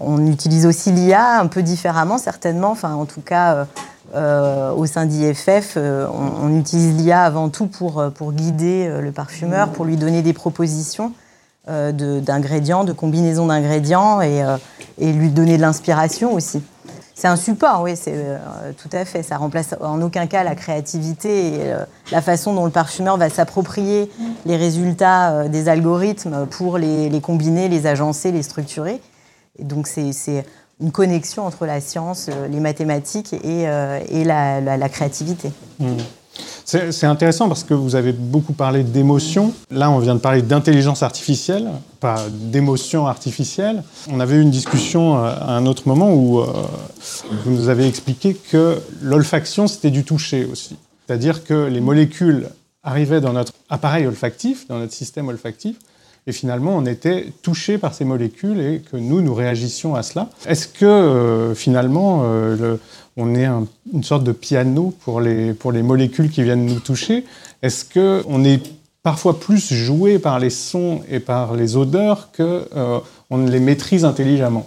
on 0.00 0.26
utilise 0.26 0.66
aussi 0.66 0.90
l'IA 0.90 1.38
un 1.38 1.46
peu 1.46 1.62
différemment, 1.62 2.18
certainement. 2.18 2.70
Enfin, 2.70 2.94
en 2.94 3.06
tout 3.06 3.20
cas, 3.20 3.66
euh, 4.14 4.72
au 4.72 4.86
sein 4.86 5.06
d'IFF, 5.06 5.74
euh, 5.76 6.06
on, 6.12 6.56
utilise 6.56 6.94
l'IA 6.96 7.22
avant 7.22 7.48
tout 7.48 7.66
pour, 7.66 7.98
euh, 7.98 8.10
pour 8.10 8.32
guider 8.32 8.88
le 9.00 9.12
parfumeur, 9.12 9.70
pour 9.70 9.84
lui 9.84 9.96
donner 9.96 10.22
des 10.22 10.32
propositions 10.32 11.12
d'ingrédients, 11.68 12.84
de, 12.84 12.92
combinaisons 12.92 13.46
d'ingrédients 13.46 14.22
et, 14.22 14.44
et, 14.98 15.12
lui 15.12 15.30
donner 15.30 15.56
de 15.56 15.62
l'inspiration 15.62 16.32
aussi. 16.32 16.62
C'est 17.16 17.26
un 17.26 17.34
support, 17.34 17.82
oui, 17.82 17.96
c'est 17.96 18.24
tout 18.80 18.90
à 18.92 19.04
fait. 19.04 19.24
Ça 19.24 19.36
remplace 19.36 19.74
en 19.80 20.00
aucun 20.00 20.28
cas 20.28 20.44
la 20.44 20.54
créativité 20.54 21.54
et 21.54 21.74
la 22.12 22.22
façon 22.22 22.54
dont 22.54 22.66
le 22.66 22.70
parfumeur 22.70 23.16
va 23.16 23.30
s'approprier 23.30 24.08
les 24.44 24.56
résultats 24.56 25.48
des 25.48 25.68
algorithmes 25.68 26.46
pour 26.46 26.78
les, 26.78 27.08
les, 27.08 27.20
combiner, 27.20 27.68
les 27.68 27.88
agencer, 27.88 28.30
les 28.30 28.44
structurer. 28.44 29.00
Et 29.58 29.64
donc 29.64 29.88
c'est 29.88 30.44
une 30.80 30.92
connexion 30.92 31.46
entre 31.46 31.66
la 31.66 31.80
science, 31.80 32.28
euh, 32.28 32.48
les 32.48 32.60
mathématiques 32.60 33.32
et, 33.32 33.68
euh, 33.68 34.00
la, 34.24 34.88
créativité. 34.88 35.50
Hmm. 35.78 35.96
C'est 36.66 37.06
intéressant 37.06 37.48
parce 37.48 37.64
que 37.64 37.72
vous 37.72 37.94
avez 37.94 38.12
beaucoup 38.12 38.52
parlé 38.52 38.82
d'émotion. 38.82 39.54
Là, 39.70 39.88
on 39.90 40.00
vient 40.00 40.16
de 40.16 40.20
parler 40.20 40.42
d'intelligence 40.42 41.02
artificielle, 41.02 41.70
pas 42.00 42.26
d'émotion 42.28 43.06
artificielle. 43.06 43.84
On 44.10 44.20
avait 44.20 44.36
eu 44.36 44.42
une 44.42 44.50
discussion 44.50 45.16
euh, 45.16 45.30
à 45.30 45.52
un 45.52 45.64
autre 45.64 45.84
moment 45.86 46.12
où 46.12 46.42
vous 46.42 47.50
nous 47.50 47.68
avez 47.68 47.86
expliqué 47.86 48.34
que 48.34 48.82
l'olfaction, 49.00 49.68
c'était 49.68 49.90
du 49.90 50.04
toucher 50.04 50.44
aussi. 50.44 50.76
C'est-à-dire 51.06 51.44
que 51.44 51.54
les 51.54 51.80
molécules 51.80 52.48
arrivaient 52.82 53.20
dans 53.20 53.32
notre 53.32 53.52
appareil 53.70 54.06
olfactif, 54.06 54.66
dans 54.68 54.78
notre 54.78 54.92
système 54.92 55.28
olfactif, 55.28 55.76
et 56.26 56.32
finalement 56.32 56.76
on 56.76 56.86
était 56.86 57.32
touché 57.42 57.78
par 57.78 57.94
ces 57.94 58.04
molécules 58.04 58.60
et 58.60 58.80
que 58.80 58.96
nous, 58.96 59.20
nous 59.20 59.34
réagissions 59.34 59.94
à 59.94 60.02
cela. 60.02 60.28
Est-ce 60.46 60.66
que 60.66 60.84
euh, 60.84 61.54
finalement 61.54 62.22
euh, 62.24 62.76
on 63.16 63.34
est 63.34 63.46
une 63.92 64.04
sorte 64.04 64.24
de 64.24 64.32
piano 64.32 64.92
pour 65.04 65.20
les, 65.20 65.54
pour 65.54 65.72
les 65.72 65.82
molécules 65.82 66.30
qui 66.30 66.42
viennent 66.42 66.66
nous 66.66 66.80
toucher? 66.80 67.24
Est-ce 67.62 67.84
qu'on 67.84 68.44
est 68.44 68.62
parfois 69.02 69.38
plus 69.38 69.72
joué 69.72 70.18
par 70.18 70.38
les 70.40 70.50
sons 70.50 71.00
et 71.08 71.20
par 71.20 71.54
les 71.54 71.76
odeurs 71.76 72.30
qu'on 72.36 72.42
euh, 72.76 72.98
on 73.30 73.38
les 73.38 73.60
maîtrise 73.60 74.04
intelligemment? 74.04 74.66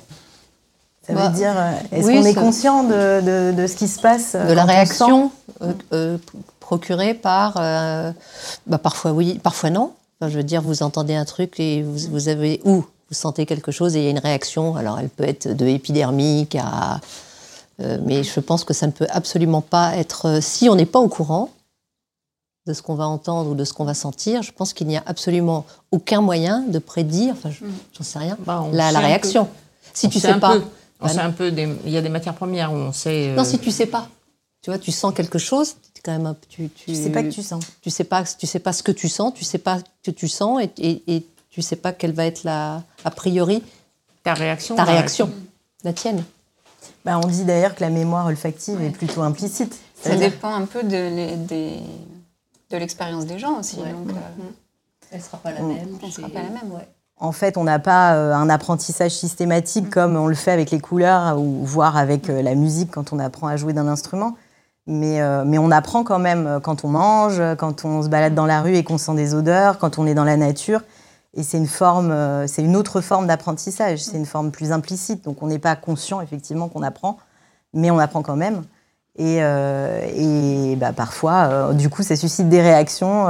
Ça 1.05 1.13
veut 1.13 1.19
bah, 1.19 1.29
dire, 1.29 1.55
est-ce 1.91 2.07
qu'on 2.07 2.23
est 2.23 2.35
conscient 2.35 2.83
de, 2.83 3.51
de, 3.51 3.67
ce 3.67 3.75
qui 3.75 3.87
se 3.87 3.99
passe 3.99 4.35
De 4.35 4.53
la 4.53 4.63
réaction 4.63 5.31
procurée 6.59 7.15
par, 7.15 7.55
bah, 8.67 8.77
parfois 8.77 9.11
oui, 9.11 9.39
parfois 9.41 9.71
non 9.71 9.91
je 10.27 10.37
veux 10.37 10.43
dire, 10.43 10.61
vous 10.61 10.83
entendez 10.83 11.15
un 11.15 11.25
truc 11.25 11.59
et 11.59 11.81
vous, 11.81 12.27
avez 12.27 12.61
ou 12.65 12.81
vous 12.81 13.15
sentez 13.15 13.45
quelque 13.45 13.71
chose 13.71 13.95
et 13.95 13.99
il 13.99 14.03
y 14.03 14.07
a 14.07 14.11
une 14.11 14.19
réaction. 14.19 14.75
Alors, 14.75 14.99
elle 14.99 15.09
peut 15.09 15.23
être 15.23 15.47
de 15.47 15.65
épidermique 15.65 16.55
à. 16.55 16.99
Euh, 17.81 17.97
mais 18.05 18.23
je 18.23 18.39
pense 18.41 18.65
que 18.65 18.73
ça 18.73 18.87
ne 18.87 18.91
peut 18.91 19.07
absolument 19.09 19.61
pas 19.61 19.95
être. 19.95 20.27
Euh, 20.27 20.41
si 20.41 20.67
on 20.67 20.75
n'est 20.75 20.85
pas 20.85 20.99
au 20.99 21.07
courant 21.07 21.49
de 22.67 22.73
ce 22.73 22.81
qu'on 22.81 22.95
va 22.95 23.07
entendre 23.07 23.51
ou 23.51 23.55
de 23.55 23.63
ce 23.63 23.71
qu'on 23.71 23.85
va 23.85 23.93
sentir, 23.93 24.43
je 24.43 24.51
pense 24.51 24.73
qu'il 24.73 24.87
n'y 24.87 24.97
a 24.97 25.03
absolument 25.05 25.65
aucun 25.91 26.19
moyen 26.19 26.65
de 26.67 26.77
prédire, 26.77 27.33
enfin, 27.37 27.49
j'en 27.51 28.03
sais 28.03 28.19
rien, 28.19 28.37
bah, 28.45 28.65
la, 28.73 28.99
réaction. 28.99 29.47
Si 29.93 30.09
tu 30.09 30.19
sais 30.19 30.37
pas. 30.37 30.57
on 30.99 31.05
bah, 31.05 31.13
sait 31.13 31.19
un 31.19 31.31
peu 31.31 31.47
il 31.47 31.91
y 31.91 31.97
a 31.97 32.01
des 32.01 32.09
matières 32.09 32.35
premières 32.35 32.73
où 32.73 32.75
on 32.75 32.91
sait. 32.91 33.33
Non, 33.35 33.45
si 33.45 33.57
tu 33.59 33.71
sais 33.71 33.85
pas. 33.85 34.09
Tu 34.69 34.75
vois, 34.75 34.83
tu 34.83 34.91
sens 34.91 35.15
quelque 35.15 35.39
chose, 35.39 35.77
quand 36.05 36.11
même 36.11 36.35
tu, 36.47 36.69
tu, 36.69 36.93
sais 36.93 37.09
pas 37.09 37.23
que 37.23 37.29
tu 37.29 37.41
sens. 37.41 37.65
Tu 37.81 37.89
sais 37.89 38.03
pas, 38.03 38.23
tu 38.23 38.45
sais 38.45 38.59
pas 38.59 38.71
ce 38.71 38.83
que 38.83 38.91
tu 38.91 39.09
sens, 39.09 39.33
tu 39.33 39.43
sais 39.43 39.57
pas 39.57 39.79
que 40.03 40.11
tu 40.11 40.27
sens 40.27 40.61
et, 40.61 40.69
et, 40.77 41.15
et 41.15 41.25
tu 41.49 41.63
sais 41.63 41.75
pas 41.75 41.91
quelle 41.91 42.13
va 42.13 42.27
être 42.27 42.43
la, 42.43 42.83
a 43.03 43.09
priori, 43.09 43.63
ta 44.23 44.35
réaction. 44.35 44.75
Ta 44.75 44.83
réaction, 44.83 45.31
la 45.83 45.93
tienne. 45.93 46.23
Bah, 47.03 47.19
on 47.23 47.27
dit 47.27 47.45
d'ailleurs 47.45 47.73
que 47.73 47.81
la 47.81 47.89
mémoire 47.89 48.27
olfactive 48.27 48.79
est 48.83 48.91
plutôt 48.91 49.21
implicite. 49.23 49.75
Ça 49.99 50.15
dépend 50.15 50.53
un 50.53 50.65
peu 50.65 50.83
de, 50.83 51.47
de 52.69 52.77
l'expérience 52.77 53.25
des 53.25 53.39
gens 53.39 53.59
aussi. 53.59 53.79
Elle 53.83 53.95
ne 53.95 54.13
Elle 55.11 55.21
sera 55.23 55.37
pas 55.37 55.51
la 55.51 55.61
même. 55.61 55.97
Elle 56.03 56.11
sera 56.11 56.29
pas 56.29 56.43
la 56.43 56.49
même, 56.49 56.71
ouais. 56.71 56.87
En 57.21 57.31
fait, 57.31 57.57
on 57.57 57.65
n'a 57.65 57.79
pas 57.79 58.13
euh, 58.13 58.33
un 58.33 58.49
apprentissage 58.49 59.11
systématique 59.11 59.89
comme 59.89 60.15
on 60.15 60.27
le 60.27 60.35
fait 60.35 60.51
avec 60.51 60.71
les 60.71 60.79
couleurs 60.79 61.37
ou 61.37 61.65
voire 61.65 61.97
avec 61.97 62.29
euh, 62.29 62.41
la 62.41 62.55
musique 62.55 62.91
quand 62.91 63.11
on 63.11 63.19
apprend 63.19 63.47
à 63.47 63.57
jouer 63.57 63.73
d'un 63.73 63.87
instrument. 63.87 64.37
Euh, 64.89 65.43
mais, 65.45 65.57
on 65.57 65.71
apprend 65.71 66.03
quand 66.03 66.19
même 66.19 66.47
euh, 66.47 66.59
quand 66.59 66.83
on 66.83 66.89
mange, 66.89 67.41
quand 67.57 67.85
on 67.85 68.01
se 68.01 68.09
balade 68.09 68.33
dans 68.33 68.45
la 68.45 68.61
rue 68.61 68.75
et 68.75 68.83
qu'on 68.83 68.97
sent 68.97 69.15
des 69.15 69.35
odeurs, 69.35 69.77
quand 69.77 69.99
on 69.99 70.07
est 70.07 70.15
dans 70.15 70.23
la 70.23 70.37
nature. 70.37 70.81
Et 71.35 71.43
c'est 71.43 71.57
une 71.57 71.67
euh, 71.81 72.73
autre 72.75 73.01
forme 73.01 73.27
d'apprentissage. 73.27 73.99
C'est 73.99 74.17
une 74.17 74.25
forme 74.25 74.51
plus 74.51 74.71
implicite. 74.71 75.23
Donc 75.25 75.43
on 75.43 75.47
n'est 75.47 75.59
pas 75.59 75.75
conscient 75.75 76.21
effectivement 76.21 76.69
qu'on 76.69 76.81
apprend, 76.81 77.19
mais 77.73 77.91
on 77.91 77.99
apprend 77.99 78.23
quand 78.23 78.35
même. 78.35 78.63
Et, 79.21 79.41
bah, 80.77 80.93
parfois, 80.93 81.73
du 81.73 81.89
coup, 81.89 82.03
ça 82.03 82.15
suscite 82.15 82.47
des 82.47 82.61
réactions 82.61 83.27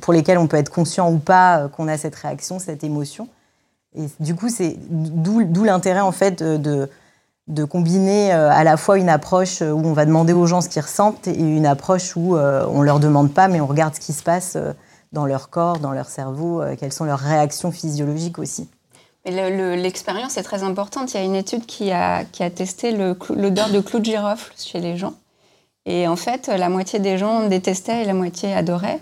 pour 0.00 0.12
lesquelles 0.12 0.38
on 0.38 0.46
peut 0.46 0.58
être 0.58 0.68
conscient 0.68 1.10
ou 1.10 1.16
pas 1.16 1.68
qu'on 1.68 1.88
a 1.88 1.96
cette 1.96 2.14
réaction, 2.14 2.58
cette 2.58 2.84
émotion. 2.84 3.28
Et 3.96 4.04
du 4.20 4.34
coup, 4.34 4.50
c'est 4.50 4.76
d'où 4.90 5.64
l'intérêt 5.64 6.00
en 6.00 6.12
fait 6.12 6.42
de 6.42 6.90
combiner 7.64 8.32
euh, 8.32 8.50
à 8.50 8.64
la 8.64 8.76
fois 8.76 8.98
une 8.98 9.08
approche 9.08 9.60
où 9.60 9.82
on 9.84 9.92
va 9.92 10.04
demander 10.04 10.32
aux 10.32 10.46
gens 10.46 10.60
ce 10.60 10.68
qu'ils 10.68 10.82
ressentent 10.82 11.28
et 11.28 11.38
une 11.38 11.66
approche 11.66 12.16
où 12.16 12.36
euh, 12.36 12.66
on 12.70 12.82
leur 12.82 13.00
demande 13.00 13.32
pas, 13.32 13.48
mais 13.48 13.60
on 13.60 13.66
regarde 13.66 13.94
ce 13.94 14.00
qui 14.00 14.12
se 14.12 14.22
passe 14.22 14.54
euh, 14.56 14.72
dans 15.12 15.26
leur 15.26 15.50
corps, 15.50 15.78
dans 15.78 15.92
leur 15.92 16.08
cerveau, 16.08 16.60
euh, 16.60 16.76
quelles 16.78 16.92
sont 16.92 17.04
leurs 17.04 17.18
réactions 17.18 17.70
physiologiques 17.70 18.38
aussi. 18.38 18.68
L'expérience 19.24 20.38
est 20.38 20.42
très 20.42 20.62
importante. 20.62 21.12
Il 21.12 21.16
y 21.18 21.20
a 21.20 21.24
une 21.24 21.34
étude 21.34 21.66
qui 21.66 21.90
a, 21.90 22.24
qui 22.24 22.42
a 22.42 22.50
testé 22.50 22.92
l'odeur 22.92 23.68
de 23.70 23.80
clou 23.80 23.98
de 23.98 24.04
girofle 24.04 24.52
chez 24.56 24.80
les 24.80 24.96
gens. 24.96 25.14
Et 25.84 26.08
en 26.08 26.16
fait, 26.16 26.48
la 26.48 26.68
moitié 26.68 26.98
des 26.98 27.18
gens 27.18 27.46
détestaient 27.46 28.02
et 28.02 28.04
la 28.04 28.14
moitié 28.14 28.54
adoraient. 28.54 29.00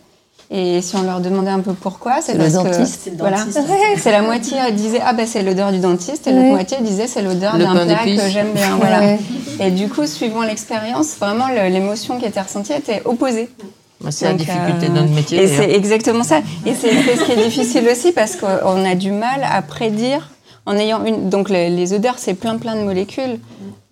Et 0.50 0.80
si 0.80 0.94
on 0.94 1.02
leur 1.02 1.20
demandait 1.20 1.50
un 1.50 1.58
peu 1.60 1.72
pourquoi, 1.72 2.20
c'est 2.22 2.34
le 2.34 2.48
dentiste, 2.48 2.78
que 2.78 2.84
c'est 3.04 3.10
le 3.10 3.16
voilà, 3.18 3.38
c'est 3.98 4.12
la 4.12 4.22
moitié 4.22 4.56
disait 4.72 5.00
ah 5.04 5.12
ben 5.12 5.26
c'est 5.26 5.42
l'odeur 5.42 5.72
du 5.72 5.78
dentiste 5.80 6.26
et 6.28 6.30
l'autre 6.30 6.44
Ouais. 6.44 6.50
moitié 6.52 6.76
disait 6.82 7.08
c'est 7.08 7.22
l'odeur 7.22 7.56
Le 7.58 7.64
d'un 7.64 7.84
plat 7.84 8.04
que 8.04 8.28
j'aime 8.30 8.52
bien. 8.52 8.76
Voilà. 8.80 9.00
Ouais. 9.00 9.18
Et 9.58 9.70
du 9.72 9.88
coup, 9.88 10.06
suivant 10.06 10.42
l'expérience, 10.42 11.16
vraiment 11.18 11.48
le- 11.48 11.68
l'émotion 11.72 12.18
qui 12.20 12.26
était 12.26 12.40
ressentie 12.40 12.72
était 12.74 13.02
opposée. 13.04 13.48
Bah, 14.00 14.10
C'est 14.12 14.26
la 14.26 14.34
difficulté 14.34 14.86
euh, 14.86 14.88
de 14.90 14.94
notre 14.94 15.12
métier. 15.14 15.38
Et 15.42 15.46
d'ailleurs. 15.46 15.62
c'est 15.64 15.72
exactement 15.74 16.22
ça. 16.22 16.38
Et 16.64 16.74
c'est 16.74 16.90
c'est 16.90 17.16
ce 17.16 17.24
qui 17.24 17.32
est 17.32 17.42
difficile 17.44 17.88
aussi 17.90 18.12
parce 18.12 18.36
qu'on 18.36 18.84
a 18.84 18.94
du 18.94 19.10
mal 19.10 19.40
à 19.50 19.62
prédire 19.62 20.30
en 20.64 20.76
ayant 20.76 21.04
une. 21.04 21.28
Donc 21.28 21.48
les, 21.50 21.70
les 21.70 21.92
odeurs, 21.92 22.16
c'est 22.18 22.34
plein 22.34 22.56
plein 22.58 22.76
de 22.76 22.82
molécules. 22.82 23.40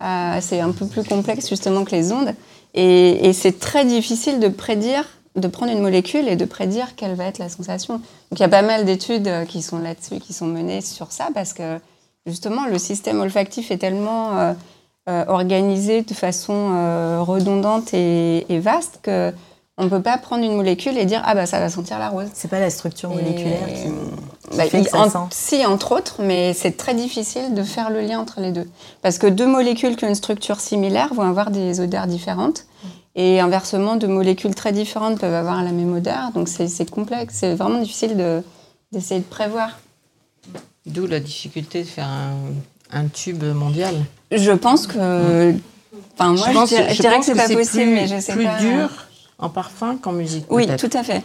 Euh, 0.03 0.37
c'est 0.39 0.61
un 0.61 0.71
peu 0.71 0.85
plus 0.85 1.03
complexe 1.03 1.49
justement 1.49 1.83
que 1.83 1.91
les 1.91 2.13
ondes. 2.13 2.33
Et, 2.75 3.27
et 3.27 3.33
c'est 3.33 3.59
très 3.59 3.83
difficile 3.85 4.39
de 4.39 4.47
prédire, 4.49 5.03
de 5.35 5.47
prendre 5.47 5.71
une 5.71 5.81
molécule 5.81 6.27
et 6.27 6.35
de 6.35 6.45
prédire 6.45 6.95
quelle 6.95 7.13
va 7.15 7.25
être 7.25 7.39
la 7.39 7.49
sensation. 7.49 7.95
Donc 7.95 8.39
il 8.39 8.39
y 8.39 8.43
a 8.43 8.49
pas 8.49 8.61
mal 8.61 8.85
d'études 8.85 9.27
euh, 9.27 9.45
qui 9.45 9.61
sont 9.61 9.79
là-dessus, 9.79 10.19
qui 10.19 10.33
sont 10.33 10.45
menées 10.47 10.81
sur 10.81 11.11
ça 11.11 11.27
parce 11.33 11.53
que 11.53 11.79
justement 12.25 12.65
le 12.67 12.77
système 12.77 13.19
olfactif 13.19 13.69
est 13.71 13.77
tellement 13.77 14.37
euh, 14.37 14.53
euh, 15.09 15.25
organisé 15.27 16.01
de 16.03 16.13
façon 16.13 16.53
euh, 16.73 17.19
redondante 17.21 17.93
et, 17.93 18.45
et 18.53 18.59
vaste 18.59 18.99
que 19.03 19.33
on 19.77 19.83
ne 19.83 19.89
peut 19.89 20.01
pas 20.01 20.17
prendre 20.17 20.45
une 20.45 20.55
molécule 20.55 20.97
et 20.97 21.03
dire 21.03 21.21
ah 21.25 21.35
bah 21.35 21.45
ça 21.45 21.59
va 21.59 21.69
sentir 21.69 21.99
la 21.99 22.07
rose. 22.07 22.27
C'est 22.33 22.47
pas 22.49 22.61
la 22.61 22.69
structure 22.69 23.09
moléculaire 23.09 23.67
Et, 23.67 23.73
qui, 23.73 24.57
bah, 24.57 24.63
fait 24.69 24.83
que 24.83 24.89
ça 24.89 24.99
en- 25.01 25.09
sent. 25.09 25.17
si, 25.31 25.65
entre 25.65 25.91
autres, 25.91 26.21
mais 26.23 26.53
c'est 26.53 26.77
très 26.77 26.93
difficile 26.93 27.53
de 27.53 27.61
faire 27.61 27.89
le 27.89 27.99
lien 27.99 28.19
entre 28.21 28.39
les 28.39 28.53
deux. 28.53 28.69
Parce 29.01 29.17
que 29.17 29.27
deux 29.27 29.47
molécules 29.47 29.97
qui 29.97 30.05
ont 30.05 30.07
une 30.07 30.15
structure 30.15 30.61
similaire 30.61 31.13
vont 31.13 31.23
avoir 31.23 31.51
des 31.51 31.81
odeurs 31.81 32.07
différentes. 32.07 32.65
Et 33.15 33.39
inversement, 33.39 33.95
deux 33.95 34.07
molécules 34.09 34.53
très 34.53 34.73
différentes 34.73 35.19
peuvent 35.19 35.33
avoir 35.33 35.63
la 35.63 35.71
même 35.71 35.93
odeur. 35.93 36.31
Donc 36.33 36.49
c'est 36.49 36.89
complexe, 36.89 37.35
c'est 37.39 37.55
vraiment 37.55 37.79
difficile 37.79 38.17
de- 38.17 38.41
d'essayer 38.91 39.21
de 39.21 39.25
prévoir. 39.25 39.79
D'où 40.85 41.07
la 41.07 41.19
difficulté 41.19 41.81
de 41.83 41.87
faire 41.87 42.07
un, 42.07 42.33
un 42.91 43.05
tube 43.07 43.43
mondial. 43.43 43.95
Je 44.31 44.51
pense 44.51 44.85
que. 44.87 45.53
Enfin, 46.17 46.33
moi, 46.33 46.47
je, 46.49 46.53
pense- 46.53 46.69
dirais, 46.69 46.93
je 46.93 47.01
dirais 47.01 47.19
que 47.19 47.25
c'est 47.25 47.35
pas 47.35 47.47
possible, 47.49 47.83
plus, 47.83 47.85
mais 47.93 48.07
je 48.07 48.19
sais 48.19 48.33
plus 48.33 48.43
pas. 48.43 48.59
dur 48.59 48.89
en 49.39 49.49
parfum 49.49 49.97
qu'en 49.97 50.11
musique. 50.11 50.45
Oui, 50.49 50.67
tout 50.77 50.89
à 50.93 51.03
fait. 51.03 51.23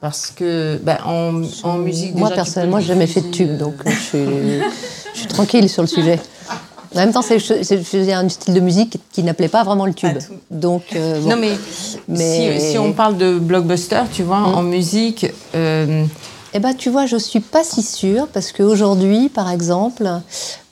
Parce 0.00 0.30
que 0.30 0.78
bah, 0.82 0.98
en, 1.06 1.42
en 1.64 1.78
musique. 1.78 2.14
Moi, 2.14 2.28
déjà, 2.28 2.42
personnellement, 2.42 2.78
j'ai 2.80 2.86
jamais 2.88 3.06
fait 3.08 3.22
de 3.22 3.30
tube, 3.30 3.56
donc 3.56 3.74
je 3.86 3.90
suis, 3.90 4.18
je 5.14 5.18
suis 5.18 5.26
tranquille 5.28 5.68
sur 5.68 5.82
le 5.82 5.88
sujet. 5.88 6.20
En 6.94 6.98
même 6.98 7.12
temps, 7.12 7.22
c'est- 7.22 8.12
un 8.12 8.28
style 8.28 8.54
de 8.54 8.60
musique 8.60 8.98
qui 9.12 9.22
n'appelait 9.22 9.48
pas 9.48 9.64
vraiment 9.64 9.86
le 9.86 9.94
tube. 9.94 10.16
Donc, 10.50 10.82
euh, 10.94 11.20
bon. 11.20 11.30
Non, 11.30 11.36
mais, 11.36 11.56
Mais- 12.08 12.60
Si, 12.60 12.70
si 12.72 12.78
on 12.78 12.92
parle 12.92 13.16
de 13.16 13.38
blockbuster, 13.38 14.02
tu 14.12 14.22
vois, 14.22 14.38
en 14.38 14.62
musique, 14.62 15.26
euh, 15.54 16.04
Eh 16.56 16.60
ben, 16.60 16.72
tu 16.72 16.88
vois, 16.88 17.06
je 17.06 17.16
suis 17.16 17.40
pas 17.40 17.64
si 17.64 17.82
sûre 17.82 18.28
parce 18.32 18.52
qu'aujourd'hui, 18.52 19.28
par 19.28 19.50
exemple, 19.50 20.08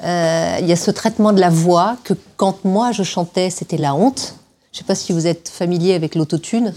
euh, 0.05 0.57
il 0.61 0.67
y 0.69 0.73
a 0.73 0.77
ce 0.77 0.93
traitement 0.93 1.33
de 1.33 1.41
la 1.41 1.51
voix 1.51 1.97
que 2.05 2.15
quand 2.37 2.65
moi 2.65 2.93
je 2.93 3.03
chantais, 3.03 3.51
c'était 3.51 3.79
la 3.79 3.93
honte. 3.97 4.37
Je 4.73 4.79
sais 4.79 4.85
pas 4.85 4.95
si 4.95 5.13
vous 5.13 5.27
êtes 5.27 5.49
familier 5.49 5.95
avec 5.95 6.15
l'autotune. 6.15 6.73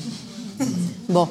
Bon, 1.08 1.28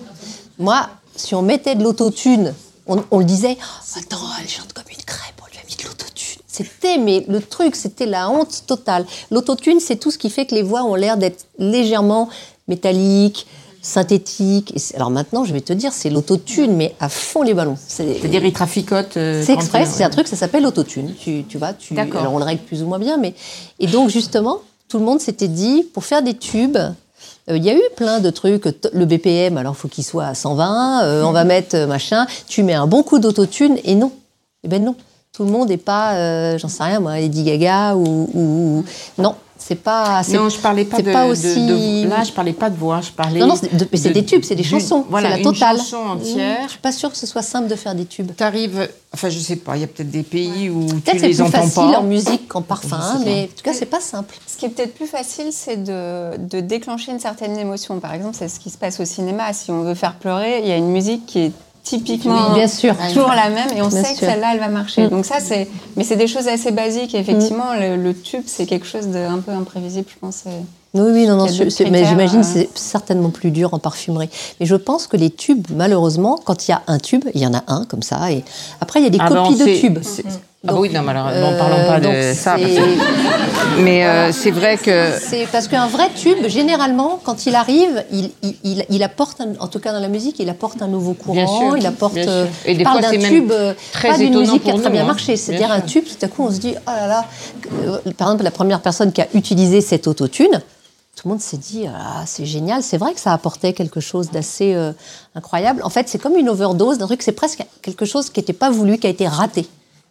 moi, 0.60 0.88
si 1.16 1.34
on 1.34 1.42
mettait 1.42 1.74
de 1.74 1.82
l'autotune, 1.82 2.54
on, 2.86 3.02
on 3.10 3.18
le 3.18 3.24
disait, 3.24 3.56
Oh, 3.60 3.98
attends, 3.98 4.18
elle 4.40 4.48
chante 4.48 4.72
comme 4.72 4.84
une 4.96 5.04
crêpe, 5.04 5.34
on 5.42 5.50
lui 5.50 5.58
a 5.58 5.66
mis 5.68 5.74
de 5.76 5.82
l'autotune. 5.88 6.42
C'était, 6.56 6.98
mais 6.98 7.24
le 7.28 7.40
truc, 7.40 7.74
c'était 7.74 8.06
la 8.06 8.30
honte 8.30 8.62
totale. 8.68 9.04
L'autotune, 9.32 9.80
c'est 9.80 9.96
tout 9.96 10.10
ce 10.12 10.18
qui 10.18 10.30
fait 10.30 10.46
que 10.46 10.54
les 10.54 10.62
voix 10.62 10.84
ont 10.84 10.94
l'air 10.94 11.16
d'être 11.16 11.46
légèrement 11.58 12.28
métalliques, 12.68 13.46
synthétiques. 13.82 14.72
Et 14.76 14.96
alors 14.96 15.10
maintenant, 15.10 15.44
je 15.44 15.52
vais 15.52 15.60
te 15.60 15.72
dire, 15.72 15.92
c'est 15.92 16.10
l'autotune, 16.10 16.74
mais 16.76 16.94
à 17.00 17.08
fond 17.08 17.42
les 17.42 17.54
ballons. 17.54 17.76
C'est- 17.86 18.18
c'est-à-dire, 18.20 18.44
il 18.44 18.52
traficote. 18.52 19.16
euh, 19.16 19.42
c'est 19.44 19.52
express, 19.54 19.90
c'est 19.90 20.04
un 20.04 20.10
truc, 20.10 20.26
ça 20.28 20.36
s'appelle 20.36 20.62
l'autotune. 20.62 21.14
Tu, 21.18 21.44
tu 21.48 21.58
vois, 21.58 21.72
tu, 21.72 21.94
D'accord. 21.94 22.20
alors 22.20 22.34
on 22.34 22.38
le 22.38 22.44
règle 22.44 22.62
plus 22.62 22.82
ou 22.82 22.86
moins 22.86 22.98
bien, 22.98 23.16
mais 23.16 23.34
et 23.80 23.86
donc 23.86 24.08
justement, 24.10 24.58
tout 24.88 24.98
le 24.98 25.04
monde 25.04 25.20
s'était 25.20 25.48
dit 25.48 25.82
pour 25.92 26.04
faire 26.04 26.22
des 26.22 26.34
tubes. 26.34 26.76
euh, 26.76 27.56
Il 27.56 27.64
y 27.64 27.70
a 27.70 27.74
eu 27.74 27.82
plein 27.96 28.20
de 28.20 28.30
trucs. 28.30 28.64
Le 28.92 29.04
BPM, 29.06 29.56
alors 29.58 29.76
faut 29.76 29.88
qu'il 29.88 30.04
soit 30.04 30.26
à 30.26 30.34
120. 30.34 31.02
euh, 31.04 31.22
on 31.24 31.32
va 31.32 31.44
mettre 31.44 31.74
euh, 31.76 31.86
machin. 31.86 32.26
Tu 32.48 32.62
mets 32.62 32.74
un 32.74 32.86
bon 32.86 33.02
coup 33.02 33.18
d'autotune 33.18 33.76
et 33.84 33.94
non. 33.96 34.12
Eh 34.62 34.68
ben 34.68 34.82
non. 34.82 34.94
Tout 35.34 35.44
le 35.44 35.50
monde 35.50 35.68
n'est 35.68 35.76
pas, 35.76 36.14
euh, 36.14 36.58
j'en 36.58 36.68
sais 36.68 36.82
rien 36.84 37.00
moi, 37.00 37.16
Lady 37.16 37.42
Gaga 37.42 37.96
ou, 37.96 38.30
ou- 38.32 38.78
ou- 38.78 38.84
non. 39.22 39.34
C'est 39.56 39.76
pas. 39.76 40.22
c'est- 40.24 40.36
Non, 40.36 40.50
je 40.50 40.58
parlais 40.58 40.84
pas 40.84 40.96
c'est 40.98 41.04
de, 41.04 41.12
pas 41.12 41.24
de- 41.26 41.30
aussi- 41.30 41.66
de- 41.66 42.08
Là, 42.08 42.22
je 42.22 42.32
parlais 42.32 42.52
pas 42.52 42.68
de 42.68 42.76
voix, 42.76 43.00
je 43.00 43.10
parlais. 43.12 43.40
Non, 43.40 43.46
non, 43.46 43.54
c'est 43.56 43.74
de- 43.74 43.88
mais 43.90 43.96
c'est 43.98 44.10
de- 44.10 44.14
des 44.14 44.24
tubes, 44.24 44.42
c'est 44.44 44.56
des 44.56 44.62
chansons. 44.64 45.06
Voilà, 45.08 45.28
c'est 45.28 45.32
la 45.34 45.38
une 45.38 45.44
totale. 45.54 45.76
chanson 45.78 45.96
entière. 45.96 46.64
Je 46.64 46.70
suis 46.70 46.80
pas 46.80 46.92
sûre 46.92 47.10
que 47.10 47.16
ce 47.16 47.26
soit 47.26 47.40
simple 47.40 47.68
de 47.68 47.74
faire 47.74 47.94
des 47.94 48.04
tubes. 48.04 48.32
T'arrives, 48.36 48.86
enfin, 49.14 49.30
je 49.30 49.38
sais 49.38 49.56
pas, 49.56 49.76
il 49.76 49.80
y 49.80 49.84
a 49.84 49.86
peut-être 49.86 50.10
des 50.10 50.22
pays 50.24 50.68
où 50.68 50.84
tu 50.86 50.94
Peut-être 50.96 51.20
c'est 51.20 51.28
les 51.28 51.34
plus 51.34 51.46
facile 51.50 51.82
en 51.96 52.02
musique 52.02 52.46
qu'en 52.46 52.60
parfum, 52.62 52.98
hein, 53.00 53.20
mais 53.24 53.44
en 53.44 53.56
tout 53.56 53.62
cas, 53.62 53.72
c'est 53.72 53.86
pas 53.86 54.00
simple. 54.00 54.34
Ce 54.46 54.56
qui 54.58 54.66
est 54.66 54.68
peut-être 54.70 54.94
plus 54.94 55.06
facile, 55.06 55.46
c'est 55.50 55.82
de, 55.82 56.36
de 56.36 56.60
déclencher 56.60 57.12
une 57.12 57.20
certaine 57.20 57.56
émotion. 57.58 58.00
Par 58.00 58.12
exemple, 58.12 58.36
c'est 58.38 58.48
ce 58.48 58.60
qui 58.60 58.68
se 58.68 58.76
passe 58.76 59.00
au 59.00 59.06
cinéma. 59.06 59.50
Si 59.54 59.70
on 59.70 59.82
veut 59.82 59.94
faire 59.94 60.16
pleurer, 60.16 60.60
il 60.62 60.68
y 60.68 60.72
a 60.72 60.76
une 60.76 60.90
musique 60.90 61.24
qui 61.26 61.38
est 61.38 61.52
typiquement 61.84 62.48
Oui, 62.48 62.54
bien 62.54 62.66
sûr. 62.68 62.94
toujours 63.12 63.28
la 63.28 63.50
même 63.50 63.68
et 63.76 63.82
on 63.82 63.88
Bien 63.88 64.02
sait 64.02 64.14
que 64.14 64.20
celle-là, 64.20 64.52
elle 64.54 64.58
va 64.60 64.68
marcher. 64.68 65.06
Mm. 65.06 65.10
Donc 65.10 65.24
ça, 65.26 65.36
c'est... 65.38 65.68
Mais 65.96 66.02
c'est 66.02 66.16
des 66.16 66.26
choses 66.26 66.48
assez 66.48 66.72
basiques. 66.72 67.14
Et 67.14 67.18
effectivement, 67.18 67.74
le, 67.78 67.96
le 67.96 68.14
tube, 68.14 68.42
c'est 68.46 68.66
quelque 68.66 68.86
chose 68.86 69.06
d'un 69.08 69.38
peu 69.38 69.52
imprévisible, 69.52 70.06
je 70.08 70.18
pense. 70.18 70.44
et- 70.46 70.98
Oui, 70.98 71.10
oui, 71.12 71.26
non, 71.26 71.36
non, 71.36 71.46
c'est- 71.46 71.90
mais 71.90 72.04
j'imagine 72.06 72.38
euh. 72.38 72.42
que 72.42 72.46
c'est 72.48 72.70
certainement 72.74 73.30
plus 73.30 73.50
dur 73.50 73.74
en 73.74 73.78
parfumerie. 73.78 74.30
Mais 74.60 74.66
je 74.66 74.76
pense 74.76 75.06
que 75.06 75.16
les 75.16 75.30
tubes, 75.30 75.66
malheureusement, 75.74 76.40
quand 76.44 76.66
il 76.66 76.70
y 76.70 76.74
a 76.74 76.82
un 76.86 76.98
tube, 76.98 77.24
il 77.34 77.40
y 77.40 77.46
en 77.46 77.54
a 77.54 77.62
un 77.68 77.84
comme 77.84 78.02
ça, 78.02 78.30
et 78.32 78.44
après 78.80 79.00
il 79.00 79.04
y 79.04 79.06
a 79.06 79.10
des 79.10 79.18
Ah 79.20 79.28
ben, 79.28 79.42
copies 79.44 79.58
de 79.58 79.64
c'est- 79.64 79.80
tubes. 79.80 79.98
Ah 80.66 80.72
Donc, 80.72 80.80
oui, 80.80 80.90
non, 80.90 81.02
mais 81.02 81.10
alors, 81.10 81.28
euh, 81.28 81.58
parlons 81.58 81.86
pas 81.86 82.00
de 82.00 82.32
ça. 82.34 82.56
Mais 83.78 84.06
euh, 84.06 84.32
c'est 84.32 84.50
vrai 84.50 84.76
que. 84.78 85.10
C'est 85.20 85.46
parce 85.50 85.68
qu'un 85.68 85.86
vrai 85.88 86.08
tube, 86.14 86.46
généralement, 86.46 87.18
quand 87.22 87.46
il 87.46 87.54
arrive, 87.54 88.04
il, 88.12 88.30
il, 88.42 88.56
il- 88.64 88.86
il 88.88 89.02
apporte, 89.02 89.40
un- 89.40 89.54
en 89.60 89.66
tout 89.68 89.78
cas 89.78 89.92
dans 89.92 90.00
la 90.00 90.08
musique, 90.08 90.36
il 90.38 90.48
apporte 90.48 90.80
un 90.82 90.86
nouveau 90.88 91.14
courant, 91.14 91.34
Bien 91.34 91.46
sûr, 91.46 91.76
il 91.76 91.86
apporte. 91.86 92.14
bien 92.14 92.22
sûr. 92.24 92.32
euh, 92.32 92.46
Et 92.64 92.74
des 92.74 92.84
parle 92.84 93.00
fois, 93.00 93.02
d'un 93.02 93.10
c'est 93.10 93.18
même 93.18 93.30
tube, 93.30 93.52
très 93.92 94.08
pas 94.10 94.18
d'une 94.18 94.38
musique 94.38 94.62
qui 94.64 94.70
a 94.70 94.74
très 94.74 94.90
bien 94.90 95.02
hein. 95.02 95.06
marché. 95.06 95.36
C'est-à-dire 95.36 95.70
un 95.70 95.80
tube, 95.80 96.04
tout 96.04 96.24
à 96.24 96.28
coup, 96.28 96.44
on 96.46 96.50
se 96.50 96.58
dit, 96.58 96.74
oh 96.78 96.90
là 96.90 97.06
là. 97.08 97.24
Par 98.16 98.28
exemple, 98.28 98.44
la 98.44 98.50
première 98.50 98.80
personne 98.80 99.12
qui 99.12 99.20
a 99.20 99.28
utilisé 99.34 99.80
cette 99.80 100.06
autotune, 100.06 100.62
tout 101.16 101.28
le 101.28 101.30
monde 101.30 101.40
s'est 101.40 101.56
dit, 101.58 101.86
ah, 101.88 102.22
c'est 102.26 102.44
génial. 102.46 102.82
C'est 102.82 102.96
vrai 102.98 103.12
que 103.14 103.20
ça 103.20 103.32
apportait 103.32 103.72
quelque 103.72 104.00
chose 104.00 104.30
d'assez 104.30 104.74
euh, 104.74 104.92
incroyable. 105.34 105.82
En 105.84 105.90
fait, 105.90 106.08
c'est 106.08 106.18
comme 106.18 106.36
une 106.36 106.48
overdose 106.48 106.98
d'un 106.98 107.06
truc, 107.06 107.22
c'est 107.22 107.32
presque 107.32 107.60
quelque 107.82 108.04
chose 108.04 108.30
qui 108.30 108.40
n'était 108.40 108.52
pas 108.52 108.70
voulu, 108.70 108.98
qui 108.98 109.06
a 109.06 109.10
été 109.10 109.26
raté. 109.28 109.66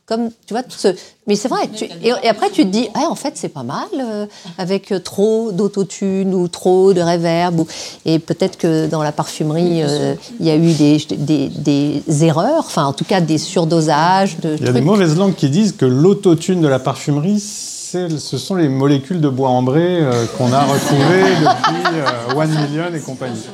Comme, 0.05 0.31
tu 0.45 0.53
vois, 0.53 0.63
tout 0.63 0.77
ce... 0.77 0.89
mais 1.27 1.35
c'est 1.37 1.47
vrai. 1.47 1.69
tu- 1.73 1.85
Et, 1.85 2.11
et 2.23 2.27
après, 2.27 2.49
tu 2.49 2.63
te 2.65 2.69
dis, 2.69 2.89
ah, 2.93 3.05
en 3.09 3.15
fait, 3.15 3.33
c'est 3.35 3.47
pas 3.47 3.63
mal, 3.63 3.87
euh, 3.97 4.25
avec 4.57 4.91
euh, 4.91 4.99
trop 4.99 5.53
d'autotune 5.53 6.33
ou 6.35 6.49
trop 6.49 6.91
de 6.91 6.99
reverb. 7.01 7.61
Ou... 7.61 7.67
Et 8.05 8.19
peut-être 8.19 8.57
que 8.57 8.87
dans 8.87 9.01
la 9.01 9.13
parfumerie, 9.13 9.81
euh, 9.81 10.15
il 10.41 10.45
y 10.45 10.49
a 10.49 10.57
eu 10.57 10.73
des, 10.73 10.97
des, 11.17 11.47
des 11.47 12.25
erreurs, 12.25 12.65
enfin, 12.65 12.83
en 12.85 12.91
tout 12.91 13.05
cas, 13.05 13.21
des 13.21 13.37
surdosages 13.37 14.37
de 14.39 14.57
Il 14.59 14.65
y 14.65 14.69
a 14.69 14.73
des 14.73 14.81
mauvaises 14.81 15.15
langues 15.15 15.35
qui 15.35 15.49
disent 15.49 15.71
que 15.71 15.85
l'autotune 15.85 16.59
de 16.59 16.67
la 16.67 16.79
parfumerie, 16.79 17.39
c'est- 17.39 18.17
ce 18.19 18.37
sont 18.37 18.55
les 18.55 18.67
molécules 18.67 19.21
de 19.21 19.29
bois 19.29 19.49
ambré 19.49 20.01
euh, 20.01 20.25
qu'on 20.37 20.51
a 20.51 20.65
retrouvées 20.65 21.23
depuis 21.39 21.81
euh, 21.95 22.35
One 22.35 22.49
Million 22.49 22.93
et 22.93 22.99
compagnie. 22.99 23.45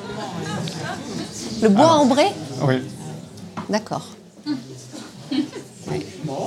Le 1.62 1.70
bois 1.70 1.86
Alors. 1.86 2.00
ambré? 2.02 2.24
Oui. 2.64 2.76
D'accord. 3.70 4.08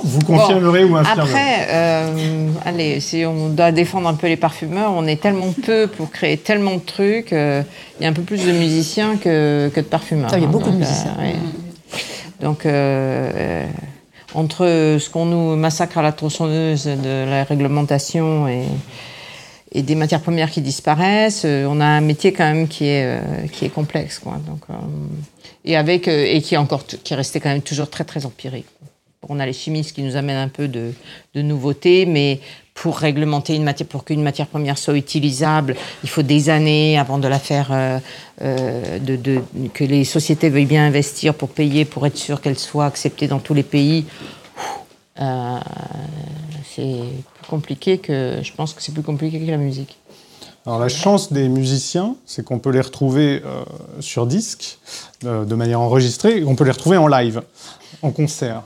Vous 0.03 0.19
confirmerez 0.21 0.83
ou 0.83 0.95
infirmerez 0.95 1.29
Après, 1.29 1.67
euh, 1.69 2.47
allez, 2.65 2.99
si 2.99 3.25
on 3.25 3.49
doit 3.49 3.71
défendre 3.71 4.07
un 4.07 4.13
peu 4.13 4.27
les 4.27 4.37
parfumeurs, 4.37 4.91
on 4.95 5.05
est 5.07 5.21
tellement 5.21 5.53
peu 5.65 5.87
pour 5.87 6.11
créer 6.11 6.37
tellement 6.37 6.75
de 6.75 6.79
trucs. 6.81 7.33
euh, 7.33 7.61
Il 7.99 8.03
y 8.03 8.05
a 8.05 8.09
un 8.09 8.13
peu 8.13 8.21
plus 8.21 8.45
de 8.45 8.51
musiciens 8.51 9.17
que, 9.17 9.71
que 9.73 9.79
de 9.79 9.85
parfumeurs. 9.85 10.29
Ah, 10.33 10.37
il 10.37 10.41
y 10.41 10.45
a 10.45 10.47
hein, 10.47 10.51
beaucoup 10.51 10.69
de 10.69 10.77
donc, 10.77 10.79
musiciens. 10.79 11.15
ouais. 11.19 11.35
Donc, 12.41 12.65
euh, 12.65 13.31
euh, 13.35 13.65
entre 14.33 14.97
ce 14.99 15.09
qu'on 15.09 15.25
nous 15.25 15.55
massacre 15.55 15.97
à 15.97 16.01
la 16.01 16.11
tronçonneuse 16.11 16.85
de 16.85 17.25
la 17.29 17.43
réglementation 17.43 18.47
et, 18.47 18.63
et 19.71 19.81
des 19.81 19.95
matières 19.95 20.21
premières 20.21 20.49
qui 20.51 20.61
disparaissent, 20.61 21.43
euh, 21.45 21.65
on 21.69 21.79
a 21.79 21.85
un 21.85 22.01
métier 22.01 22.33
quand 22.33 22.43
même 22.45 22.67
qui 22.67 22.85
est, 22.85 23.05
euh, 23.05 23.47
qui 23.51 23.65
est 23.65 23.69
complexe. 23.69 24.19
Quoi. 24.19 24.33
Donc, 24.47 24.61
euh, 24.69 24.73
et, 25.65 25.75
avec, 25.77 26.07
euh, 26.07 26.25
et 26.27 26.41
qui 26.41 26.55
est, 26.55 26.57
encore, 26.57 26.85
qui 26.85 27.13
est 27.13 27.15
resté 27.15 27.39
quand 27.39 27.49
même 27.49 27.61
toujours 27.61 27.89
très, 27.89 28.03
très 28.03 28.25
empirique. 28.25 28.65
On 29.29 29.39
a 29.39 29.45
les 29.45 29.53
chimistes 29.53 29.95
qui 29.95 30.03
nous 30.03 30.15
amènent 30.15 30.37
un 30.37 30.49
peu 30.49 30.67
de, 30.67 30.93
nouveautés, 31.35 32.05
mais 32.05 32.39
pour 32.73 32.97
réglementer 32.97 33.55
une 33.55 33.63
matière, 33.63 33.87
pour 33.87 34.03
qu'une 34.03 34.23
matière 34.23 34.47
première 34.47 34.77
soit 34.77 34.97
utilisable, 34.97 35.75
il 36.03 36.09
faut 36.09 36.23
des 36.23 36.49
années 36.49 36.97
avant 36.97 37.17
de 37.19 37.27
la 37.27 37.39
faire, 37.39 37.69
euh, 37.71 37.99
euh, 38.41 38.99
que 39.73 39.83
les 39.83 40.03
sociétés 40.03 40.49
veuillent 40.49 40.65
bien 40.65 40.85
investir 40.85 41.35
pour 41.35 41.49
payer, 41.49 41.85
pour 41.85 42.05
être 42.05 42.17
sûr 42.17 42.41
qu'elle 42.41 42.57
soit 42.57 42.85
acceptée 42.85 43.27
dans 43.27 43.39
tous 43.39 43.53
les 43.53 43.63
pays. 43.63 44.05
Euh, 45.21 45.59
c'est 46.75 46.99
plus 47.35 47.47
compliqué 47.47 47.99
que, 47.99 48.39
je 48.41 48.51
pense 48.53 48.73
que 48.73 48.81
c'est 48.81 48.93
plus 48.93 49.03
compliqué 49.03 49.39
que 49.39 49.49
la 49.49 49.57
musique. 49.57 49.97
Alors 50.65 50.79
la 50.79 50.89
chance 50.89 51.31
des 51.31 51.49
musiciens, 51.49 52.15
c'est 52.25 52.43
qu'on 52.43 52.57
peut 52.57 52.71
les 52.71 52.81
retrouver 52.81 53.41
sur 53.99 54.25
disque, 54.25 54.79
de 55.21 55.55
manière 55.55 55.81
enregistrée, 55.81 56.39
et 56.39 56.45
on 56.45 56.55
peut 56.55 56.63
les 56.63 56.71
retrouver 56.71 56.95
en 56.95 57.07
live, 57.07 57.41
en 58.01 58.11
concert. 58.11 58.63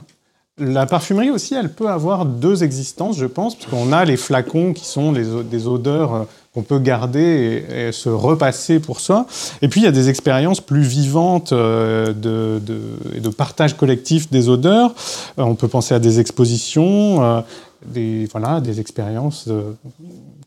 La 0.60 0.86
parfumerie 0.86 1.30
aussi, 1.30 1.54
elle 1.54 1.72
peut 1.72 1.88
avoir 1.88 2.24
deux 2.24 2.64
existences, 2.64 3.16
je 3.16 3.26
pense, 3.26 3.54
parce 3.54 3.70
qu'on 3.70 3.92
a 3.92 4.04
les 4.04 4.16
flacons 4.16 4.72
qui 4.72 4.84
sont 4.84 5.12
des 5.12 5.66
odeurs 5.66 6.14
euh, 6.14 6.24
qu'on 6.54 6.62
peut 6.62 6.78
garder 6.78 7.64
et, 7.70 7.92
se 7.92 8.08
repasser 8.08 8.80
pour 8.80 9.00
soi. 9.00 9.26
Et 9.62 9.68
puis, 9.68 9.80
il 9.80 9.84
y 9.84 9.86
a 9.86 9.92
des 9.92 10.08
expériences 10.08 10.60
plus 10.60 10.82
vivantes 10.82 11.52
euh, 11.52 12.12
de, 12.12 12.60
de, 12.60 13.28
partage 13.28 13.76
collectif 13.76 14.30
des 14.30 14.48
odeurs. 14.48 14.94
Euh, 15.38 15.42
on 15.42 15.54
peut 15.54 15.68
penser 15.68 15.94
à 15.94 15.98
des 15.98 16.18
expositions, 16.18 17.44
des, 17.86 18.26
voilà, 18.32 18.60
des 18.60 18.80
expériences 18.80 19.48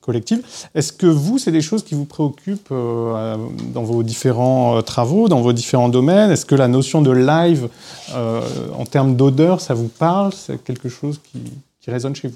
collective. 0.01 0.43
Est-ce 0.75 0.91
que 0.91 1.05
vous, 1.05 1.37
c'est 1.37 1.51
des 1.51 1.61
choses 1.61 1.83
qui 1.83 1.95
vous 1.95 2.05
préoccupent 2.05 2.69
euh, 2.71 3.37
dans 3.73 3.83
vos 3.83 4.03
différents 4.03 4.77
euh, 4.77 4.81
travaux, 4.81 5.29
dans 5.29 5.41
vos 5.41 5.53
différents 5.53 5.89
domaines? 5.89 6.31
Est-ce 6.31 6.45
que 6.45 6.55
la 6.55 6.67
notion 6.67 7.01
de 7.01 7.11
live 7.11 7.69
euh, 8.13 8.41
en 8.77 8.85
termes 8.85 9.15
d'odeur, 9.15 9.61
ça 9.61 9.73
vous 9.73 9.87
parle? 9.87 10.33
C'est 10.33 10.61
quelque 10.63 10.89
chose 10.89 11.21
qui, 11.31 11.41
résonne 11.87 12.15
chez 12.15 12.29
vous? 12.29 12.35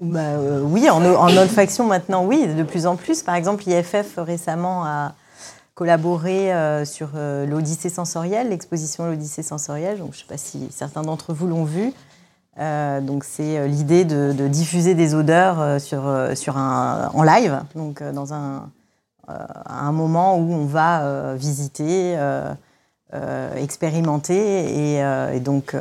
Bah, 0.00 0.38
Oui, 0.62 0.88
en, 0.88 1.04
en, 1.04 1.36
olfaction 1.36 1.86
maintenant, 1.86 2.24
oui, 2.24 2.46
de 2.46 2.62
plus 2.62 2.86
en 2.86 2.96
plus. 2.96 3.22
Par 3.22 3.34
exemple, 3.34 3.68
IFF 3.68 4.18
récemment 4.18 4.84
a 4.84 5.14
collaboré 5.74 6.52
sur 6.84 7.08
l'Odyssée 7.14 7.88
sensorielle, 7.88 8.50
l'exposition 8.50 9.06
L'Odyssée 9.06 9.42
sensorielle. 9.42 9.98
Donc, 9.98 10.12
je 10.12 10.18
ne 10.18 10.22
sais 10.22 10.28
pas 10.28 10.36
si 10.36 10.68
certains 10.70 11.00
d'entre 11.00 11.32
vous 11.32 11.46
l'ont 11.46 11.64
vu. 11.64 11.94
Euh, 12.58 13.00
donc 13.00 13.24
c'est 13.24 13.56
euh, 13.56 13.66
l'idée 13.66 14.04
de, 14.04 14.46
diffuser 14.46 14.94
des 14.94 15.14
odeurs 15.14 15.58
euh, 15.58 15.78
sur, 15.78 16.02
sur 16.34 16.58
un, 16.58 17.10
en 17.14 17.22
live, 17.22 17.62
donc 17.74 18.02
dans 18.02 18.34
un, 18.34 18.68
à 19.26 19.86
un 19.86 19.92
moment 19.92 20.36
où 20.36 20.52
on 20.52 20.66
va 20.66 21.34
visiter, 21.36 22.18
expérimenter, 23.56 24.98
et, 24.98 25.40
donc, 25.40 25.76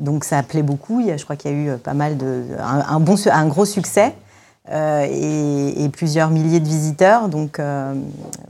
donc 0.00 0.24
ça 0.24 0.42
plaît 0.42 0.62
beaucoup. 0.62 1.00
Il 1.00 1.06
y 1.06 1.12
a, 1.12 1.16
je 1.16 1.24
crois 1.24 1.36
qu'il 1.36 1.50
y 1.50 1.54
a 1.54 1.74
eu 1.74 1.78
pas 1.78 1.94
mal 1.94 2.16
de 2.16 2.44
un, 2.58 2.98
bon, 2.98 3.14
un 3.30 3.46
gros 3.46 3.66
succès. 3.66 4.14
et, 4.68 5.88
plusieurs 5.92 6.30
milliers 6.30 6.60
de 6.60 6.66
visiteurs. 6.66 7.28
Donc 7.28 7.60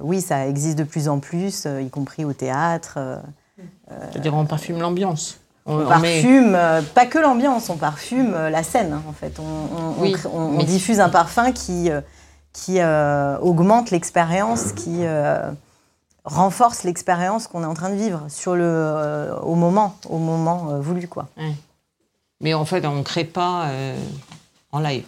oui, 0.01 0.21
ça 0.21 0.47
existe 0.47 0.79
de 0.79 0.85
plus 0.85 1.09
en 1.09 1.19
plus, 1.19 1.67
y 1.67 1.91
compris 1.91 2.25
au 2.25 2.33
théâtre. 2.33 2.99
C'est-à-dire 4.13 4.35
on 4.35 4.47
parfume 4.47 4.81
l'ambiance. 4.81 5.42
On, 5.65 5.87
parfume, 5.87 6.55
euh, 6.57 6.83
pas 6.83 7.07
que 7.07 7.19
l'ambiance, 7.19 7.71
on 7.71 7.77
parfume 7.77 8.35
euh, 8.35 8.51
la 8.51 8.65
scène 8.65 8.95
hein, 8.95 9.03
en 9.09 9.13
fait. 9.13 9.39
On, 9.39 10.63
diffuse 10.65 10.99
un 10.99 11.09
parfum 11.09 11.53
qui, 11.53 11.89
euh, 11.91 12.01
qui 12.53 12.81
augmente 13.41 13.91
l'expérience, 13.91 14.73
qui 14.73 15.03
renforce 16.25 16.85
l'expérience 16.85 17.47
qu'on 17.47 17.63
est 17.63 17.67
en 17.67 17.75
train 17.75 17.91
de 17.91 17.97
vivre 17.97 18.25
sur 18.29 18.55
le, 18.57 19.31
au 19.43 19.55
moment, 19.55 19.97
au 20.09 20.19
moment 20.19 20.81
voulu 20.81 21.07
quoi. 21.09 21.29
Mais 22.41 22.55
en 22.55 22.65
fait, 22.65 22.85
on 22.85 22.97
ne 22.97 23.03
crée 23.03 23.25
pas 23.25 23.69
en 24.73 24.81
live. 24.81 25.05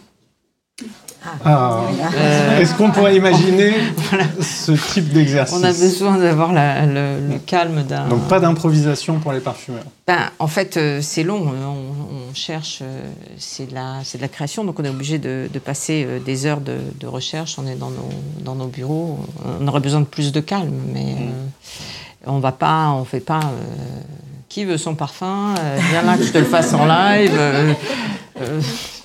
Ah. 1.43 1.83
Euh, 2.13 2.59
Est-ce 2.59 2.75
qu'on 2.75 2.91
pourrait 2.91 3.15
imaginer 3.15 3.73
ce 4.41 4.73
type 4.73 5.11
d'exercice 5.11 5.57
On 5.57 5.63
a 5.63 5.71
besoin 5.71 6.17
d'avoir 6.17 6.51
le, 6.53 7.37
calme 7.45 7.83
d'un. 7.83 8.07
Donc 8.09 8.27
pas 8.27 8.39
d'improvisation 8.39 9.19
pour 9.19 9.31
les 9.31 9.39
parfumeurs. 9.39 9.85
Ben, 10.05 10.29
en 10.37 10.47
fait, 10.47 10.77
euh, 10.77 10.99
c'est 11.01 11.23
long. 11.23 11.47
On, 11.47 12.33
cherche, 12.33 12.79
euh, 12.81 13.09
c'est 13.37 13.69
de, 13.69 13.73
la, 13.73 13.99
de 13.99 14.21
la 14.21 14.27
création, 14.27 14.65
donc 14.65 14.77
on 14.79 14.83
est 14.83 14.89
obligé 14.89 15.17
de, 15.17 15.47
passer 15.63 16.05
des 16.25 16.45
heures 16.45 16.59
de, 16.61 17.07
recherche. 17.07 17.57
On 17.57 17.65
est 17.65 17.75
dans 17.75 17.91
nos, 17.91 18.09
dans 18.41 18.55
nos 18.55 18.67
bureaux. 18.67 19.19
On 19.61 19.67
aurait 19.67 19.79
besoin 19.79 20.01
de 20.01 20.05
plus 20.05 20.33
de 20.33 20.41
calme, 20.41 20.73
mais 20.93 21.15
on 22.25 22.39
va 22.39 22.51
pas, 22.51 22.89
on 22.89 23.05
fait 23.05 23.21
pas. 23.21 23.39
qui 24.49 24.65
veut 24.65 24.77
son 24.77 24.95
parfum 24.95 25.53
Viens 25.89 26.01
là 26.01 26.17
que 26.17 26.23
je 26.23 26.33
te 26.33 26.37
le 26.37 26.45
fasse 26.45 26.73
en 26.73 26.85
live. 26.85 27.31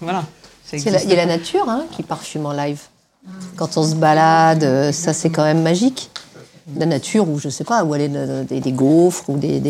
voilà. 0.01 0.25
Il 0.73 0.83
y 0.83 1.13
a 1.13 1.17
la 1.17 1.27
nature 1.27 1.69
hein, 1.69 1.85
qui 1.93 2.03
parfume 2.03 2.47
en 2.47 2.53
live. 2.53 2.81
Quand 3.57 3.77
on 3.77 3.85
se 3.85 3.95
balade, 3.95 4.65
euh, 4.65 4.93
ça 4.93 5.13
c'est 5.13 5.31
quand 5.31 5.45
même 5.45 5.63
magique. 5.63 6.11
La 6.77 6.87
nature, 6.87 7.29
ou 7.29 7.39
je 7.39 7.49
sais 7.49 7.65
pas, 7.65 7.85
où 7.85 7.93
aller 7.93 8.09
des, 8.49 8.61
des 8.61 8.73
gaufres, 8.73 9.29
ou 9.29 9.37
des, 9.37 9.61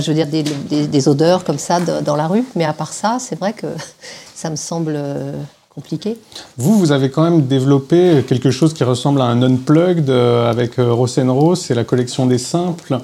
je 0.00 0.12
veux 0.12 0.14
dire, 0.14 0.26
des, 0.26 1.08
odeurs 1.08 1.44
comme 1.44 1.58
ça 1.58 1.80
dans 1.80 2.16
la 2.16 2.26
rue. 2.26 2.44
Mais 2.54 2.64
à 2.64 2.72
part 2.72 2.92
ça, 2.92 3.18
c'est 3.20 3.38
vrai 3.38 3.52
que 3.52 3.66
ça 4.34 4.50
me 4.50 4.56
semble 4.56 4.94
euh, 4.96 5.32
compliqué. 5.68 6.18
Vous, 6.56 6.78
vous 6.78 6.92
avez 6.92 7.10
quand 7.10 7.22
même 7.22 7.46
développé 7.46 8.24
quelque 8.26 8.50
chose 8.50 8.72
qui 8.72 8.84
ressemble 8.84 9.20
à 9.20 9.24
un 9.24 9.42
unplugged 9.42 10.08
euh, 10.08 10.50
avec 10.50 10.76
Rosenrose, 10.78 11.60
c'est 11.60 11.74
la 11.74 11.84
collection 11.84 12.26
des 12.26 12.38
simples. 12.38 12.98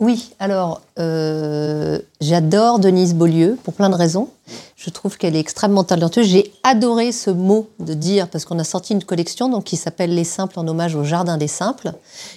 Oui, 0.00 0.32
alors 0.40 0.80
euh, 0.98 2.00
j'adore 2.20 2.80
Denise 2.80 3.14
Beaulieu 3.14 3.56
pour 3.62 3.74
plein 3.74 3.88
de 3.88 3.94
raisons. 3.94 4.28
Je 4.76 4.90
trouve 4.90 5.16
qu'elle 5.16 5.36
est 5.36 5.40
extrêmement 5.40 5.84
talentueuse. 5.84 6.26
J'ai 6.26 6.52
adoré 6.64 7.12
ce 7.12 7.30
mot 7.30 7.70
de 7.78 7.94
dire, 7.94 8.28
parce 8.28 8.44
qu'on 8.44 8.58
a 8.58 8.64
sorti 8.64 8.92
une 8.92 9.04
collection 9.04 9.48
donc, 9.48 9.64
qui 9.64 9.76
s'appelle 9.76 10.14
Les 10.14 10.24
Simples 10.24 10.58
en 10.58 10.66
hommage 10.66 10.96
au 10.96 11.04
Jardin 11.04 11.36
des 11.36 11.46
Simples, 11.46 11.92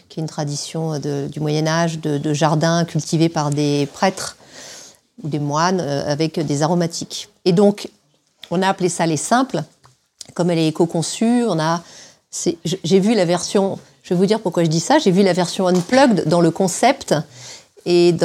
qui 0.08 0.20
est 0.20 0.22
une 0.22 0.30
tradition 0.30 1.00
du 1.00 1.40
Moyen-Âge 1.40 2.00
de, 2.00 2.20
de 2.20 2.34
jardins 2.34 2.86
cultivés 2.86 3.30
par 3.30 3.50
des 3.50 3.88
prêtres 3.92 4.38
ou 5.24 5.28
des 5.28 5.40
moines 5.40 5.82
euh, 5.82 6.10
avec 6.12 6.40
des 6.40 6.62
aromatiques. 6.62 7.30
Et 7.44 7.54
donc, 7.54 7.90
on 8.52 8.62
a 8.62 8.68
appelé 8.68 8.88
ça 8.88 9.08
Les 9.08 9.18
Simples. 9.18 9.64
Comme 10.36 10.52
elle 10.52 10.60
est 10.60 10.68
éco-conçue. 10.68 11.46
J'ai 12.64 13.00
vu 13.00 13.16
la 13.16 13.26
version 13.26 13.80
je 14.08 14.14
vais 14.14 14.20
vous 14.20 14.26
dire 14.26 14.40
pourquoi 14.40 14.64
je 14.64 14.70
dis 14.70 14.80
ça. 14.80 15.00
J'ai 15.00 15.12
vu 15.12 15.22
la 15.22 15.34
version 15.34 15.68
unplugged 15.68 16.30
dans 16.30 16.40
le 16.40 16.50
concept. 16.50 17.14
Et 17.86 18.16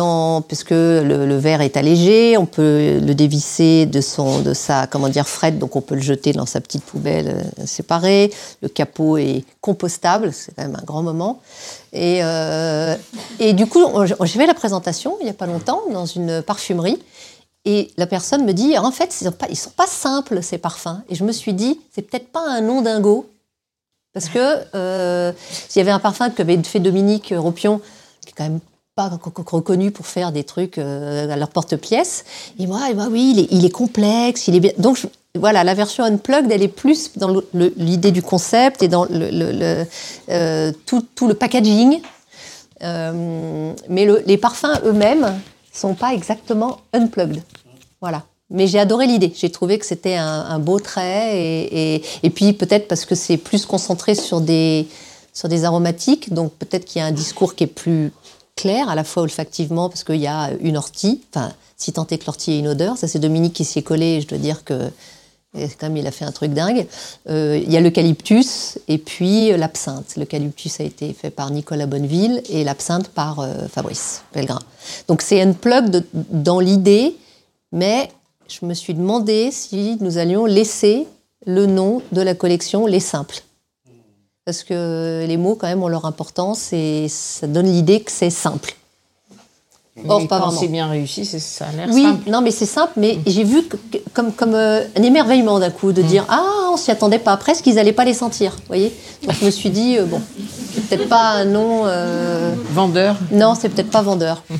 puisque 0.46 0.70
le, 0.70 1.36
verre 1.38 1.60
est 1.60 1.76
allégé, 1.76 2.36
on 2.36 2.46
peut 2.46 3.00
le 3.00 3.14
dévisser 3.14 3.86
de, 3.86 4.00
son, 4.00 4.42
de 4.42 4.54
sa 4.54 4.86
comment 4.86 5.08
dire, 5.08 5.28
frette, 5.28 5.58
donc 5.58 5.74
on 5.74 5.80
peut 5.80 5.96
le 5.96 6.00
jeter 6.00 6.32
dans 6.32 6.46
sa 6.46 6.60
petite 6.60 6.84
poubelle 6.84 7.44
euh, 7.60 7.66
séparée. 7.66 8.32
Le 8.60 8.68
capot 8.68 9.16
est 9.18 9.44
compostable, 9.60 10.32
c'est 10.32 10.54
quand 10.54 10.62
même 10.62 10.76
un 10.80 10.84
grand 10.84 11.02
moment. 11.02 11.40
Et, 11.92 12.20
euh, 12.22 12.96
du 13.52 13.66
coup, 13.66 13.84
j'ai 14.04 14.38
fait 14.38 14.46
la 14.46 14.54
présentation 14.54 15.16
il 15.20 15.24
n'y 15.24 15.30
a 15.30 15.34
pas 15.34 15.46
longtemps 15.46 15.82
dans 15.92 16.06
une 16.06 16.42
parfumerie. 16.42 17.00
Et 17.64 17.90
la 17.96 18.06
personne 18.06 18.44
me 18.44 18.52
dit, 18.52 18.78
en 18.78 18.92
fait, 18.92 19.16
ils 19.20 19.50
ne 19.50 19.54
sont 19.56 19.70
pas 19.70 19.86
simples, 19.86 20.42
ces 20.42 20.58
parfums. 20.58 21.02
Et 21.08 21.16
je 21.16 21.24
me 21.24 21.32
suis 21.32 21.54
dit, 21.54 21.80
c'est 21.92 22.02
peut-être 22.02 22.28
pas 22.28 22.44
un 22.48 22.60
nom 22.60 22.82
dingo, 22.82 23.26
parce 24.12 24.28
que 24.28 24.58
euh, 24.74 25.32
s'il 25.68 25.80
y 25.80 25.82
avait 25.82 25.90
un 25.90 25.98
parfum 25.98 26.30
qu'avait 26.30 26.60
fait 26.62 26.80
Dominique 26.80 27.32
Ropion, 27.36 27.80
qui 28.24 28.30
est 28.30 28.34
quand 28.36 28.44
même 28.44 28.60
pas 28.94 29.08
reconnu 29.08 29.90
pour 29.90 30.06
faire 30.06 30.32
des 30.32 30.44
trucs 30.44 30.76
euh, 30.76 31.30
à 31.30 31.36
leur 31.36 31.48
porte-pièce, 31.48 32.24
et 32.58 32.66
moi, 32.66 32.90
et 32.90 32.94
oui, 32.94 33.48
il 33.50 33.64
est, 33.64 33.70
complexe, 33.70 34.48
il 34.48 34.56
est 34.56 34.60
bien. 34.60 34.72
Donc 34.78 34.98
voilà, 35.34 35.64
la 35.64 35.72
version 35.74 36.04
unplugged, 36.04 36.52
elle 36.52 36.62
est 36.62 36.68
plus 36.68 37.16
dans 37.16 37.42
l'idée 37.54 38.10
du 38.12 38.22
concept 38.22 38.82
et 38.82 38.88
dans 38.88 39.06
le, 39.08 39.86
euh, 40.28 40.72
tout, 40.84 41.06
tout, 41.14 41.26
le 41.26 41.34
packaging. 41.34 42.02
mais 42.82 44.06
les 44.26 44.36
parfums 44.36 44.78
eux-mêmes 44.84 45.40
sont 45.72 45.94
pas 45.94 46.12
exactement 46.12 46.80
unplugged. 46.92 47.42
Voilà. 48.02 48.24
Mais 48.52 48.66
j'ai 48.66 48.78
adoré 48.78 49.06
l'idée. 49.06 49.32
J'ai 49.34 49.50
trouvé 49.50 49.78
que 49.78 49.86
c'était 49.86 50.14
un, 50.14 50.58
beau 50.58 50.78
trait. 50.78 51.38
Et, 51.38 52.02
et, 52.22 52.30
puis 52.30 52.52
peut-être 52.52 52.86
parce 52.86 53.04
que 53.04 53.14
c'est 53.14 53.38
plus 53.38 53.66
concentré 53.66 54.14
sur 54.14 54.40
des, 54.40 54.86
sur 55.32 55.48
des 55.48 55.64
aromatiques. 55.64 56.32
Donc 56.32 56.52
peut-être 56.52 56.84
qu'il 56.84 57.00
y 57.00 57.02
a 57.02 57.06
un 57.06 57.12
discours 57.12 57.54
qui 57.54 57.64
est 57.64 57.68
plus 57.68 58.12
clair, 58.54 58.88
à 58.88 58.94
la 58.94 59.04
fois 59.04 59.22
olfactivement, 59.22 59.88
parce 59.88 60.04
qu'il 60.04 60.20
y 60.20 60.26
a 60.26 60.50
une 60.60 60.76
ortie. 60.76 61.22
Enfin, 61.34 61.52
si 61.76 61.92
tant 61.92 62.06
est 62.06 62.18
que 62.18 62.26
l'ortie 62.26 62.52
ait 62.52 62.58
une 62.58 62.68
odeur. 62.68 62.96
Ça, 62.96 63.08
c'est 63.08 63.18
Dominique 63.18 63.54
qui 63.54 63.64
s'y 63.64 63.80
est 63.80 63.82
collé. 63.82 64.20
je 64.20 64.28
dois 64.28 64.38
dire 64.38 64.64
que 64.64 64.90
quand 65.54 65.88
même, 65.88 65.96
il 65.98 66.06
a 66.06 66.10
fait 66.10 66.24
un 66.24 66.32
truc 66.32 66.52
dingue. 66.52 66.86
Euh, 67.28 67.60
il 67.62 67.70
y 67.70 67.76
a 67.76 67.80
l'eucalyptus 67.80 68.78
et 68.88 68.98
puis 68.98 69.50
l'absinthe. 69.56 70.16
L'eucalyptus 70.16 70.80
a 70.80 70.84
été 70.84 71.12
fait 71.12 71.30
par 71.30 71.50
Nicolas 71.50 71.86
Bonneville 71.86 72.42
et 72.48 72.64
l'absinthe 72.64 73.08
par 73.08 73.40
euh, 73.40 73.68
Fabrice 73.68 74.22
Pellegrin. 74.32 74.60
Donc 75.08 75.20
c'est 75.22 75.42
un 75.42 75.52
plug 75.52 76.04
dans 76.14 76.58
l'idée, 76.58 77.16
mais 77.70 78.10
je 78.60 78.66
me 78.66 78.74
suis 78.74 78.94
demandé 78.94 79.50
si 79.50 79.96
nous 80.00 80.18
allions 80.18 80.44
laisser 80.46 81.06
le 81.46 81.66
nom 81.66 82.02
de 82.12 82.20
la 82.20 82.34
collection 82.34 82.86
Les 82.86 83.00
Simples. 83.00 83.42
Parce 84.44 84.64
que 84.64 85.24
les 85.26 85.36
mots, 85.36 85.54
quand 85.54 85.68
même, 85.68 85.82
ont 85.82 85.88
leur 85.88 86.04
importance 86.04 86.72
et 86.72 87.06
ça 87.08 87.46
donne 87.46 87.66
l'idée 87.72 88.00
que 88.00 88.10
c'est 88.10 88.30
simple. 88.30 88.74
Or, 90.08 90.20
Mais 90.20 90.26
pas 90.26 90.38
quand 90.38 90.46
vraiment. 90.46 90.60
c'est 90.60 90.68
bien 90.68 90.88
réussi, 90.88 91.24
ça 91.26 91.66
a 91.66 91.72
l'air 91.72 91.88
Oui, 91.92 92.02
simple. 92.02 92.30
non, 92.30 92.40
mais 92.40 92.50
c'est 92.50 92.66
simple, 92.66 92.92
mais 92.96 93.18
j'ai 93.26 93.44
vu 93.44 93.62
que- 93.64 93.76
comme, 94.14 94.32
comme 94.32 94.54
euh, 94.54 94.82
un 94.96 95.02
émerveillement 95.02 95.58
d'un 95.58 95.70
coup, 95.70 95.92
de 95.92 96.00
dire 96.02 96.24
Ah, 96.28 96.70
on 96.72 96.76
s'y 96.78 96.90
attendait 96.90 97.18
pas, 97.18 97.36
presque 97.36 97.66
ils 97.66 97.74
n'allaient 97.74 97.92
pas 97.92 98.04
les 98.06 98.14
sentir, 98.14 98.52
vous 98.52 98.62
voyez 98.68 98.92
Donc 99.22 99.34
je 99.38 99.44
me 99.44 99.50
suis 99.50 99.68
dit, 99.70 99.98
euh, 99.98 100.06
bon, 100.06 100.20
c'est 100.74 100.88
peut-être 100.88 101.08
pas 101.08 101.32
un 101.32 101.44
nom. 101.44 101.82
euh, 101.84 102.54
Vendeur. 102.72 103.16
Non, 103.32 103.54
c'est 103.54 103.68
peut-être 103.68 103.90
pas 103.90 104.02
vendeur. 104.02 104.42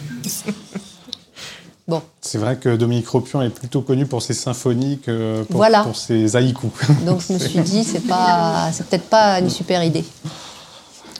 Bon, 1.89 2.01
C'est 2.20 2.39
vrai 2.39 2.57
que 2.57 2.76
Dominique 2.76 3.09
Ropion 3.09 3.43
est 3.43 3.49
plutôt 3.51 3.80
connu 3.83 4.07
pour 4.07 4.22
ses 4.22 4.35
symphonies 4.35 4.99
que 5.01 5.43
pour, 5.49 5.57
Voilà. 5.57 5.83
pour 5.83 5.97
ses 5.97 6.37
haïkus. 6.37 6.70
donc 7.07 7.20
je 7.26 7.33
me 7.33 7.39
suis 7.39 7.59
dit, 7.61 7.83
c'est 7.83 8.07
pas, 8.07 8.70
c'est 8.72 8.87
peut-être 8.87 9.09
pas 9.09 9.41
une 9.41 9.51
super 9.51 9.83
idée. 9.83 10.05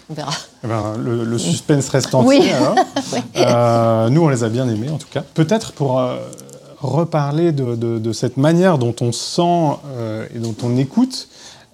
On 0.09 0.15
verra. 0.15 0.31
Eh 0.63 0.69
ben, 0.69 0.95
le, 0.99 1.25
le 1.25 1.39
suspense 1.39 1.89
reste 1.89 2.15
entier. 2.15 2.39
Oui. 2.39 2.51
alors. 2.53 2.77
Euh, 3.37 4.09
nous, 4.11 4.23
on 4.23 4.29
les 4.29 4.45
a 4.45 4.49
bien 4.49 4.69
aimés, 4.69 4.91
en 4.91 4.99
tout 4.99 5.09
cas. 5.11 5.23
Peut-être 5.35 5.73
pour 5.73 5.99
euh, 5.99 6.17
reparler 6.81 7.51
de, 7.53 7.75
de- 7.75 7.99
de 7.99 8.13
cette 8.13 8.37
manière 8.37 8.79
dont 8.79 8.95
on 9.01 9.11
sent 9.13 9.79
euh, 9.97 10.27
et 10.35 10.39
dont 10.39 10.55
on 10.63 10.77
écoute, 10.77 11.29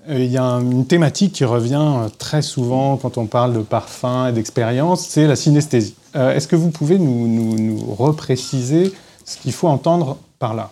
il 0.09 0.27
y 0.27 0.37
a 0.39 0.43
un- 0.45 0.61
une 0.71 0.87
thématique 0.87 1.33
qui 1.35 1.45
revient 1.45 1.75
euh, 1.81 2.09
très 2.19 2.43
souvent 2.43 2.97
quand 2.97 3.19
on 3.19 3.27
parle 3.27 3.53
de 3.55 3.61
parfum 3.61 4.29
et 4.29 4.33
d'expérience, 4.33 5.07
c'est 5.07 5.27
la 5.27 5.37
synesthésie. 5.37 5.95
Euh, 6.17 6.35
Est-ce 6.35 6.49
que 6.49 6.57
vous 6.57 6.71
pouvez 6.71 6.99
nous, 6.99 7.27
nous, 7.29 7.55
nous 7.59 7.95
repréciser 7.95 8.93
ce 9.25 9.37
qu'il 9.37 9.53
faut 9.53 9.69
entendre 9.69 10.17
par 10.39 10.55
là? 10.55 10.71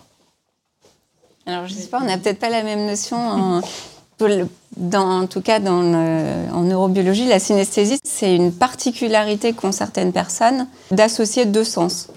Alors, 1.45 1.67
je 1.67 1.73
sais 1.73 1.87
pas, 1.87 1.99
on 2.01 2.05
n'a 2.05 2.17
peut-être 2.17 2.39
pas 2.39 2.49
la 2.49 2.63
même 2.63 2.85
notion. 2.85 3.17
En, 3.17 3.61
pour 4.17 4.27
le- 4.27 4.47
dans, 4.75 5.21
en 5.21 5.27
tout 5.27 5.41
cas, 5.41 5.59
dans 5.59 5.81
en 6.53 6.61
neurobiologie, 6.63 7.25
la 7.27 7.39
synesthésie, 7.39 7.99
c'est 8.03 8.35
une 8.35 8.51
particularité 8.51 9.53
qu'ont 9.53 9.71
certaines 9.71 10.11
personnes 10.11 10.67
d'associer 10.91 11.45
deux 11.45 11.63
sens. 11.63 12.07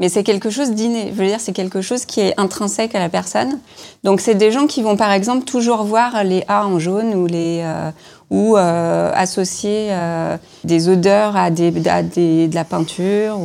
Mais 0.00 0.08
c'est 0.08 0.24
quelque 0.24 0.50
chose 0.50 0.72
d'inné. 0.72 1.08
Je 1.08 1.12
veux 1.14 1.26
dire, 1.26 1.40
c'est 1.40 1.52
quelque 1.52 1.80
chose 1.80 2.04
qui 2.04 2.20
est 2.20 2.34
intrinsèque 2.38 2.94
à 2.94 2.98
la 2.98 3.08
personne. 3.08 3.60
Donc, 4.02 4.20
c'est 4.20 4.34
des 4.34 4.50
gens 4.50 4.66
qui 4.66 4.82
vont, 4.82 4.96
par 4.96 5.12
exemple, 5.12 5.44
toujours 5.44 5.84
voir 5.84 6.24
les 6.24 6.44
A 6.48 6.66
en 6.66 6.78
jaune 6.80 7.14
ou 7.14 7.26
les 7.26 7.60
euh, 7.62 7.90
ou 8.30 8.56
euh, 8.56 9.12
associer 9.14 9.88
euh, 9.90 10.36
des 10.64 10.88
odeurs 10.88 11.36
à, 11.36 11.50
des, 11.50 11.72
à 11.88 12.02
des- 12.02 12.48
de 12.48 12.54
la 12.54 12.64
peinture. 12.64 13.38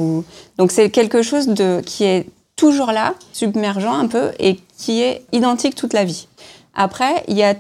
Donc, 0.58 0.72
c'est 0.72 0.90
quelque 0.90 1.22
chose 1.22 1.48
de 1.48 1.82
qui 1.86 2.06
est 2.06 2.28
toujours 2.56 2.92
là, 2.92 3.14
submergent 3.32 3.86
un 3.86 4.08
peu, 4.08 4.32
et 4.40 4.60
qui 4.78 5.02
est 5.02 5.24
identique 5.32 5.76
toute 5.76 5.94
la 5.94 6.04
vie. 6.04 6.28
Après, 6.74 7.24
il 7.28 7.38
y 7.38 7.44
a 7.44 7.54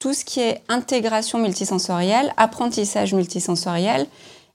tout 0.00 0.12
ce 0.12 0.24
qui 0.24 0.40
est 0.40 0.60
intégration 0.68 1.38
multisensorielle, 1.38 2.32
apprentissage 2.36 3.14
multisensoriel, 3.14 4.06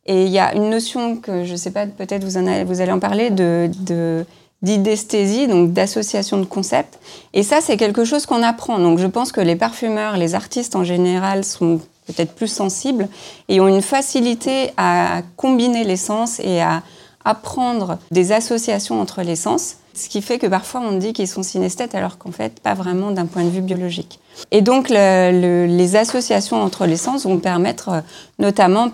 et 0.09 0.23
il 0.25 0.31
y 0.31 0.39
a 0.39 0.55
une 0.55 0.69
notion 0.69 1.15
que 1.15 1.45
je 1.45 1.51
ne 1.53 1.57
sais 1.57 1.71
pas, 1.71 1.85
peut-être 1.85 2.23
vous, 2.23 2.37
allez, 2.37 2.63
vous 2.63 2.81
allez 2.81 2.91
en 2.91 2.99
parler, 2.99 3.29
de, 3.29 3.69
de- 3.81 4.25
d'idesthésie, 4.61 5.47
donc 5.47 5.71
d'association 5.71 6.37
de 6.37 6.45
concepts. 6.45 6.99
Et 7.33 7.43
ça, 7.43 7.57
c'est 7.61 7.77
quelque 7.77 8.03
chose 8.03 8.25
qu'on 8.25 8.43
apprend. 8.43 8.77
Donc 8.79 8.99
je 8.99 9.07
pense 9.07 9.31
que 9.31 9.39
les 9.41 9.55
parfumeurs, 9.55 10.17
les 10.17 10.35
artistes 10.35 10.75
en 10.75 10.83
général 10.83 11.43
sont 11.45 11.79
peut-être 12.07 12.33
plus 12.33 12.47
sensibles 12.51 13.07
et 13.47 13.61
ont 13.61 13.67
une 13.67 13.81
facilité 13.81 14.71
à 14.75 15.21
combiner 15.37 15.83
les 15.85 15.95
sens 15.97 16.39
et 16.43 16.59
à 16.59 16.81
apprendre 17.23 17.99
des 18.11 18.31
associations 18.31 18.99
entre 18.99 19.21
les 19.21 19.35
sens, 19.35 19.75
ce 19.93 20.09
qui 20.09 20.21
fait 20.21 20.39
que 20.39 20.47
parfois 20.47 20.81
on 20.81 20.93
dit 20.97 21.13
qu'ils 21.13 21.27
sont 21.27 21.43
synesthètes 21.43 21.93
alors 21.95 22.17
qu'en 22.17 22.31
fait 22.31 22.59
pas 22.61 22.73
vraiment 22.73 23.11
d'un 23.11 23.25
point 23.27 23.43
de 23.43 23.49
vue 23.49 23.61
biologique. 23.61 24.19
Et 24.51 24.61
donc 24.61 24.89
le- 24.89 25.31
le- 25.43 25.65
les 25.67 25.95
associations 25.95 26.61
entre 26.61 26.85
les 26.85 26.97
sens 26.97 27.25
vont 27.25 27.37
permettre 27.37 27.89
euh, 27.89 28.01
notamment 28.39 28.89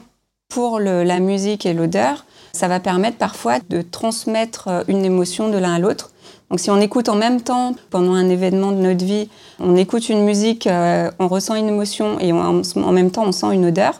pour 0.50 0.80
la 0.80 1.20
musique 1.20 1.66
et 1.66 1.74
l'odeur, 1.74 2.26
ça 2.54 2.68
va 2.68 2.80
permettre 2.80 3.18
parfois 3.18 3.60
de 3.70 3.82
transmettre 3.82 4.68
euh, 4.70 4.84
une 4.88 5.04
émotion 5.04 5.50
de 5.50 5.58
l'un 5.58 5.74
à 5.74 5.80
l'autre. 5.80 6.12
Donc 6.50 6.60
si 6.60 6.70
on 6.72 6.80
écoute 6.80 7.10
en 7.10 7.16
même 7.16 7.42
temps, 7.42 7.76
pendant 7.90 8.14
un 8.14 8.30
événement 8.30 8.72
de 8.72 8.78
notre 8.78 9.04
vie, 9.04 9.30
on 9.60 9.76
écoute 9.76 10.08
une 10.10 10.24
musique, 10.24 10.68
euh, 10.68 11.12
on 11.20 11.28
ressent 11.28 11.56
une 11.56 11.68
émotion 11.68 12.18
et 12.20 12.32
en 12.32 12.92
même 12.92 13.12
temps 13.12 13.26
on 13.26 13.32
sent 13.32 13.54
une 13.54 13.66
odeur, 13.66 14.00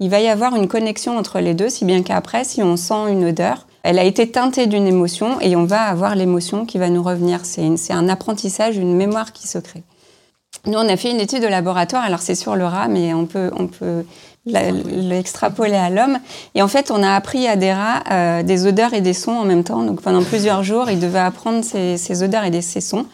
il 0.00 0.10
va 0.10 0.20
y 0.20 0.28
avoir 0.28 0.56
une 0.56 0.68
connexion 0.68 1.16
entre 1.16 1.40
les 1.40 1.54
deux, 1.54 1.68
si 1.68 1.84
bien 1.84 2.02
qu'après, 2.02 2.44
si 2.44 2.62
on 2.62 2.76
sent 2.76 3.10
une 3.10 3.24
odeur, 3.24 3.66
elle 3.84 3.98
a 3.98 4.04
été 4.04 4.30
teintée 4.30 4.66
d'une 4.66 4.86
émotion 4.86 5.40
et 5.40 5.54
on 5.56 5.64
va 5.64 5.82
avoir 5.82 6.16
l'émotion 6.16 6.66
qui 6.66 6.78
va 6.78 6.90
nous 6.90 7.02
revenir. 7.02 7.40
C'est 7.44 7.92
un 7.92 8.08
apprentissage, 8.08 8.76
une 8.76 8.96
mémoire 8.96 9.32
qui 9.32 9.46
se 9.46 9.58
crée. 9.58 9.82
Nous, 10.66 10.78
on 10.78 10.88
a 10.88 10.96
fait 10.96 11.10
une 11.10 11.20
étude 11.20 11.42
de 11.42 11.48
laboratoire, 11.48 12.02
alors 12.02 12.20
c'est 12.20 12.34
sur 12.34 12.56
le 12.56 12.64
rat, 12.64 12.88
mais 12.88 13.12
on 13.12 13.26
peut, 13.26 13.50
on 13.56 13.66
peut 13.66 14.04
l'extrapoler 14.46 15.74
à 15.76 15.90
l'homme. 15.90 16.18
Et 16.54 16.62
en 16.62 16.68
fait, 16.68 16.90
on 16.90 17.02
a 17.02 17.14
appris 17.14 17.46
à 17.46 17.56
des 17.56 17.72
rats 17.72 18.02
euh, 18.10 18.42
des 18.42 18.66
odeurs 18.66 18.94
et 18.94 19.00
des 19.00 19.14
sons 19.14 19.32
en 19.32 19.44
même 19.44 19.64
temps. 19.64 19.82
Donc 19.82 20.02
pendant 20.02 20.22
plusieurs 20.22 20.62
jours, 20.62 20.90
ils 20.90 21.00
devaient 21.00 21.18
apprendre 21.18 21.64
ces, 21.64 21.96
ces 21.96 22.22
odeurs 22.22 22.44
et 22.44 22.50
des- 22.50 22.62
ces 22.62 22.80
sons. 22.80 23.06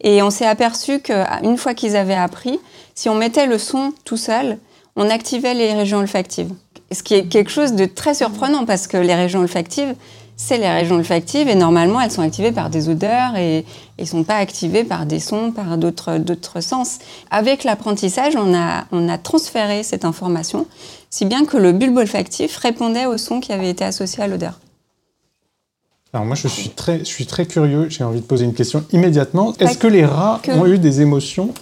Et 0.00 0.22
on 0.22 0.30
s'est 0.30 0.46
aperçu 0.46 1.00
qu'une 1.00 1.56
fois 1.56 1.74
qu'ils 1.74 1.96
avaient 1.96 2.14
appris, 2.14 2.60
si 2.94 3.08
on 3.08 3.14
mettait 3.14 3.46
le 3.46 3.58
son 3.58 3.92
tout 4.04 4.16
seul, 4.16 4.58
on 4.94 5.10
activait 5.10 5.54
les 5.54 5.72
régions 5.74 5.98
olfactives. 5.98 6.50
Ce 6.92 7.02
qui 7.02 7.14
est 7.14 7.24
quelque 7.26 7.50
chose 7.50 7.72
de 7.72 7.84
très 7.86 8.14
surprenant 8.14 8.64
parce 8.64 8.86
que 8.86 8.96
les 8.96 9.14
régions 9.14 9.40
olfactives, 9.40 9.94
c'est 10.36 10.58
les 10.58 10.68
régions 10.68 10.96
olfactives 10.96 11.48
et 11.48 11.54
normalement 11.54 12.00
elles 12.00 12.10
sont 12.10 12.20
activées 12.22 12.52
par 12.52 12.68
des 12.68 12.88
odeurs 12.90 13.36
et 13.36 13.64
ne 13.98 14.04
sont 14.04 14.22
pas 14.22 14.36
activées 14.36 14.84
par 14.84 15.06
des 15.06 15.18
sons, 15.18 15.50
par 15.50 15.78
d'autres 15.78 16.18
d'autres 16.18 16.60
sens. 16.60 16.98
Avec 17.30 17.64
l'apprentissage, 17.64 18.36
on 18.36 18.54
a, 18.54 18.84
on 18.92 19.08
a 19.08 19.16
transféré 19.16 19.82
cette 19.82 20.04
information, 20.04 20.66
si 21.08 21.24
bien 21.24 21.46
que 21.46 21.56
le 21.56 21.72
bulbe 21.72 21.96
olfactif 21.96 22.56
répondait 22.58 23.06
au 23.06 23.16
son 23.16 23.40
qui 23.40 23.52
avait 23.52 23.70
été 23.70 23.82
associé 23.84 24.22
à 24.22 24.28
l'odeur. 24.28 24.60
Alors 26.12 26.24
moi, 26.26 26.36
je 26.36 26.48
suis 26.48 26.70
très, 26.70 27.00
je 27.00 27.04
suis 27.04 27.26
très 27.26 27.46
curieux. 27.46 27.88
J'ai 27.90 28.04
envie 28.04 28.20
de 28.20 28.26
poser 28.26 28.44
une 28.44 28.54
question 28.54 28.84
immédiatement. 28.92 29.52
Est-ce 29.58 29.76
que 29.76 29.86
les 29.86 30.04
rats 30.04 30.40
que- 30.42 30.50
ont 30.52 30.66
eu 30.66 30.78
des 30.78 31.00
émotions? 31.00 31.52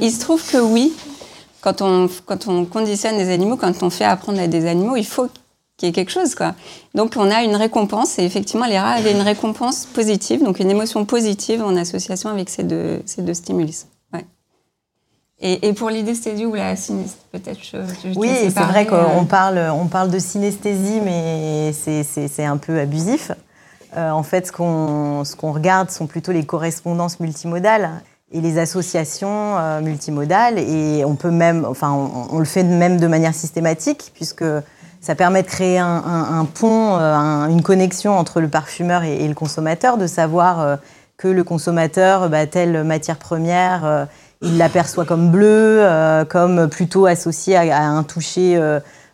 Il 0.00 0.10
se 0.12 0.20
trouve 0.20 0.44
que 0.44 0.58
oui, 0.58 0.92
quand 1.60 1.82
on, 1.82 2.08
quand 2.26 2.46
on 2.46 2.64
conditionne 2.64 3.16
des 3.16 3.30
animaux, 3.32 3.56
quand 3.56 3.82
on 3.82 3.90
fait 3.90 4.04
apprendre 4.04 4.40
à 4.40 4.46
des 4.46 4.66
animaux, 4.66 4.96
il 4.96 5.06
faut 5.06 5.28
qu'il 5.76 5.88
y 5.88 5.90
ait 5.90 5.92
quelque 5.92 6.10
chose. 6.12 6.34
Quoi. 6.34 6.54
Donc 6.94 7.14
on 7.16 7.30
a 7.30 7.42
une 7.42 7.56
récompense, 7.56 8.18
et 8.18 8.24
effectivement 8.24 8.66
les 8.66 8.78
rats 8.78 8.92
avaient 8.92 9.12
une 9.12 9.22
récompense 9.22 9.86
positive, 9.86 10.42
donc 10.44 10.60
une 10.60 10.70
émotion 10.70 11.04
positive 11.04 11.62
en 11.62 11.76
association 11.76 12.30
avec 12.30 12.48
ces 12.48 12.62
deux, 12.62 13.02
ces 13.06 13.22
deux 13.22 13.34
stimulus. 13.34 13.86
Ouais. 14.12 14.24
Et, 15.40 15.66
et 15.68 15.72
pour 15.72 15.90
l'idesthésie 15.90 16.46
ou 16.46 16.54
la 16.54 16.76
synesthésie, 16.76 17.16
peut-être 17.32 17.60
Oui, 18.16 18.30
c'est 18.42 18.50
vrai 18.60 18.86
qu'on 18.86 18.94
euh, 18.96 19.24
parle, 19.28 19.58
on 19.74 19.86
parle 19.86 20.10
de 20.10 20.18
synesthésie, 20.20 21.00
mais 21.04 21.72
c'est- 21.72 22.44
un 22.44 22.56
peu 22.56 22.78
abusif. 22.78 23.32
Euh, 23.96 24.10
en 24.10 24.22
fait, 24.22 24.46
ce 24.48 24.52
qu'on 24.52 25.22
ce 25.24 25.36
qu'on 25.36 25.52
regarde 25.52 25.90
sont 25.90 26.06
plutôt 26.06 26.32
les 26.32 26.44
correspondances 26.44 27.20
multimodales 27.20 27.90
et 28.32 28.40
les 28.40 28.58
associations 28.58 29.56
euh, 29.56 29.80
multimodales. 29.80 30.58
Et 30.58 31.04
on 31.04 31.14
peut 31.14 31.30
même, 31.30 31.64
enfin, 31.64 31.92
on, 31.92 32.36
on 32.36 32.38
le 32.40 32.44
fait 32.44 32.64
même 32.64 32.98
de 32.98 33.06
manière 33.06 33.34
systématique, 33.34 34.10
puisque 34.14 34.44
ça 35.04 35.14
permet 35.14 35.42
de 35.42 35.46
créer 35.46 35.78
un, 35.78 36.46
pont, 36.58 36.96
euh, 36.96 37.14
un- 37.14 37.50
une 37.50 37.60
connexion 37.62 38.16
entre 38.18 38.40
le 38.40 38.48
parfumeur 38.48 39.04
et, 39.04 39.28
le 39.28 39.34
consommateur, 39.34 39.98
de 39.98 40.06
savoir 40.06 40.60
euh, 40.60 40.76
que 41.18 41.28
le 41.28 41.44
consommateur, 41.44 42.30
bah, 42.30 42.46
telle 42.46 42.84
matière 42.84 43.18
première, 43.18 43.84
euh, 43.84 44.04
il 44.40 44.56
l'aperçoit 44.56 45.04
comme 45.04 45.30
bleu, 45.30 45.80
euh, 45.82 46.24
comme 46.24 46.70
plutôt 46.70 47.04
associé 47.04 47.54
à, 47.54 47.82
un 47.82 48.02
toucher 48.02 48.58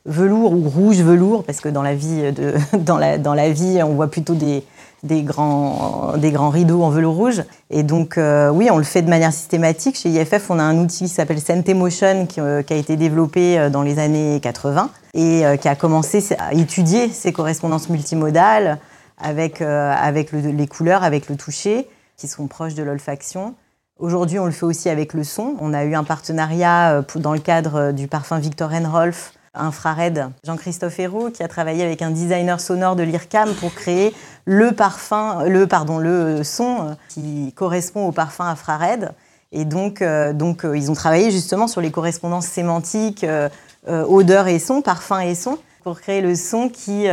velours 0.06 0.52
ou 0.52 0.68
rouge 0.68 1.02
velours, 1.02 1.42
parce 1.42 1.60
que 1.60 1.68
dans 1.68 1.82
la 1.82 1.96
vie, 1.96 2.22
dans 2.78 2.96
la 3.34 3.50
vie 3.50 3.82
on 3.82 3.94
voit 3.94 4.08
plutôt 4.08 4.34
des, 4.34 4.62
des, 5.02 5.22
grands, 5.22 6.12
des 6.16 6.30
grands 6.30 6.50
rideaux 6.50 6.82
en 6.82 6.90
velours 6.90 7.14
rouge. 7.14 7.42
Et 7.70 7.82
donc, 7.82 8.18
euh, 8.18 8.50
oui, 8.50 8.68
on 8.70 8.78
le 8.78 8.84
fait 8.84 9.02
de 9.02 9.08
manière 9.08 9.32
systématique. 9.32 9.96
Chez 9.96 10.10
IFF, 10.10 10.50
on 10.50 10.58
a 10.58 10.62
un 10.62 10.78
outil 10.78 11.04
qui 11.04 11.08
s'appelle 11.08 11.40
Scent 11.40 11.62
Emotion, 11.68 12.26
qui, 12.26 12.40
euh, 12.40 12.62
qui 12.62 12.72
a 12.72 12.76
été 12.76 12.96
développé 12.96 13.58
euh, 13.58 13.70
dans 13.70 13.82
les 13.82 13.98
années 13.98 14.38
80 14.42 14.90
et 15.14 15.44
euh, 15.46 15.56
qui 15.56 15.68
a 15.68 15.74
commencé 15.74 16.24
à 16.38 16.52
étudier 16.54 17.08
ces 17.10 17.32
correspondances 17.32 17.88
multimodales 17.88 18.78
avec, 19.18 19.60
euh, 19.62 19.92
avec 19.96 20.32
le- 20.32 20.40
les 20.40 20.66
couleurs, 20.66 21.02
avec 21.04 21.28
le 21.28 21.36
toucher, 21.36 21.88
qui 22.16 22.28
sont 22.28 22.46
proches 22.46 22.74
de 22.74 22.82
l'olfaction. 22.82 23.54
Aujourd'hui, 23.98 24.38
on 24.38 24.46
le 24.46 24.50
fait 24.52 24.64
aussi 24.66 24.88
avec 24.88 25.12
le 25.14 25.24
son. 25.24 25.56
On 25.60 25.74
a 25.74 25.84
eu 25.84 25.94
un 25.94 26.04
partenariat 26.04 26.92
euh, 26.92 27.02
dans 27.16 27.32
le 27.32 27.38
cadre 27.38 27.92
du 27.92 28.08
parfum 28.08 28.38
Victor 28.38 28.70
Rolf 28.90 29.32
Infrared, 29.54 30.30
Jean-Christophe 30.44 30.98
Hérault, 31.00 31.30
qui 31.30 31.42
a 31.42 31.48
travaillé 31.48 31.82
avec 31.82 32.02
un 32.02 32.10
designer 32.10 32.60
sonore 32.60 32.94
de 32.94 33.02
l'IRCAM 33.02 33.52
pour 33.54 33.74
créer 33.74 34.14
le 34.44 34.72
parfum, 34.72 35.44
le, 35.46 35.66
pardon, 35.66 35.98
le 35.98 36.44
son 36.44 36.96
qui 37.08 37.52
correspond 37.56 38.06
au 38.06 38.12
parfum 38.12 38.44
infrared. 38.44 39.12
Et 39.52 39.64
donc, 39.64 40.02
euh, 40.02 40.32
donc 40.32 40.64
euh, 40.64 40.76
ils 40.76 40.90
ont 40.90 40.94
travaillé 40.94 41.30
justement 41.30 41.66
sur 41.66 41.80
les 41.80 41.90
correspondances 41.90 42.46
sémantiques, 42.46 43.24
euh, 43.24 43.48
odeur 43.86 44.46
et 44.46 44.58
son, 44.58 44.82
parfum 44.82 45.20
et 45.20 45.34
son, 45.34 45.58
pour 45.82 46.00
créer 46.00 46.20
le 46.20 46.36
son 46.36 46.68
qui 46.68 47.06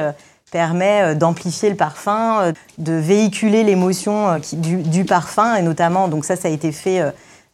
permet 0.51 1.15
d'amplifier 1.15 1.69
le 1.69 1.75
parfum, 1.75 2.51
de 2.77 2.93
véhiculer 2.93 3.63
l'émotion 3.63 4.39
du, 4.53 5.05
parfum, 5.05 5.55
et 5.55 5.61
notamment, 5.61 6.09
donc 6.09 6.25
ça, 6.25 6.35
ça 6.35 6.49
a 6.49 6.51
été 6.51 6.73
fait 6.73 7.01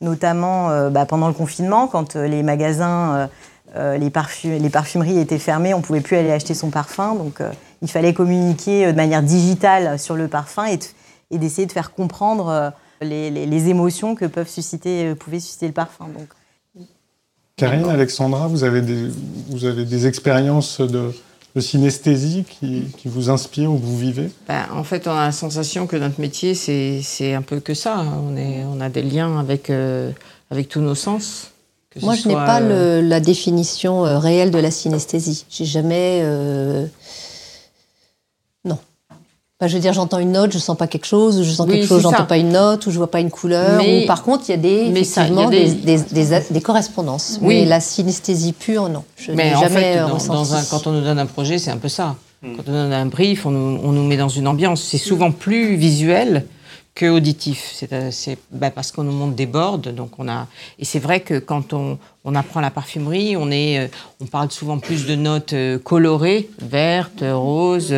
notamment 0.02 0.90
bah, 0.90 1.06
pendant 1.06 1.28
le 1.28 1.34
confinement, 1.36 1.88
quand 1.88 2.16
les 2.16 2.42
magasins, 2.42 3.30
euh, 3.76 3.98
euh, 3.98 3.98
les, 3.98 4.60
les 4.60 4.70
parfumeries 4.70 5.20
étaient 5.20 5.40
fermées, 5.40 5.74
on 5.74 5.82
pouvait 5.82 6.02
plus 6.02 6.16
aller 6.16 6.32
acheter 6.32 6.54
son 6.54 6.70
parfum, 6.70 7.16
donc 7.16 7.42
euh, 7.42 7.52
il 7.82 7.90
fallait 7.90 8.14
communiquer 8.14 8.88
de 8.88 8.96
manière 8.96 9.24
digitale 9.24 10.00
sur 10.00 10.16
le 10.16 10.28
parfum 10.28 10.68
et, 10.68 10.80
et 11.32 11.38
d'essayer 11.38 11.66
de 11.66 11.72
faire 11.72 11.92
comprendre 11.92 12.72
les, 13.02 13.30
les, 13.30 13.70
émotions 13.70 14.16
que 14.16 14.26
peuvent 14.26 14.50
susciter, 14.50 15.14
pouvait 15.16 15.40
susciter 15.40 15.68
le 15.68 15.74
parfum. 15.74 16.06
Donc. 16.08 16.28
Karine, 17.58 17.90
Alexandra, 17.90 18.48
vous 18.48 18.64
avez 18.64 18.82
des, 18.82 19.10
vous 19.50 19.66
avez 19.66 19.86
des 19.86 20.08
expériences 20.08 20.80
de, 20.80 21.12
de 21.56 21.62
synesthésie 21.62 22.46
qui, 22.48 22.86
qui, 22.98 23.10
vous 23.10 23.30
inspirent 23.30 23.72
ou 23.72 23.78
que 23.78 23.86
vous 23.86 23.98
vivez? 23.98 24.30
Ben, 24.48 24.66
En 24.74 24.84
fait, 24.84 25.08
on 25.08 25.12
a 25.12 25.26
la 25.26 25.32
sensation 25.32 25.86
que 25.88 25.98
notre 25.98 26.22
métier, 26.22 26.56
c'est 26.56 27.34
un 27.34 27.42
peu 27.42 27.60
que 27.60 27.74
ça. 27.74 28.00
On, 28.00 28.38
est, 28.38 28.64
on 28.66 28.80
a 28.80 28.90
des 28.90 29.04
liens 29.04 29.40
avec, 29.40 29.72
avec 30.50 30.70
tous 30.70 30.82
nos 30.82 30.96
sens. 30.96 31.53
Moi, 32.02 32.16
je 32.16 32.28
n'ai 32.28 32.34
pas 32.34 32.62
euh, 32.62 33.02
le, 33.02 33.08
la 33.08 33.20
définition 33.20 34.06
euh, 34.06 34.18
réelle 34.18 34.52
de 34.52 34.58
la 34.58 34.72
synesthésie. 34.72 35.46
J'ai 35.50 35.66
jamais. 35.66 36.22
Euh... 36.24 36.86
Non. 38.66 38.78
Je 39.62 39.74
veux 39.74 39.80
dire, 39.80 39.94
j'entends 39.94 40.20
une 40.20 40.32
note, 40.32 40.52
je 40.52 40.58
sens 40.58 40.76
pas 40.76 40.88
quelque 40.88 41.06
chose, 41.06 41.40
ou 41.40 41.44
je 41.44 41.52
sens 41.52 41.68
quelque 41.68 41.86
chose, 41.88 42.02
j'entends 42.02 42.26
pas 42.26 42.38
une 42.38 42.52
note, 42.52 42.86
ou 42.88 42.92
je 42.92 42.98
vois 42.98 43.12
pas 43.12 43.20
une 43.20 43.32
couleur. 43.32 43.82
ou 43.82 44.06
par 44.08 44.24
contre, 44.24 44.46
il 44.48 44.52
y 44.52 44.56
a 44.56 44.58
des, 44.58 44.92
effectivement, 44.92 45.50
des... 45.50 45.72
Des, 45.72 45.98
des, 45.98 46.40
des, 46.50 46.62
correspondances. 46.62 47.40
Oui. 47.42 47.60
Mais 47.60 47.66
la 47.66 47.80
synesthésie 47.80 48.54
pure, 48.54 48.90
non. 48.90 49.04
Je 49.16 49.32
n'ai 49.32 49.52
jamais 49.52 49.94
fait, 49.94 50.00
dans, 50.00 50.18
dans 50.18 50.56
un, 50.56 50.64
quand 50.64 50.88
on 50.88 50.92
nous 50.92 51.02
donne 51.02 51.20
un 51.20 51.26
projet, 51.26 51.60
c'est 51.60 51.72
un 51.72 51.78
peu 51.78 51.90
ça. 51.90 52.16
Hmm. 52.42 52.56
Quand 52.58 52.64
on 52.68 52.72
donne 52.72 52.94
un 52.94 53.06
brief, 53.06 53.46
on 53.46 53.52
nous, 53.52 53.80
on 53.84 53.92
nous 53.92 54.04
met 54.04 54.18
dans 54.18 54.30
une 54.30 54.48
ambiance. 54.48 54.82
C'est 54.82 54.98
souvent 54.98 55.32
plus 55.32 55.76
visuel 55.76 56.46
que 56.96 57.08
auditif. 57.08 57.72
C'est 57.74 57.92
euh, 57.94 58.36
bah, 58.52 58.70
parce 58.70 58.92
qu'on 58.92 59.04
nous 59.04 59.12
montre 59.12 59.36
des 59.36 59.46
boards, 59.46 59.80
donc 59.80 60.12
on 60.20 60.28
a. 60.28 60.48
Et 60.80 60.86
c'est 60.86 61.00
vrai 61.00 61.22
que 61.22 61.40
quand 61.40 61.74
on, 61.74 61.98
on, 62.24 62.36
apprend 62.36 62.62
la 62.62 62.72
parfumerie, 62.72 63.36
on 63.36 63.50
est, 63.52 63.80
euh, 63.80 63.88
on 64.22 64.26
parle 64.26 64.52
souvent 64.52 64.78
plus 64.78 65.06
de 65.06 65.16
notes 65.16 65.54
euh, 65.54 65.80
colorées, 65.80 66.50
vertes, 66.62 67.24
roses. 67.24 67.94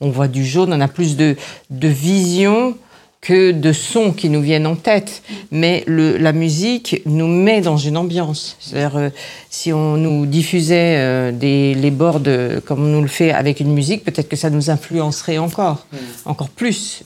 on 0.00 0.10
voit 0.10 0.28
du 0.28 0.44
jaune. 0.44 0.72
On 0.72 0.80
a 0.80 0.88
plus 0.88 1.16
de, 1.16 1.36
de 1.70 1.88
vision 1.88 2.76
que 3.22 3.52
de 3.52 3.72
sons 3.72 4.12
qui 4.12 4.28
nous 4.28 4.42
viennent 4.42 4.66
en 4.66 4.76
tête. 4.76 5.22
Mais 5.50 5.82
le, 5.86 6.18
la 6.18 6.34
musique 6.34 7.00
nous 7.06 7.26
met 7.26 7.62
dans 7.62 7.78
une 7.78 7.96
ambiance. 7.96 8.58
C'est-à-dire, 8.60 9.10
si 9.48 9.72
on 9.72 9.96
nous 9.96 10.26
diffusait 10.26 11.32
des, 11.32 11.74
les 11.74 11.90
boards 11.90 12.20
comme 12.66 12.84
on 12.84 12.88
nous 12.88 13.00
le 13.00 13.08
fait 13.08 13.32
avec 13.32 13.60
une 13.60 13.72
musique, 13.72 14.04
peut-être 14.04 14.28
que 14.28 14.36
ça 14.36 14.50
nous 14.50 14.68
influencerait 14.68 15.38
encore, 15.38 15.86
mmh. 15.90 15.96
encore 16.26 16.50
plus. 16.50 17.02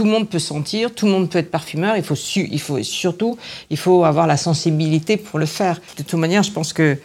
Tout 0.00 0.06
le 0.06 0.12
monde 0.12 0.30
peut 0.30 0.38
sentir, 0.38 0.94
tout 0.94 1.04
le 1.04 1.12
monde 1.12 1.28
peut 1.28 1.36
être 1.36 1.50
parfumeur. 1.50 1.94
Il 1.94 2.02
faut, 2.02 2.14
surtout, 2.14 3.36
il 3.68 3.76
faut 3.76 4.04
avoir 4.04 4.26
la 4.26 4.38
sensibilité 4.38 5.18
pour 5.18 5.38
le 5.38 5.44
faire. 5.44 5.78
De 5.98 6.02
toute 6.02 6.18
manière, 6.18 6.42
je 6.42 6.50
pense 6.50 6.72
que 6.72 6.96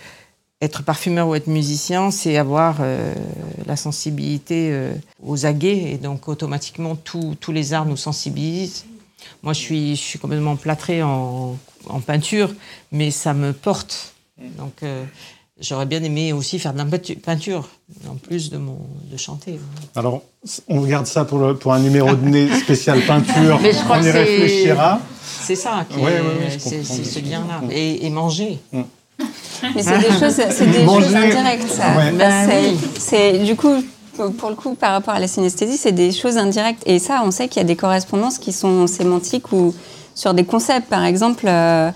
être 0.61 0.81
parfumeur 0.81 1.27
ou 1.27 1.35
être 1.35 1.47
musicien, 1.47 2.09
c'est 2.09 2.37
avoir 2.37 2.77
euh, 2.79 3.13
la 3.65 3.75
sensibilité 3.75 4.69
euh, 4.71 4.93
aux 5.21 5.45
aguets 5.45 5.91
et 5.91 5.97
donc 5.97 6.29
automatiquement 6.29 6.95
tous 6.95 7.51
les 7.51 7.73
arts 7.73 7.85
nous 7.85 7.97
sensibilisent. 7.97 8.85
Moi, 9.43 9.51
je 9.51 9.59
suis, 9.59 10.19
complètement 10.21 10.55
plâtré 10.55 11.03
en, 11.03 11.57
en 11.87 11.99
peinture, 11.99 12.53
mais 12.93 13.11
ça 13.11 13.33
me 13.33 13.51
porte. 13.51 14.13
Donc, 14.57 14.83
euh, 14.83 15.03
J'aurais 15.61 15.85
bien 15.85 16.03
aimé 16.03 16.33
aussi 16.33 16.59
faire 16.59 16.73
de 16.73 16.79
la 16.79 16.85
peinture, 17.23 17.69
en 18.09 18.15
plus 18.15 18.49
de, 18.49 18.57
mon, 18.57 18.77
de 19.09 19.15
chanter. 19.15 19.57
Alors, 19.95 20.21
on 20.67 20.81
regarde 20.81 21.07
ça 21.07 21.23
pour, 21.23 21.39
le, 21.39 21.55
pour 21.55 21.71
un 21.71 21.79
numéro 21.79 22.13
de 22.13 22.27
nez 22.27 22.53
spécial 22.59 22.99
peinture. 23.07 23.57
Mais 23.63 23.71
je 23.71 23.79
crois 23.79 23.99
on 23.99 24.03
y 24.03 24.11
réfléchira. 24.11 24.99
C'est 25.23 25.55
ça, 25.55 25.85
qui 25.89 25.97
ouais, 25.97 26.21
c'est 26.57 26.83
ce 26.83 27.19
lien-là. 27.19 27.61
Et, 27.71 28.05
et, 28.05 28.09
manger. 28.09 28.59
Mm. 28.73 28.81
Mais 29.75 29.81
c'est 29.81 29.97
des 29.97 30.19
choses, 30.19 30.41
c'est 30.49 30.65
des 30.65 30.85
choses 30.85 31.15
indirectes, 31.15 31.71
ça. 31.71 31.97
Ouais. 31.97 32.11
Bah, 32.11 32.53
c'est 32.97 33.39
du 33.39 33.55
coup, 33.55 33.81
pour 34.37 34.49
le 34.49 34.55
coup, 34.55 34.75
par 34.75 34.91
rapport 34.91 35.13
à 35.13 35.19
la 35.19 35.27
synesthésie, 35.29 35.77
c'est 35.77 35.93
des 35.93 36.11
choses 36.11 36.37
indirectes. 36.37 36.83
Et 36.85 36.99
ça, 36.99 37.21
on 37.23 37.31
sait 37.31 37.47
qu'il 37.47 37.61
y 37.61 37.65
a 37.65 37.67
des 37.67 37.77
correspondances 37.77 38.39
qui 38.39 38.51
sont 38.51 38.87
sémantiques 38.87 39.53
ou 39.53 39.73
sur 40.15 40.33
des 40.33 40.43
concepts. 40.43 40.89
Par 40.89 41.05
exemple, 41.05 41.45
euh, 41.47 41.91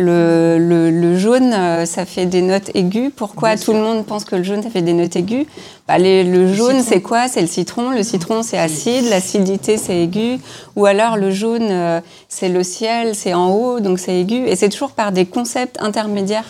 le, 0.00 0.90
le, 0.90 1.18
jaune, 1.18 1.52
euh, 1.52 1.84
ça 1.84 2.06
fait 2.06 2.26
des 2.26 2.42
notes 2.42 2.70
aiguës. 2.74 3.12
Pourquoi 3.14 3.56
tout 3.56 3.72
le 3.72 3.80
monde 3.80 4.06
pense 4.06 4.24
que 4.24 4.36
le 4.36 4.42
jaune, 4.42 4.62
ça 4.62 4.70
fait 4.70 4.82
des 4.82 4.94
notes 4.94 5.14
aiguës? 5.14 5.46
Bah, 5.86 5.98
Le 5.98 6.52
jaune, 6.52 6.82
c'est 6.82 7.02
quoi? 7.02 7.28
C'est 7.28 7.42
le 7.42 7.46
citron. 7.46 7.90
Le 7.90 8.02
citron, 8.02 8.42
c'est 8.42 8.58
acide. 8.58 9.08
L'acidité, 9.10 9.76
c'est 9.76 10.02
aigu. 10.02 10.38
Ou 10.76 10.86
alors 10.86 11.16
le 11.16 11.30
jaune, 11.30 11.68
euh, 11.70 12.00
c'est 12.28 12.48
le 12.48 12.62
ciel, 12.62 13.14
c'est 13.14 13.34
en 13.34 13.52
haut, 13.52 13.80
donc 13.80 13.98
c'est 13.98 14.18
aigu. 14.18 14.46
Et 14.46 14.56
c'est 14.56 14.68
toujours 14.70 14.92
par 14.92 15.12
des 15.12 15.26
concepts 15.26 15.80
intermédiaires 15.80 16.48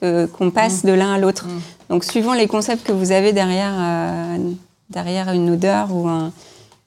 qu'on 0.00 0.50
passe 0.50 0.82
mmh. 0.82 0.86
de 0.86 0.92
l'un 0.92 1.12
à 1.12 1.18
l'autre. 1.18 1.46
Mmh. 1.46 1.60
Donc 1.90 2.04
suivant 2.04 2.32
les 2.32 2.46
concepts 2.46 2.86
que 2.86 2.92
vous 2.92 3.12
avez 3.12 3.32
derrière, 3.32 3.74
euh, 3.78 4.36
derrière 4.88 5.30
une 5.32 5.50
odeur 5.50 5.94
ou 5.94 6.08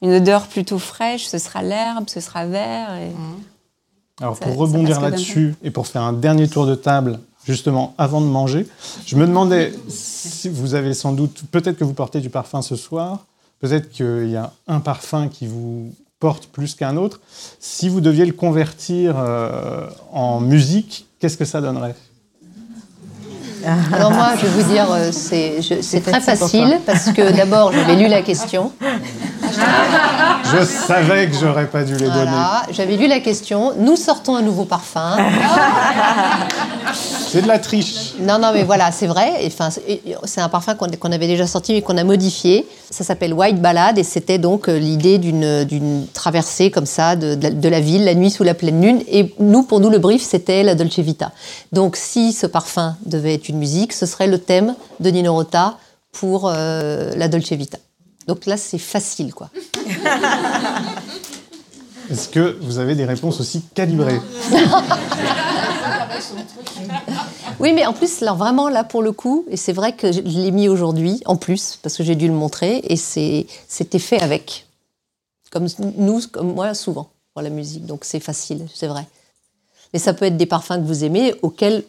une 0.02 0.12
odeur 0.12 0.48
plutôt 0.48 0.80
fraîche, 0.80 1.26
ce 1.26 1.38
sera 1.38 1.62
l'herbe, 1.62 2.08
ce 2.08 2.20
sera 2.20 2.44
vert. 2.44 2.88
Et... 2.96 3.12
Alors 4.20 4.38
pour 4.38 4.56
rebondir 4.56 5.00
là-dessus 5.00 5.54
et 5.62 5.70
pour 5.70 5.86
faire 5.86 6.02
un 6.02 6.12
dernier 6.12 6.48
tour 6.48 6.66
de 6.66 6.74
table, 6.74 7.18
justement 7.44 7.94
avant 7.98 8.20
de 8.20 8.26
manger, 8.26 8.66
je 9.06 9.16
me 9.16 9.26
demandais 9.26 9.72
si 9.88 10.48
vous 10.48 10.74
avez 10.74 10.94
sans 10.94 11.12
doute, 11.12 11.42
peut-être 11.50 11.76
que 11.76 11.84
vous 11.84 11.94
portez 11.94 12.20
du 12.20 12.30
parfum 12.30 12.62
ce 12.62 12.76
soir, 12.76 13.26
peut-être 13.60 13.90
qu'il 13.90 14.30
y 14.30 14.36
a 14.36 14.52
un 14.68 14.80
parfum 14.80 15.28
qui 15.28 15.46
vous 15.46 15.92
porte 16.20 16.46
plus 16.46 16.74
qu'un 16.74 16.96
autre. 16.96 17.20
Si 17.58 17.88
vous 17.88 18.00
deviez 18.00 18.24
le 18.24 18.32
convertir 18.32 19.14
euh, 19.18 19.88
en 20.12 20.40
musique, 20.40 21.06
qu'est-ce 21.18 21.36
que 21.36 21.44
ça 21.44 21.60
donnerait? 21.60 21.96
alors 23.92 24.10
moi, 24.10 24.30
je 24.36 24.46
vais 24.46 24.62
vous 24.62 24.72
dire, 24.72 24.86
euh, 24.90 25.10
c'est 25.12 26.00
très 26.00 26.20
facile 26.20 26.80
parce 26.86 27.12
que 27.12 27.32
d'abord, 27.32 27.72
j'avais 27.72 27.96
lu 27.96 28.08
la 28.08 28.22
question. 28.22 28.72
Je 30.52 30.64
savais 30.64 31.28
que 31.28 31.36
j'aurais 31.36 31.66
pas 31.66 31.84
dû 31.84 31.94
les 31.94 32.08
donner. 32.08 32.42
J'avais 32.70 32.96
lu 32.96 33.06
la 33.06 33.20
question. 33.20 33.72
Nous 33.78 33.96
sortons 33.96 34.36
un 34.36 34.42
nouveau 34.42 34.64
parfum. 34.64 35.16
C'est 37.34 37.42
de 37.42 37.48
la 37.48 37.58
triche. 37.58 38.14
Non, 38.20 38.38
non, 38.38 38.52
mais 38.54 38.62
voilà, 38.62 38.92
c'est 38.92 39.08
vrai. 39.08 39.32
Enfin, 39.44 39.68
c'est 39.68 40.40
un 40.40 40.48
parfum 40.48 40.76
qu'on 40.76 41.10
avait 41.10 41.26
déjà 41.26 41.48
sorti 41.48 41.72
mais 41.72 41.82
qu'on 41.82 41.96
a 41.96 42.04
modifié. 42.04 42.64
Ça 42.90 43.02
s'appelle 43.02 43.34
White 43.34 43.60
Ballade 43.60 43.98
et 43.98 44.04
c'était 44.04 44.38
donc 44.38 44.68
euh, 44.68 44.78
l'idée 44.78 45.18
d'une 45.18 46.06
traversée 46.12 46.70
comme 46.70 46.86
ça 46.86 47.16
de, 47.16 47.34
de, 47.34 47.68
la 47.68 47.80
ville 47.80 48.04
la 48.04 48.14
nuit 48.14 48.30
sous 48.30 48.44
la 48.44 48.54
pleine 48.54 48.80
lune. 48.80 49.02
Et 49.08 49.34
nous, 49.40 49.64
pour 49.64 49.80
nous, 49.80 49.90
le 49.90 49.98
brief, 49.98 50.22
c'était 50.22 50.62
la 50.62 50.76
Dolce 50.76 51.00
Vita. 51.00 51.32
Donc, 51.72 51.96
si 51.96 52.32
ce 52.32 52.46
parfum 52.46 52.96
devait 53.04 53.34
être 53.34 53.48
une 53.48 53.58
musique, 53.58 53.92
ce 53.94 54.06
serait 54.06 54.28
le 54.28 54.38
thème 54.38 54.76
de 55.00 55.10
Nino 55.10 55.34
Rota 55.34 55.76
pour 56.12 56.48
euh, 56.48 57.14
la 57.16 57.26
Dolce 57.26 57.50
Vita. 57.50 57.78
Donc 58.28 58.46
là, 58.46 58.56
c'est 58.56 58.78
facile, 58.78 59.34
quoi. 59.34 59.50
Est-ce 62.12 62.28
que 62.28 62.58
vous 62.60 62.78
avez 62.78 62.94
des 62.94 63.06
réponses 63.06 63.40
aussi 63.40 63.62
calibrées? 63.74 64.20
Oui, 67.60 67.72
mais 67.72 67.86
en 67.86 67.92
plus, 67.92 68.20
là, 68.20 68.32
vraiment, 68.32 68.68
là, 68.68 68.84
pour 68.84 69.02
le 69.02 69.12
coup, 69.12 69.44
et 69.48 69.56
c'est 69.56 69.72
vrai 69.72 69.94
que 69.94 70.10
je 70.12 70.20
l'ai 70.20 70.50
mis 70.50 70.68
aujourd'hui, 70.68 71.20
en 71.24 71.36
plus, 71.36 71.78
parce 71.82 71.96
que 71.96 72.02
j'ai 72.02 72.14
dû 72.14 72.26
le 72.26 72.34
montrer, 72.34 72.80
et 72.84 72.96
c'était 72.96 73.98
fait 73.98 74.20
avec. 74.20 74.66
Comme 75.50 75.66
nous, 75.96 76.20
comme 76.32 76.54
moi, 76.54 76.74
souvent, 76.74 77.08
pour 77.32 77.42
la 77.42 77.50
musique. 77.50 77.86
Donc 77.86 78.04
c'est 78.04 78.20
facile, 78.20 78.66
c'est 78.74 78.88
vrai. 78.88 79.06
Mais 79.92 79.98
ça 79.98 80.14
peut 80.14 80.24
être 80.24 80.36
des 80.36 80.46
parfums 80.46 80.76
que 80.76 80.86
vous 80.86 81.04
aimez, 81.04 81.34
auxquels, 81.42 81.84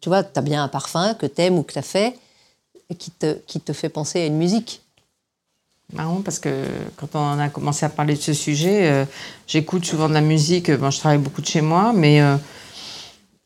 tu 0.00 0.08
vois, 0.08 0.22
tu 0.22 0.38
as 0.38 0.42
bien 0.42 0.62
un 0.62 0.68
parfum 0.68 1.14
que 1.14 1.26
tu 1.26 1.40
aimes 1.40 1.58
ou 1.58 1.62
que 1.62 1.72
tu 1.72 1.78
as 1.78 1.82
fait, 1.82 2.18
qui 2.98 3.10
te, 3.10 3.34
qui 3.46 3.60
te 3.60 3.72
fait 3.72 3.88
penser 3.88 4.20
à 4.20 4.26
une 4.26 4.36
musique 4.36 4.82
marrant 5.92 6.22
parce 6.22 6.38
que 6.38 6.64
quand 6.96 7.14
on 7.14 7.38
a 7.38 7.48
commencé 7.48 7.84
à 7.84 7.88
parler 7.88 8.14
de 8.14 8.20
ce 8.20 8.32
sujet, 8.32 8.90
euh, 8.90 9.04
j'écoute 9.46 9.84
souvent 9.84 10.08
de 10.08 10.14
la 10.14 10.20
musique. 10.20 10.70
Bon, 10.70 10.90
je 10.90 10.98
travaille 10.98 11.18
beaucoup 11.18 11.42
de 11.42 11.46
chez 11.46 11.60
moi, 11.60 11.92
mais 11.94 12.20
euh, 12.20 12.36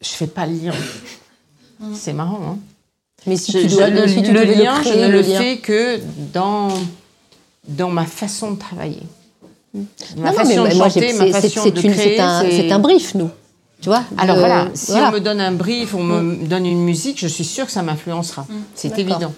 je 0.01 0.09
fais 0.09 0.27
pas 0.27 0.47
le 0.47 0.55
lien. 0.55 0.73
C'est 1.95 2.13
marrant, 2.13 2.41
hein 2.53 2.59
Mais 3.27 3.37
si 3.37 3.53
tu 3.53 3.67
dois, 3.67 3.89
le, 3.89 4.05
lien, 4.05 4.83
je 4.83 4.99
ne 4.99 5.09
le, 5.09 5.23
fais 5.23 5.59
que 5.59 6.01
dans, 6.33 6.69
dans 7.69 7.91
ma 7.91 8.07
façon 8.07 8.53
de 8.53 8.59
travailler. 8.59 9.03
Ma 10.17 10.33
façon 10.33 10.65
de 10.65 10.71
chanter, 10.71 11.13
ma 11.13 11.41
façon 11.41 11.65
de 11.67 11.71
créer. 11.71 12.17
C'est 12.51 12.73
un, 12.73 12.79
brief, 12.79 13.15
nous. 13.15 13.31
Tu 13.81 13.91
vois 13.91 14.05
Alors 14.17 14.39
voilà, 14.39 14.69
si 14.75 14.93
on 14.93 15.13
me 15.13 15.19
donne 15.21 15.41
un 15.41 15.53
brief, 15.53 15.95
on 15.95 16.03
me 16.03 16.21
mm. 16.23 16.49
donne 16.49 16.67
une 16.67 16.83
musique, 16.83 17.21
je 17.21 17.27
suis 17.27 17.45
sûre 17.45 17.67
que 17.67 17.73
ça 17.73 17.83
m'influencera. 17.83 18.43
Mm. 18.43 18.55
C'est 18.75 18.99
évident. 18.99 19.35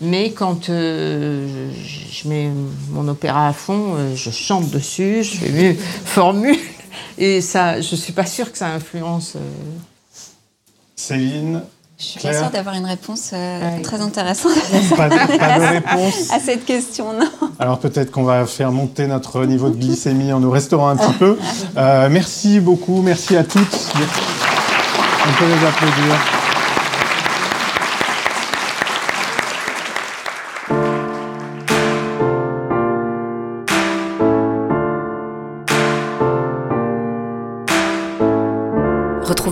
Mais 0.00 0.30
quand 0.30 0.68
euh, 0.68 1.70
je, 1.84 2.28
mets 2.28 2.50
mon 2.90 3.06
opéra 3.08 3.48
à 3.48 3.52
fond, 3.52 3.94
euh, 3.96 4.14
je 4.16 4.30
chante 4.30 4.68
dessus, 4.70 5.22
je 5.22 5.36
fais 5.36 5.50
mes 5.50 5.74
formules, 5.74 6.58
et 7.18 7.40
ça, 7.40 7.80
je 7.80 7.96
suis 7.96 8.12
pas 8.12 8.26
sûre 8.26 8.50
que 8.50 8.58
ça 8.58 8.68
influence. 8.68 9.34
Euh. 9.36 9.40
Céline. 10.96 11.62
Je 11.98 12.04
suis 12.04 12.20
pas 12.20 12.34
sûre 12.34 12.50
d'avoir 12.50 12.74
une 12.74 12.86
réponse 12.86 13.32
très 13.82 14.00
intéressante 14.00 14.52
pas 14.96 15.08
de, 15.08 15.14
réponse 15.74 16.30
à 16.32 16.40
cette 16.40 16.64
question, 16.64 17.12
non. 17.12 17.30
Alors 17.60 17.78
peut-être 17.78 18.10
qu'on 18.10 18.24
va 18.24 18.46
faire 18.46 18.72
monter 18.72 19.06
notre 19.06 19.44
niveau 19.44 19.70
de 19.70 19.76
glycémie 19.76 20.32
en 20.32 20.40
nous 20.40 20.50
restaurant 20.50 20.88
un 20.88 20.96
petit 20.96 21.12
peu. 21.18 21.38
merci 22.10 22.58
beaucoup, 22.58 23.00
merci 23.00 23.36
à 23.36 23.44
toutes. 23.44 23.92
On 25.26 25.38
peut 25.38 25.46
les 25.46 25.66
applaudir. 25.66 26.43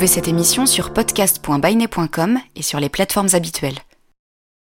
Cette 0.06 0.26
émission 0.26 0.66
sur 0.66 0.92
podcast.bainet.com 0.92 2.38
et 2.56 2.62
sur 2.62 2.80
les 2.80 2.88
plateformes 2.88 3.28
habituelles. 3.34 3.78